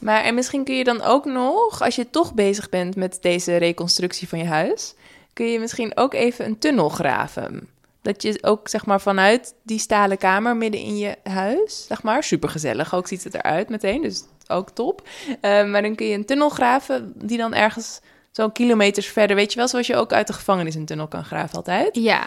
Maar 0.00 0.22
en 0.24 0.34
misschien 0.34 0.64
kun 0.64 0.74
je 0.76 0.84
dan 0.84 1.02
ook 1.02 1.24
nog, 1.24 1.82
als 1.82 1.96
je 1.96 2.10
toch 2.10 2.34
bezig 2.34 2.68
bent 2.68 2.96
met 2.96 3.18
deze 3.20 3.56
reconstructie 3.56 4.28
van 4.28 4.38
je 4.38 4.44
huis, 4.44 4.94
kun 5.38 5.46
je 5.46 5.58
misschien 5.58 5.96
ook 5.96 6.14
even 6.14 6.44
een 6.44 6.58
tunnel 6.58 6.88
graven. 6.88 7.68
Dat 8.02 8.22
je 8.22 8.38
ook 8.42 8.68
zeg 8.68 8.86
maar 8.86 9.00
vanuit 9.00 9.54
die 9.62 9.78
stalen 9.78 10.18
kamer 10.18 10.56
midden 10.56 10.80
in 10.80 10.98
je 10.98 11.16
huis, 11.22 11.84
zeg 11.86 12.02
maar, 12.02 12.22
supergezellig. 12.22 12.94
Ook 12.94 13.08
ziet 13.08 13.24
het 13.24 13.34
eruit 13.34 13.68
meteen, 13.68 14.02
dus 14.02 14.22
ook 14.46 14.70
top. 14.70 15.08
Eh, 15.40 15.70
maar 15.70 15.82
dan 15.82 15.94
kun 15.94 16.06
je 16.06 16.14
een 16.14 16.24
tunnel 16.24 16.48
graven 16.48 17.12
die 17.14 17.38
dan 17.38 17.54
ergens 17.54 18.00
zo'n 18.30 18.52
kilometers 18.52 19.06
verder, 19.06 19.36
weet 19.36 19.52
je 19.52 19.58
wel, 19.58 19.68
zoals 19.68 19.86
je 19.86 19.96
ook 19.96 20.12
uit 20.12 20.26
de 20.26 20.32
gevangenis 20.32 20.74
een 20.74 20.86
tunnel 20.86 21.08
kan 21.08 21.24
graven 21.24 21.56
altijd. 21.56 21.96
Ja, 21.96 22.26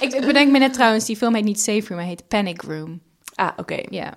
ik, 0.00 0.12
ik 0.12 0.26
bedenk 0.26 0.50
me 0.52 0.58
net 0.58 0.72
trouwens, 0.72 1.04
die 1.04 1.16
film 1.16 1.34
heet 1.34 1.44
niet 1.44 1.60
Safe 1.60 1.86
Room, 1.86 1.96
maar 1.96 2.06
heet 2.06 2.28
Panic 2.28 2.62
Room. 2.62 3.00
Ah, 3.34 3.50
oké. 3.56 3.82
Ja. 3.88 4.14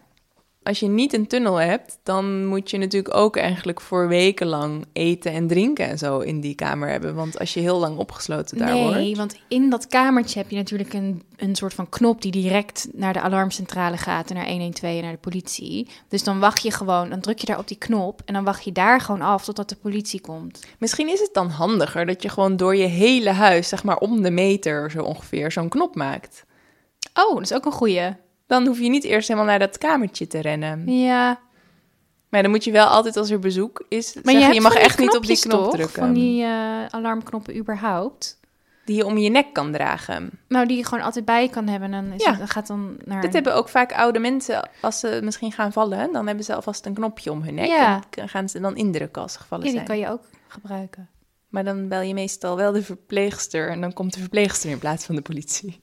Als 0.64 0.80
je 0.80 0.88
niet 0.88 1.14
een 1.14 1.28
tunnel 1.28 1.56
hebt, 1.56 2.00
dan 2.04 2.46
moet 2.46 2.70
je 2.70 2.78
natuurlijk 2.78 3.16
ook 3.16 3.38
eigenlijk 3.38 3.82
voor 3.82 4.08
weken 4.08 4.48
lang 4.48 4.86
eten 4.94 5.32
en 5.32 5.48
drinken 5.48 5.88
en 5.88 5.98
zo 5.98 6.20
in 6.20 6.40
die 6.40 6.56
kamer 6.56 6.90
hebben. 6.90 7.16
Want 7.16 7.40
als 7.40 7.54
je 7.54 7.60
heel 7.60 7.80
lang 7.80 7.98
opgesloten 7.98 8.58
daar 8.58 8.74
nee, 8.74 8.84
wordt. 8.84 9.18
want 9.18 9.36
in 9.48 9.70
dat 9.70 9.88
kamertje 9.88 10.40
heb 10.40 10.50
je 10.50 10.56
natuurlijk 10.56 10.94
een, 10.94 11.24
een 11.36 11.56
soort 11.56 11.74
van 11.74 11.90
knop 11.90 12.22
die 12.22 12.32
direct 12.32 12.88
naar 12.92 13.14
de 13.14 13.22
alarmcentrale 13.22 13.98
gaat 13.98 14.30
en 14.30 14.36
naar 14.36 14.50
112 14.50 14.96
en 14.96 15.02
naar 15.02 15.12
de 15.12 15.18
politie. 15.18 15.88
Dus 16.08 16.24
dan 16.24 16.40
wacht 16.40 16.64
je 16.64 16.72
gewoon, 16.72 17.10
dan 17.10 17.20
druk 17.20 17.40
je 17.40 17.46
daar 17.46 17.60
op 17.60 17.68
die 17.68 17.78
knop 17.78 18.22
en 18.26 18.34
dan 18.34 18.44
wacht 18.44 18.64
je 18.64 18.72
daar 18.72 19.02
gewoon 19.02 19.22
af 19.22 19.44
totdat 19.44 19.70
de 19.70 19.76
politie 19.76 20.22
komt. 20.22 20.66
Misschien 20.80 21.10
is 21.10 21.20
het 21.20 21.34
dan 21.34 21.50
handiger 21.50 22.06
dat 22.06 22.22
je 22.22 22.30
gewoon 22.30 22.58
door 22.58 22.76
je 22.76 22.88
hele 22.88 23.30
huis, 23.30 23.68
zeg 23.68 23.84
maar 23.84 23.98
om 23.98 24.22
de 24.22 24.32
meter 24.32 24.92
zo 24.92 25.04
ongeveer, 25.04 25.52
zo'n 25.52 25.70
knop 25.70 25.96
maakt. 25.96 26.46
Oh, 27.14 27.34
dat 27.34 27.42
is 27.42 27.54
ook 27.54 27.66
een 27.66 27.72
goeie. 27.72 28.12
Dan 28.48 28.66
hoef 28.68 28.80
je 28.80 28.90
niet 28.90 29.04
eerst 29.04 29.28
helemaal 29.28 29.50
naar 29.50 29.60
dat 29.60 29.78
kamertje 29.78 30.28
te 30.28 30.40
rennen. 30.40 30.88
Ja, 30.98 31.40
Maar 32.30 32.42
dan 32.42 32.52
moet 32.52 32.64
je 32.64 32.72
wel 32.72 32.86
altijd 32.88 33.18
als 33.18 33.30
er 33.30 33.40
bezoek 33.40 33.86
is 33.90 34.14
maar 34.14 34.34
zeggen, 34.34 34.50
je, 34.50 34.54
je, 34.56 34.62
mag 34.62 34.76
echt 34.76 35.00
niet 35.00 35.16
op 35.16 35.26
die 35.26 35.40
knop 35.40 35.64
toch? 35.64 35.74
drukken. 35.74 36.04
Van 36.04 36.14
die 36.14 36.44
eh, 36.44 36.86
alarmknoppen 36.90 37.58
überhaupt. 37.58 38.40
Die 38.86 38.96
je 38.96 39.06
om 39.06 39.18
je 39.18 39.30
nek 39.30 39.54
kan 39.54 39.72
dragen. 39.72 40.30
Nou, 40.48 40.68
die 40.68 40.78
je 40.78 40.86
gewoon 40.86 41.04
altijd 41.04 41.26
bij 41.26 41.42
je 41.44 41.50
kan 41.50 41.68
hebben. 41.68 41.94
En 41.94 42.04
dan, 42.04 42.14
is 42.14 42.24
Ja. 42.24 42.30
het, 42.30 42.38
dan 42.40 42.48
gaat 42.48 42.68
dan 42.68 42.98
naar... 43.06 43.22
Dit 43.22 43.34
hebben 43.34 43.56
ook 43.56 43.70
vaak 43.70 43.94
oude 43.94 44.20
mensen, 44.20 44.70
als 44.82 45.00
ze 45.00 45.20
misschien 45.24 45.52
gaan 45.52 45.72
vallen, 45.72 46.12
dan 46.14 46.28
hebben 46.28 46.46
ze 46.46 46.56
alvast 46.56 46.86
een 46.86 46.94
knopje 46.94 47.32
om 47.32 47.42
hun 47.44 47.54
nek. 47.56 47.68
Ja. 47.68 48.02
En 48.10 48.30
gaan 48.30 48.50
ze 48.50 48.60
dan 48.60 48.76
indrukken 48.76 49.22
als 49.22 49.34
ze 49.34 49.40
gevallen 49.40 49.66
ja, 49.66 49.72
die 49.72 49.86
zijn. 49.86 50.00
kan 50.00 50.08
je 50.08 50.14
ook 50.14 50.28
gebruiken. 50.48 51.10
Maar 51.50 51.64
dan 51.64 51.88
bel 51.88 52.02
je 52.02 52.14
meestal 52.14 52.56
wel 52.56 52.72
de 52.72 52.84
verpleegster 52.84 53.70
en 53.70 53.82
dan 53.82 53.94
komt 53.94 54.14
de 54.14 54.20
verpleegster 54.20 54.70
in 54.70 54.80
plaats 54.80 55.06
van 55.06 55.16
de 55.16 55.22
politie. 55.22 55.82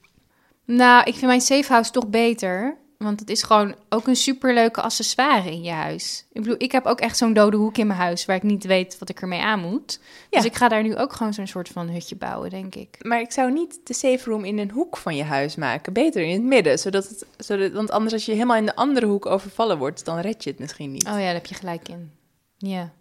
Nou, 0.65 1.03
ik 1.03 1.13
vind 1.13 1.25
mijn 1.25 1.41
safe 1.41 1.71
house 1.73 1.91
toch 1.91 2.07
beter. 2.07 2.79
Want 2.97 3.19
het 3.19 3.29
is 3.29 3.43
gewoon 3.43 3.75
ook 3.89 4.07
een 4.07 4.15
superleuke 4.15 4.81
accessoire 4.81 5.51
in 5.51 5.63
je 5.63 5.71
huis. 5.71 6.25
Ik 6.31 6.41
bedoel, 6.41 6.55
ik 6.57 6.71
heb 6.71 6.85
ook 6.85 6.99
echt 6.99 7.17
zo'n 7.17 7.33
dode 7.33 7.57
hoek 7.57 7.77
in 7.77 7.87
mijn 7.87 7.99
huis... 7.99 8.25
waar 8.25 8.35
ik 8.35 8.43
niet 8.43 8.65
weet 8.65 8.97
wat 8.99 9.09
ik 9.09 9.21
ermee 9.21 9.41
aan 9.41 9.59
moet. 9.59 9.99
Ja. 10.29 10.37
Dus 10.37 10.45
ik 10.45 10.55
ga 10.55 10.67
daar 10.67 10.83
nu 10.83 10.95
ook 10.97 11.13
gewoon 11.13 11.33
zo'n 11.33 11.47
soort 11.47 11.69
van 11.69 11.89
hutje 11.89 12.15
bouwen, 12.15 12.49
denk 12.49 12.75
ik. 12.75 12.97
Maar 13.01 13.19
ik 13.19 13.31
zou 13.31 13.51
niet 13.51 13.79
de 13.83 13.93
safe 13.93 14.29
room 14.29 14.45
in 14.45 14.57
een 14.57 14.71
hoek 14.71 14.97
van 14.97 15.15
je 15.15 15.23
huis 15.23 15.55
maken. 15.55 15.93
Beter 15.93 16.21
in 16.23 16.33
het 16.33 16.43
midden. 16.43 16.79
Zodat 16.79 17.09
het, 17.09 17.25
zodat, 17.37 17.71
want 17.71 17.91
anders 17.91 18.13
als 18.13 18.25
je 18.25 18.31
helemaal 18.31 18.57
in 18.57 18.65
de 18.65 18.75
andere 18.75 19.05
hoek 19.05 19.25
overvallen 19.25 19.77
wordt, 19.77 20.05
dan 20.05 20.19
red 20.19 20.43
je 20.43 20.49
het 20.49 20.59
misschien 20.59 20.91
niet. 20.91 21.05
Oh 21.05 21.11
ja, 21.11 21.17
daar 21.19 21.33
heb 21.33 21.45
je 21.45 21.55
gelijk 21.55 21.89
in. 21.89 22.11
Ja, 22.57 22.93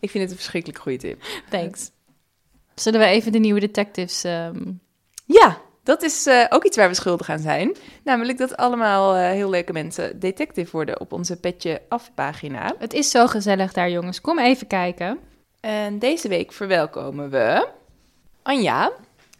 Ik 0.00 0.10
vind 0.10 0.22
het 0.22 0.32
een 0.32 0.38
verschrikkelijk 0.38 0.80
goede 0.80 0.98
tip. 0.98 1.22
thanks. 1.50 1.90
Zullen 2.74 3.00
we 3.00 3.06
even 3.06 3.32
de 3.32 3.38
nieuwe 3.38 3.60
detectives... 3.60 4.24
ehm, 4.24 4.70
Ja, 5.24 5.60
dat 5.88 6.02
is 6.02 6.26
eh, 6.26 6.44
ook 6.48 6.64
iets 6.64 6.76
waar 6.76 6.88
we 6.88 6.94
schuldig 6.94 7.30
aan 7.30 7.38
zijn. 7.38 7.76
Namelijk 8.04 8.38
dat 8.38 8.56
allemaal 8.56 9.14
eh, 9.14 9.30
heel 9.30 9.50
leuke 9.50 9.72
mensen 9.72 10.20
detective 10.20 10.70
worden 10.70 11.00
op 11.00 11.12
onze 11.12 11.40
Petje 11.40 11.82
Af 11.88 12.14
pagina. 12.14 12.74
Het 12.78 12.92
is 12.92 13.10
zo 13.10 13.26
gezellig 13.26 13.72
daar, 13.72 13.90
jongens. 13.90 14.20
Kom 14.20 14.38
even 14.38 14.66
kijken. 14.66 15.18
En 15.60 15.98
deze 15.98 16.28
week 16.28 16.52
verwelkomen 16.52 17.30
we 17.30 17.68
Anja, 18.42 18.92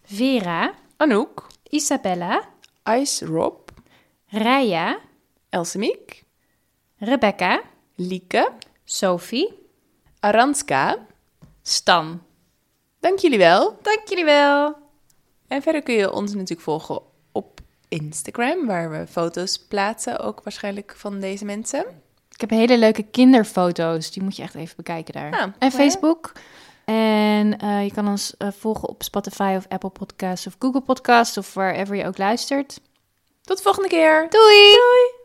Vera, 0.05 0.73
Anouk, 0.97 1.47
Isabella, 1.69 2.43
Ice 2.91 3.27
Rob, 3.27 3.69
Raya, 4.27 4.99
Elsemiek, 5.49 6.25
Rebecca, 6.99 7.61
Lieke, 7.95 8.51
Sophie, 8.85 9.53
Aranska. 10.21 11.07
Stan. 11.63 12.23
Dank 13.01 13.19
jullie 13.19 13.39
wel. 13.39 13.79
Dank 13.83 14.09
jullie 14.09 14.25
wel. 14.25 14.88
En 15.49 15.63
verder 15.63 15.83
kun 15.83 15.95
je 15.95 16.13
ons 16.13 16.33
natuurlijk 16.33 16.61
volgen 16.61 17.01
op 17.33 17.61
Instagram, 17.89 18.67
waar 18.67 18.91
we 18.91 19.07
foto's 19.07 19.59
plaatsen, 19.59 20.19
ook 20.19 20.41
waarschijnlijk 20.43 20.95
van 20.97 21.21
deze 21.21 21.45
mensen. 21.45 21.85
Ik 22.33 22.41
heb 22.41 22.51
hele 22.51 22.79
leuke 22.79 23.03
kinderfoto's. 23.03 24.11
Die 24.11 24.23
moet 24.23 24.37
je 24.37 24.43
echt 24.43 24.55
even 24.55 24.77
bekijken 24.77 25.15
daar. 25.15 25.31
Nou, 25.31 25.53
en 25.59 25.71
Facebook. 25.71 26.33
En 26.85 27.59
eh, 27.59 27.85
je 27.85 27.93
kan 27.93 28.09
ons 28.09 28.37
eh, 28.37 28.49
volgen 28.59 28.89
op 28.89 29.03
Spotify 29.03 29.55
of 29.57 29.67
Apple 29.69 29.91
Podcasts 29.91 30.47
of 30.47 30.57
Google 30.59 30.81
Podcasts 30.81 31.39
of 31.39 31.55
wherever 31.55 31.97
je 31.97 32.07
ook 32.07 32.19
luistert. 32.19 32.81
Tot 33.43 33.57
de 33.57 33.63
volgende 33.63 33.89
keer. 33.89 34.27
Doei! 34.31 34.73
Doei! 34.73 35.18